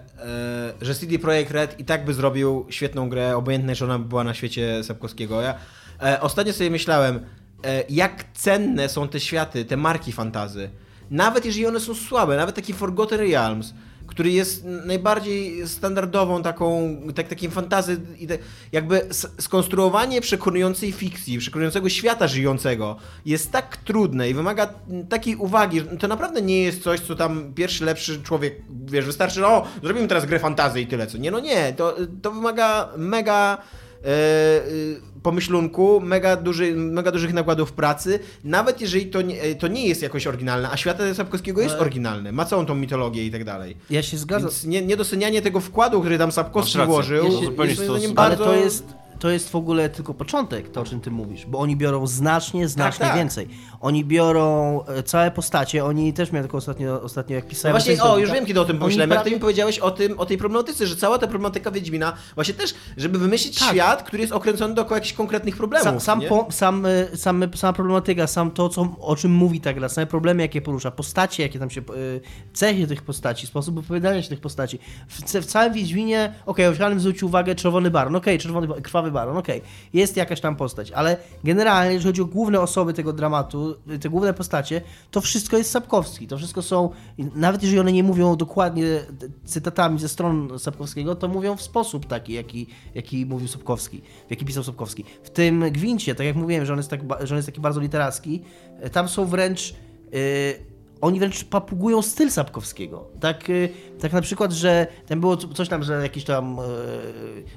[0.81, 4.05] e, że CD Projekt Red i tak by zrobił świetną grę, obojętnie czy ona by
[4.05, 5.40] była na świecie Sapkowskiego.
[5.40, 5.55] Ja
[6.02, 7.20] e, ostatnio sobie myślałem,
[7.65, 10.70] e, jak cenne są te światy, te marki fantazy.
[11.11, 13.74] Nawet jeżeli one są słabe, nawet taki Forgotten Realms,
[14.11, 18.01] który jest najbardziej standardową taką, tak, takim fantazy,
[18.73, 19.09] jakby
[19.39, 22.97] skonstruowanie przekonującej fikcji, przekonującego świata żyjącego
[23.27, 24.74] jest tak trudne i wymaga
[25.09, 28.55] takiej uwagi, to naprawdę nie jest coś, co tam pierwszy lepszy człowiek,
[28.85, 32.32] wiesz, wystarczy, o, zrobimy teraz grę fantazy i tyle, co nie, no nie, to, to
[32.32, 33.59] wymaga mega
[35.23, 40.27] pomyślunku, mega, duży, mega dużych nakładów pracy, nawet jeżeli to nie, to nie jest jakoś
[40.27, 43.77] oryginalne, a świat Sapkowskiego jest oryginalny, ma całą tą mitologię i tak dalej.
[43.91, 44.49] Ja się zgadzam.
[44.49, 47.37] Więc nie, niedocenianie tego wkładu, który tam Sapkowski włożył, Ja się-
[47.95, 48.23] jest bardzo...
[48.23, 48.85] Ale to jest,
[49.21, 52.69] to jest w ogóle tylko początek, to o czym ty mówisz, bo oni biorą znacznie,
[52.69, 53.17] znacznie tak.
[53.17, 53.49] więcej.
[53.81, 57.73] Oni biorą e, całe postacie, oni też miałem tylko ostatnio, ostatnio jak No pisałem...
[57.73, 59.11] właśnie, coś do o, już wiem, kiedy o tym pomyślałem.
[59.11, 62.55] Jak ty mi powiedziałeś o, tym, o tej problematyce, że cała ta problematyka Wiedźmina, właśnie
[62.55, 63.69] też, żeby wymyślić Tak.
[63.71, 65.85] świat, który jest okręcony dookoła jakichś konkretnych problemów.
[65.85, 69.73] Sam, sam, po, sam, y, sam, sama problematyka, sam to, co, o czym mówi ta
[69.73, 71.83] gra, same problemy, jakie porusza, postacie, jakie tam się,
[72.53, 74.79] cechy tych postaci, sposób opowiadania się tych postaci.
[75.09, 79.10] W, w całym Wiedźminie, okej, okay, oficjalnym zwrócił uwagę czerwony baron, okej, czerwony, ba- krwawy
[79.11, 79.62] baron, okej,
[79.93, 84.35] jest jakaś tam postać, ale generalnie, jeżeli chodzi o główne osoby tego dramatu, te główne
[84.35, 86.91] postacie, to wszystko jest Sapkowski, to wszystko są,
[87.35, 88.85] nawet jeżeli one nie mówią dokładnie
[89.45, 94.45] cytatami ze stron Sapkowskiego, to mówią w sposób taki, jaki, jaki mówił Sapkowski, w jaki
[94.45, 95.05] pisał Sapkowski.
[95.23, 97.81] W tym gwincie, tak jak mówiłem, że on jest, tak, że on jest taki bardzo
[97.81, 98.43] literacki,
[98.81, 99.74] e, tam są wręcz.
[100.12, 100.70] e,
[101.01, 103.09] oni wręcz papugują styl Sapkowskiego.
[103.20, 103.53] Tak, e,
[104.01, 106.63] tak na przykład, że tam było co- coś tam, że jakiś tam, e,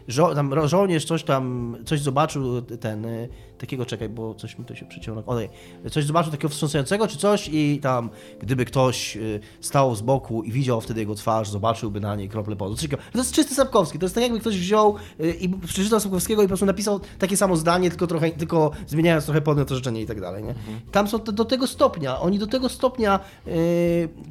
[0.07, 4.75] żo, tam żołnierz coś tam, coś zobaczył, ten, e, takiego, czekaj, bo coś mi to
[4.75, 5.49] się przyciągnęło, o, nie.
[5.91, 8.09] coś zobaczył takiego wstrząsającego czy coś i tam,
[8.39, 9.19] gdyby ktoś e,
[9.61, 12.75] stał z boku i widział wtedy jego twarz, zobaczyłby na niej krople potu.
[13.11, 16.45] To jest czysty Sapkowski, to jest tak jakby ktoś wziął e, i przeczytał Sapkowskiego i
[16.45, 20.21] po prostu napisał takie samo zdanie, tylko trochę, tylko zmieniając trochę podmiot orzeczenie i tak
[20.21, 20.55] dalej, nie?
[20.91, 23.51] Tam są do tego stopnia, oni do tego stopnia e,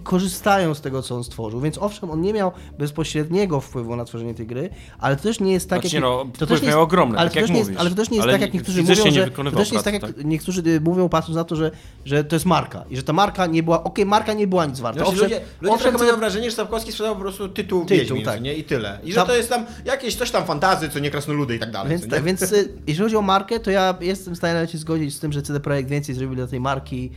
[0.03, 4.35] korzystają z tego, co on stworzył, więc owszem, on nie miał bezpośredniego wpływu na tworzenie
[4.35, 6.03] tej gry, ale to też nie jest tak, Znaczy, jak...
[6.03, 7.81] no, to też miał jest, ogromny, ale tak to jak też nie jest, mówisz.
[7.81, 9.31] Ale to też nie jest Ale tak, jak niektórzy mówią, że...
[9.31, 10.25] To też nie jest tak, pracy, jak tak?
[10.25, 11.71] niektórzy y, mówią, patrząc na to, że,
[12.05, 13.85] że to jest marka i że ta marka nie była...
[13.85, 15.01] Okej, marka nie była nic warta.
[15.01, 17.99] Znaczy, Owszem, ludzie ludzie owszem, trochę mają wrażenie, że Sapkowski sprzedał po prostu tytuł, Tytuł,
[17.99, 18.43] Wiedźmin, tak.
[18.43, 18.55] nie?
[18.55, 18.99] I tyle.
[19.05, 21.91] I że to jest tam jakieś coś tam fantazy, co nie krasnoludy i tak dalej.
[21.91, 24.79] Więc, tak, więc y, jeżeli chodzi o markę, to ja jestem w stanie nawet się
[24.79, 27.11] zgodzić z tym, że CD Projekt więcej zrobili dla tej marki,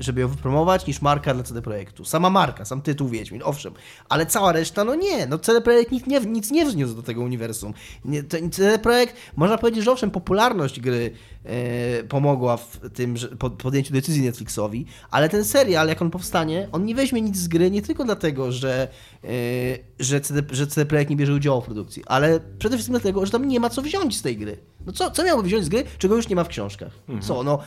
[0.00, 2.04] żeby ją wypromować, niż marka dla CD Projektu.
[2.04, 3.74] Sama marka, sam tytuł Wiedźmin, owszem.
[4.08, 5.26] Ale cała reszta, no nie.
[5.26, 7.74] No CD Projekt nic nie, nic nie wniósł do tego uniwersum.
[8.04, 11.10] Nie, CD Projekt, można powiedzieć, że owszem, popularność gry y,
[12.08, 16.84] pomogła w tym, że, pod, podjęciu decyzji Netflixowi, ale ten serial, jak on powstanie, on
[16.84, 18.88] nie weźmie nic z gry nie tylko dlatego, że,
[19.24, 23.26] y, że, CD, że CD Projekt nie bierze udziału w produkcji, ale przede wszystkim dlatego,
[23.26, 24.58] że tam nie ma co wziąć z tej gry.
[24.86, 26.92] No co, co miałby wziąć z gry, czego już nie ma w książkach?
[27.20, 27.58] Co, no,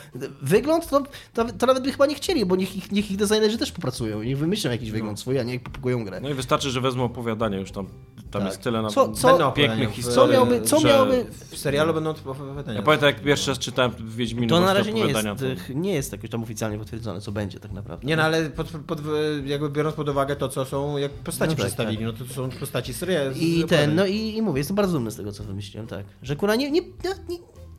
[0.41, 1.03] wygląd to,
[1.33, 4.23] to, to nawet by chyba nie chcieli, bo niech ich, niech ich designerzy też popracują,
[4.23, 6.19] niech wymyślą jakiś wygląd swój, a nie popukują grę.
[6.21, 7.87] No i wystarczy, że wezmą opowiadanie już tam.
[8.31, 8.51] Tam Tak.
[8.51, 10.35] jest tyle na Co- co- pięknych historii.
[10.37, 12.77] Co miałby- co miałby- W serialu będą opowiadania.
[12.77, 15.93] Ja pamiętam, jak pierwszy raz czytałem w Wiedźminu To na razie nie jest, to- nie
[15.93, 18.07] jest jakoś tam oficjalnie potwierdzone, co będzie tak naprawdę.
[18.07, 18.99] Nie no, ale pod, pod,
[19.45, 22.33] jakby biorąc pod uwagę to, co są, jak postaci No tak, przedstawili, no to, to
[22.33, 23.31] są postaci serialu.
[23.35, 26.05] I ten, no i, i mówię, jestem bardzo dumny z tego, co wymyśliłem, tak.
[26.23, 27.37] Że kurwa nie, nie, nie,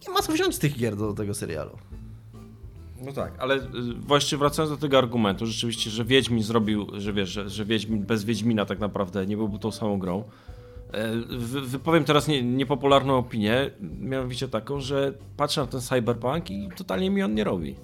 [0.09, 1.79] nie ma co wziąć z tych gier do tego serialu.
[3.05, 3.61] No tak, ale y,
[4.01, 8.25] właśnie wracając do tego argumentu, rzeczywiście, że Wiedźmin zrobił, że wiesz, że, że Wiedźmin bez
[8.25, 10.25] Wiedźmina tak naprawdę nie byłby tą samą grą.
[10.93, 16.69] E, wy- Wypowiem teraz nie, niepopularną opinię, mianowicie taką, że patrzę na ten cyberpunk i
[16.77, 17.77] totalnie mi on nie robi.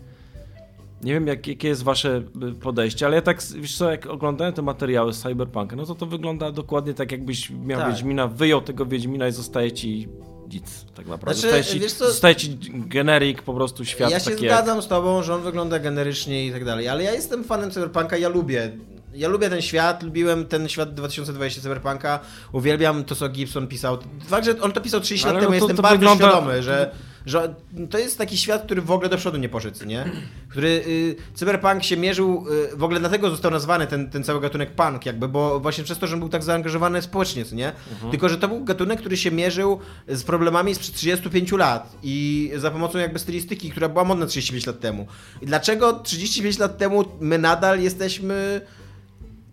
[1.03, 4.53] Nie wiem, jak, jakie jest wasze y, podejście, ale ja tak, wiesz co, jak oglądałem
[4.55, 7.91] te materiały z Cyberpunka, no to to wygląda dokładnie tak, jakbyś miał Tak.
[7.91, 10.09] Wiedźmina, wyjął tego Wiedźmina i zostaje ci
[10.53, 11.41] nic, tak naprawdę.
[11.41, 14.89] Znaczy, zostaje, ci, co- zostaje ci generik, po prostu świat Ja się jak- zgadzam z
[14.89, 18.71] tobą, że on wygląda generycznie i tak dalej, ale ja jestem fanem Cyberpunka, ja lubię.
[19.17, 22.21] Ja lubię ten świat, lubiłem ten świat 2020 Cyberpunka,
[22.53, 23.99] uwielbiam to, co Gibson pisał.
[24.29, 26.25] Fakt, że on to pisał 30 Ale lat no temu, to- jestem to bardzo wygląda-
[26.29, 26.91] świadomy, że,
[27.27, 27.55] że
[27.91, 30.05] to jest taki świat, który w ogóle do przodu nie poszedł, nie?
[30.49, 34.71] Który y, cyberpunk się mierzył, y, w ogóle dlatego został nazwany ten, ten cały gatunek
[34.75, 37.73] punk, jakby, bo właśnie przez to, że on był tak zaangażowany społecznie, co nie?
[38.11, 42.71] Tylko, że to był gatunek, który się mierzył z problemami sprzed 35 lat i za
[42.71, 45.07] pomocą jakby stylistyki, która była modna 35 lat temu.
[45.43, 48.61] I dlaczego 35 lat temu my nadal jesteśmy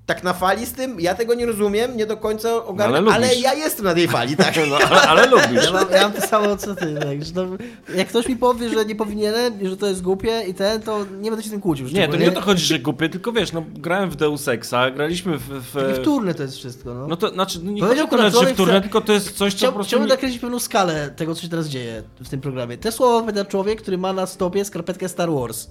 [0.05, 0.99] tak na fali z tym?
[0.99, 3.43] Ja tego nie rozumiem, nie do końca ogarnę, ale ale, lubisz.
[3.43, 4.53] ja jestem na tej fali, tak?
[4.69, 5.65] No, ale, ale lubisz.
[5.65, 7.47] Ja mam, ja mam to samo co ty, tak, że to,
[7.95, 11.29] jak ktoś mi powie, że nie powinienem, że to jest głupie i ten, to nie
[11.29, 11.87] będę się tym kłócił.
[11.87, 14.91] Nie, to nie o to chodzi, że głupie, tylko wiesz, no grałem w Deus Exa,
[14.95, 15.41] graliśmy w...
[15.43, 17.07] w Takie wtórne to jest wszystko, no.
[17.07, 19.53] No to znaczy, no nie chodzi o to, że wtórne, chce- tylko to jest coś,
[19.53, 19.87] co po Chciał, prostu...
[19.89, 22.77] chciałbym nakreślić pewną skalę tego, co się teraz dzieje w tym programie.
[22.77, 25.67] Te słowa powiedział człowiek, który ma na stopie skarpetkę Star Wars.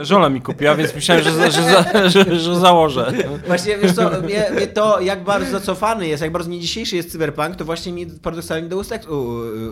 [0.00, 3.05] Żona mi kupiła, więc myślałem, że, że, że, że założę.
[3.46, 7.12] Właśnie, wiesz co, mnie, mnie to, jak bardzo zacofany jest, jak bardzo nie dzisiejszy jest
[7.12, 9.06] cyberpunk, to właśnie mi paradoksalnie Deus Ex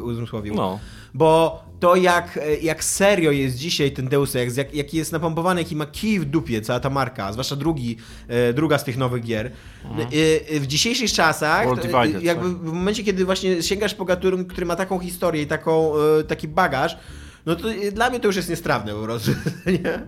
[0.03, 0.55] uzmysłowił.
[0.55, 0.79] No.
[1.15, 5.77] Bo to jak, jak serio jest dzisiaj ten Deus Ex, jak, jaki jest napompowany, jaki
[5.77, 7.97] ma kij w dupie cała ta marka, zwłaszcza drugi,
[8.29, 9.47] e, druga z tych nowych gier.
[9.47, 14.77] E, W dzisiejszych czasach, Divided, jakby w momencie, kiedy właśnie sięgasz po gatunek, który ma
[14.77, 16.97] taką historię i taką, e, taki bagaż,
[17.47, 19.31] no to e, dla mnie to już jest niestrawne po prostu,
[19.85, 20.07] nie?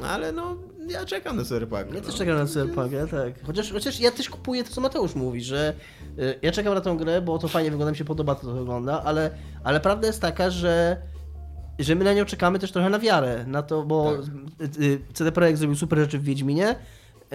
[0.00, 0.56] No ale no,
[0.88, 1.86] ja czekam na cyberpunk.
[1.88, 2.00] Ja no.
[2.00, 3.46] też czekam na Cyberpunka, tak.
[3.46, 5.74] Chociaż, chociaż ja też kupuję to, co Mateusz mówi, że
[6.18, 8.52] y, ja czekam na tę grę, bo to fajnie wygląda, mi się podoba to, co
[8.52, 9.30] wygląda, ale,
[9.64, 10.96] ale prawda jest taka, że
[11.78, 14.80] że my na nią czekamy też trochę na wiarę, na to, bo Tak.
[14.80, 16.70] y, y, CD Projekt zrobił super rzeczy w Wiedźminie.
[16.70, 17.34] Y,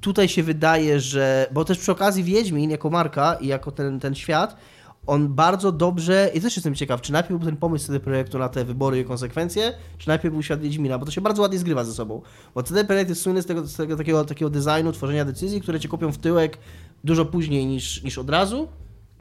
[0.00, 1.46] tutaj się wydaje, że.
[1.52, 4.56] Bo też przy okazji Wiedźmin jako marka i jako ten, ten świat,
[5.06, 6.30] on bardzo dobrze.
[6.34, 9.04] I też jestem ciekaw, czy najpierw był ten pomysł CD Projektu na te wybory i
[9.04, 12.22] konsekwencje, czy najpierw był świat Wiedźmina, bo to się bardzo ładnie zgrywa ze sobą.
[12.54, 15.80] Bo CD Projekt jest słynny z tego, z tego takiego, takiego designu, tworzenia decyzji, które
[15.80, 16.58] cię kopią w tyłek
[17.04, 18.68] dużo później niż, niż od razu.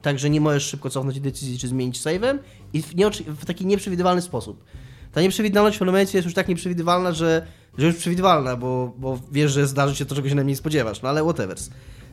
[0.01, 2.37] Także nie możesz szybko cofnąć decyzji czy zmienić save'em
[2.73, 4.63] i w, nieoczy- w taki nieprzewidywalny sposób.
[5.11, 7.47] Ta nieprzewidywalność w momencie jest już tak nieprzewidywalna, że,
[7.77, 11.09] że już przewidywalna, bo, bo wiesz, że zdarzy się to, czego się najmniej spodziewasz, no
[11.09, 11.57] ale whatever.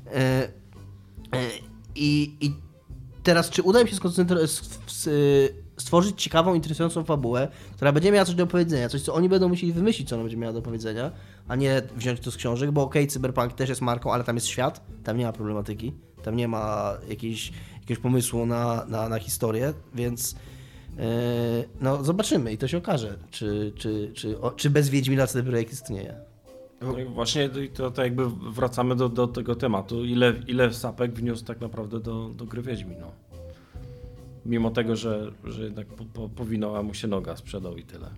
[0.07, 0.49] E, e,
[1.95, 2.55] i, I
[3.27, 3.97] teraz, czy uda mi się
[4.87, 5.09] s-
[5.77, 9.73] stworzyć ciekawą, interesującą fabułę, która będzie miała coś do powiedzenia, coś, co oni będą musieli
[9.73, 11.11] wymyślić, co ona będzie miała do powiedzenia,
[11.49, 14.47] a nie wziąć to z książek, bo okej, Cyberpunk też jest marką, ale tam jest
[14.47, 15.93] świat, tam nie ma problematyki,
[16.23, 20.35] tam nie ma jakiejś, jakiegoś pomysłu na, na, na historię, więc
[20.99, 21.05] e,
[21.81, 26.15] no zobaczymy i to się okaże, czy, czy, czy, o, czy bez Wiedźmina Projekt istnieje.
[26.93, 30.05] No i właśnie to, to jakby wracamy do, do tego tematu.
[30.05, 33.13] Ile, ile sapek wniósł tak naprawdę do, do gry Wiedźmi, no.
[34.47, 38.11] Mimo tego, że, że jednak po, po, mu się noga, sprzedał i tyle.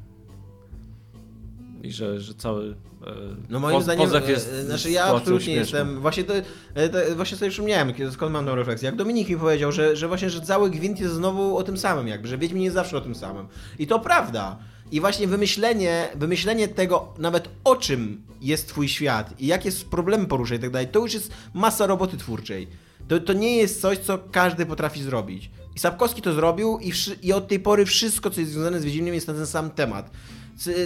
[1.82, 2.74] I że, że cały
[3.06, 3.12] e,
[3.48, 5.78] No moim poz- zdaniem, e, jest e, znaczy ja absolutnie śmieszną.
[5.78, 6.34] jestem, właśnie to,
[6.74, 8.86] e, to, właśnie sobie przypomniałem, kiedy- skąd mam tą refleksję.
[8.86, 12.08] Jak Dominik mi powiedział, że, że właśnie, że cały gwint jest znowu o tym samym
[12.08, 13.46] jakby, że Wiedźmin jest zawsze o tym samym.
[13.78, 14.58] I to prawda.
[14.92, 20.54] I właśnie wymyślenie, wymyślenie tego nawet o czym jest twój świat i jakie problemy porusza
[20.54, 22.68] i tak dalej, to już jest masa roboty twórczej.
[23.08, 25.50] To, to nie jest coś, co każdy potrafi zrobić.
[25.76, 26.92] I Sapkowski to zrobił i,
[27.22, 30.10] i od tej pory wszystko, co jest związane z Wiedźminem jest na ten sam temat.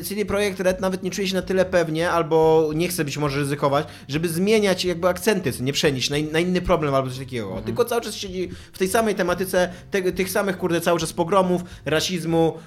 [0.02, 3.38] CD Projekt Red nawet nie czuje się na tyle pewnie, albo nie chce być może
[3.38, 7.62] ryzykować, żeby zmieniać jakby akcenty, nie przenieść na, in, na inny problem albo coś takiego.
[7.64, 11.62] Tylko cały czas siedzi w tej samej tematyce, te, tych samych, kurde, cały czas pogromów,
[11.84, 12.58] rasizmu,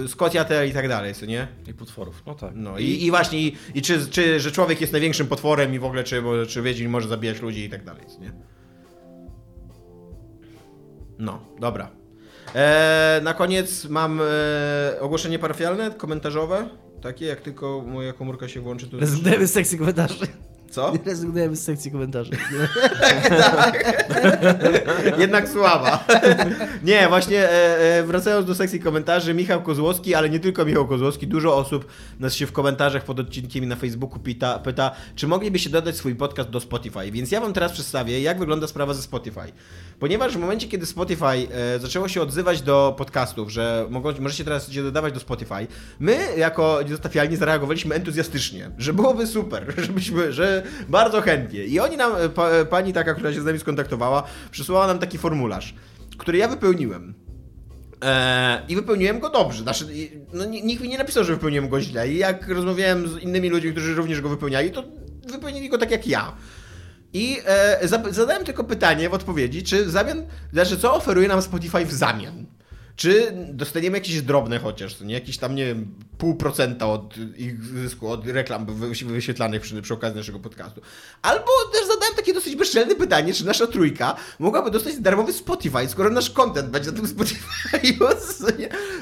[0.00, 1.48] yy, Scotiatel i tak dalej, co nie?
[1.68, 2.50] I potworów, no tak.
[2.54, 5.84] No i, i właśnie, i, i czy, czy, że człowiek jest największym potworem i w
[5.84, 8.32] ogóle, czy, czy Wiedźmin może zabijać ludzi i tak dalej, co nie?
[11.18, 11.99] No, dobra.
[12.54, 16.68] E, na koniec mam e, ogłoszenie parafialne, komentarzowe.
[17.02, 18.98] Takie, jak tylko moja komórka się włączy, to...
[18.98, 20.26] Rezygnujemy z sekcji komentarzy.
[20.70, 20.92] Co?
[21.06, 22.30] Rezygnujemy z sekcji komentarzy.
[25.18, 26.04] Jednak słaba.
[26.82, 31.56] nie, właśnie e, wracając do sekcji komentarzy, Michał Kozłowski, ale nie tylko Michał Kozłowski, dużo
[31.56, 31.86] osób
[32.20, 36.50] nas się w komentarzach pod odcinkiem na Facebooku pyta, pyta, czy moglibyście dodać swój podcast
[36.50, 37.10] do Spotify.
[37.10, 39.52] Więc ja wam teraz przedstawię, jak wygląda sprawa ze Spotify.
[40.00, 44.72] Ponieważ w momencie, kiedy Spotify e, zaczęło się odzywać do podcastów, że mogą, możecie teraz
[44.72, 45.66] się dodawać do Spotify,
[45.98, 51.64] my jako niezatapialni zareagowaliśmy entuzjastycznie, że byłoby super, żebyśmy, że bardzo chętnie.
[51.64, 54.98] I oni nam, e, pa, e, pani taka, która się z nami skontaktowała, przysłała nam
[54.98, 55.74] taki formularz,
[56.18, 57.14] który ja wypełniłem.
[58.02, 59.62] Eee, I wypełniłem go dobrze.
[59.62, 59.86] Znaczy,
[60.32, 62.08] no, ni- nikt mi nie napisał, że wypełniłem go źle.
[62.08, 64.84] I jak rozmawiałem z innymi ludźmi, którzy również go wypełniali, to
[65.32, 66.32] wypełnili go tak jak ja.
[67.12, 70.22] I e, zadałem tylko pytanie w odpowiedzi, czy w zamian,
[70.52, 72.46] znaczy co oferuje nam Spotify w zamian?
[73.00, 75.14] czy dostaniemy jakieś drobne chociaż, nie?
[75.14, 79.94] Jakieś tam, nie wiem, pół procenta od ich zysku, od reklam wy- wyświetlanych przy, przy
[79.94, 80.80] okazji naszego podcastu.
[81.22, 86.10] Albo też zadałem takie dosyć bezczelne pytanie, czy nasza trójka mogłaby dostać darmowy Spotify, skoro
[86.10, 87.40] nasz content będzie na tym Spotify.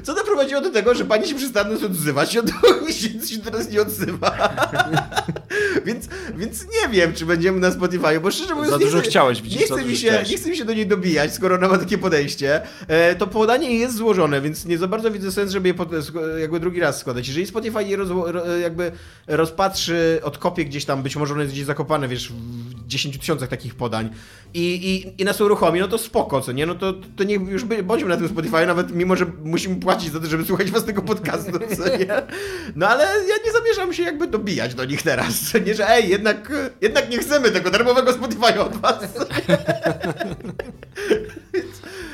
[0.03, 3.71] Co, doprowadziło do tego, że pani się przestaną odzywać i od dwóch miesięcy się teraz
[3.71, 4.49] nie odzywa.
[5.87, 8.73] więc, więc nie wiem, czy będziemy na Spotify, bo szczerze mówiąc...
[8.73, 10.31] Za nie dużo chcę- chciałeś, widzisz, nie chce, mi się, chciałeś.
[10.31, 12.63] nie chce mi się do niej dobijać, skoro ona ma takie podejście.
[12.89, 15.91] E, to podanie jest złożone, więc nie za bardzo widzę sens, żeby je pod,
[16.41, 17.29] jakby drugi raz składać.
[17.29, 18.93] Jeżeli Spotify je roz, ro, jakby
[19.27, 23.75] rozpatrzy, odkopie gdzieś tam, być może one jest gdzieś zakopane, wiesz, w 10 tysiącach takich
[23.75, 24.11] podań
[24.55, 26.67] i, i, i nas uruchomi, no to spoko, co nie?
[26.67, 30.13] No to, to niech już by, bądźmy na tym Spotify, nawet mimo, że musimy płacić
[30.13, 32.23] za to, żeby słuchać własnego podcastu, co nie?
[32.77, 35.75] No ale ja nie zamierzam się jakby dobijać do nich teraz, co nie?
[35.75, 39.05] Że ej, jednak, jednak nie chcemy tego darmowego Spotify od was.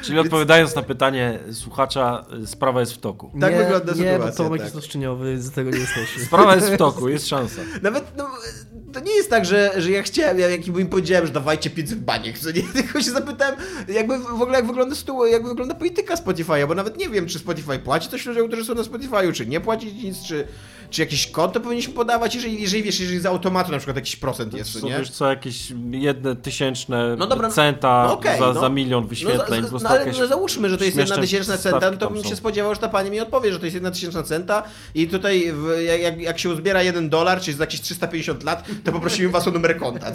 [0.06, 3.30] Czyli odpowiadając na pytanie słuchacza, sprawa jest w toku.
[3.40, 4.74] Tak nie, wygląda nie, sytuacja, bo Tomek tak.
[4.74, 6.24] jest z tego nie jesteśmy.
[6.26, 7.62] Sprawa jest w toku, jest szansa.
[7.82, 8.26] Nawet, no,
[8.92, 12.00] to nie jest tak, że, że ja chciałem, ja jakby im powiedziałem, że dawajcie 500
[12.00, 12.62] baniek, co nie?
[12.74, 13.56] Tylko się zapytałem,
[13.88, 17.38] jakby w ogóle jak wygląda sytuacja, jak wygląda polityka Spotify'a, bo nawet nie wiem, czy
[17.38, 20.48] Spotify płaci coś ludziom, którzy są na Spotify'u, czy nie płaci nic, czy,
[20.94, 24.54] czy jakiś konto powinniśmy podawać, jeżeli, jeżeli wiesz, jeżeli z automatu na przykład jakiś procent
[24.54, 24.98] jest, Są nie?
[24.98, 28.60] wiesz co, jakieś jedne tysięczne No dobra, no- centa no okej, za, no.
[28.60, 29.60] za milion No, wyświetleń.
[29.62, 31.98] za- po prostu no ale jakieś no, załóżmy, że to jest jedna tysięczna centa, stawki
[31.98, 34.62] to bym się spodziewał, że ta pani mi odpowie, że to jest jedna tysięczna centa
[34.94, 38.92] i tutaj w, jak- jak, się uzbiera jeden dolar, czyli za jakieś 350 lat, to
[38.92, 40.06] poprosimy was o numer konta.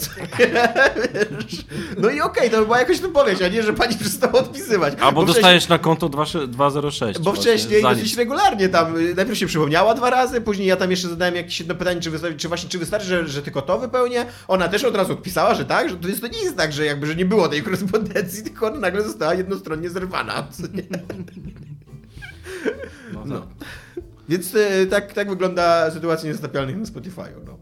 [1.98, 4.94] No i okej, to by była jakoś wypowiedź, a nie, że pani przestała odpisywać.
[5.02, 7.20] Albo dostajesz na konto 2, 206.
[7.20, 11.08] Bo wcześniej za dosyć regularnie tam, najpierw się przypomniała dwa razy, później ja tam jeszcze
[11.08, 14.26] zadałem jakieś jedno pytanie, czy, wysta- czy właśnie, czy wystarczy, że, że tylko to wypełnię.
[14.48, 16.86] Ona też od razu odpisała, że tak, że to, jest, to nie jest tak, że
[16.86, 20.48] jakby, że nie było tej korespondencji, tylko ona nagle została jednostronnie zerwana.
[20.52, 20.84] co nie?
[23.14, 23.40] No, No.
[23.40, 23.50] tak.
[24.30, 27.46] Więc y, tak, tak wygląda sytuacja niezatapialnych na Spotify'u.
[27.46, 27.58] No.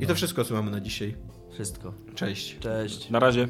[0.00, 1.16] I to wszystko, co mamy na dzisiaj.
[1.52, 1.94] Wszystko.
[2.14, 2.58] Cześć.
[2.58, 3.10] Cześć.
[3.10, 3.48] Na razie.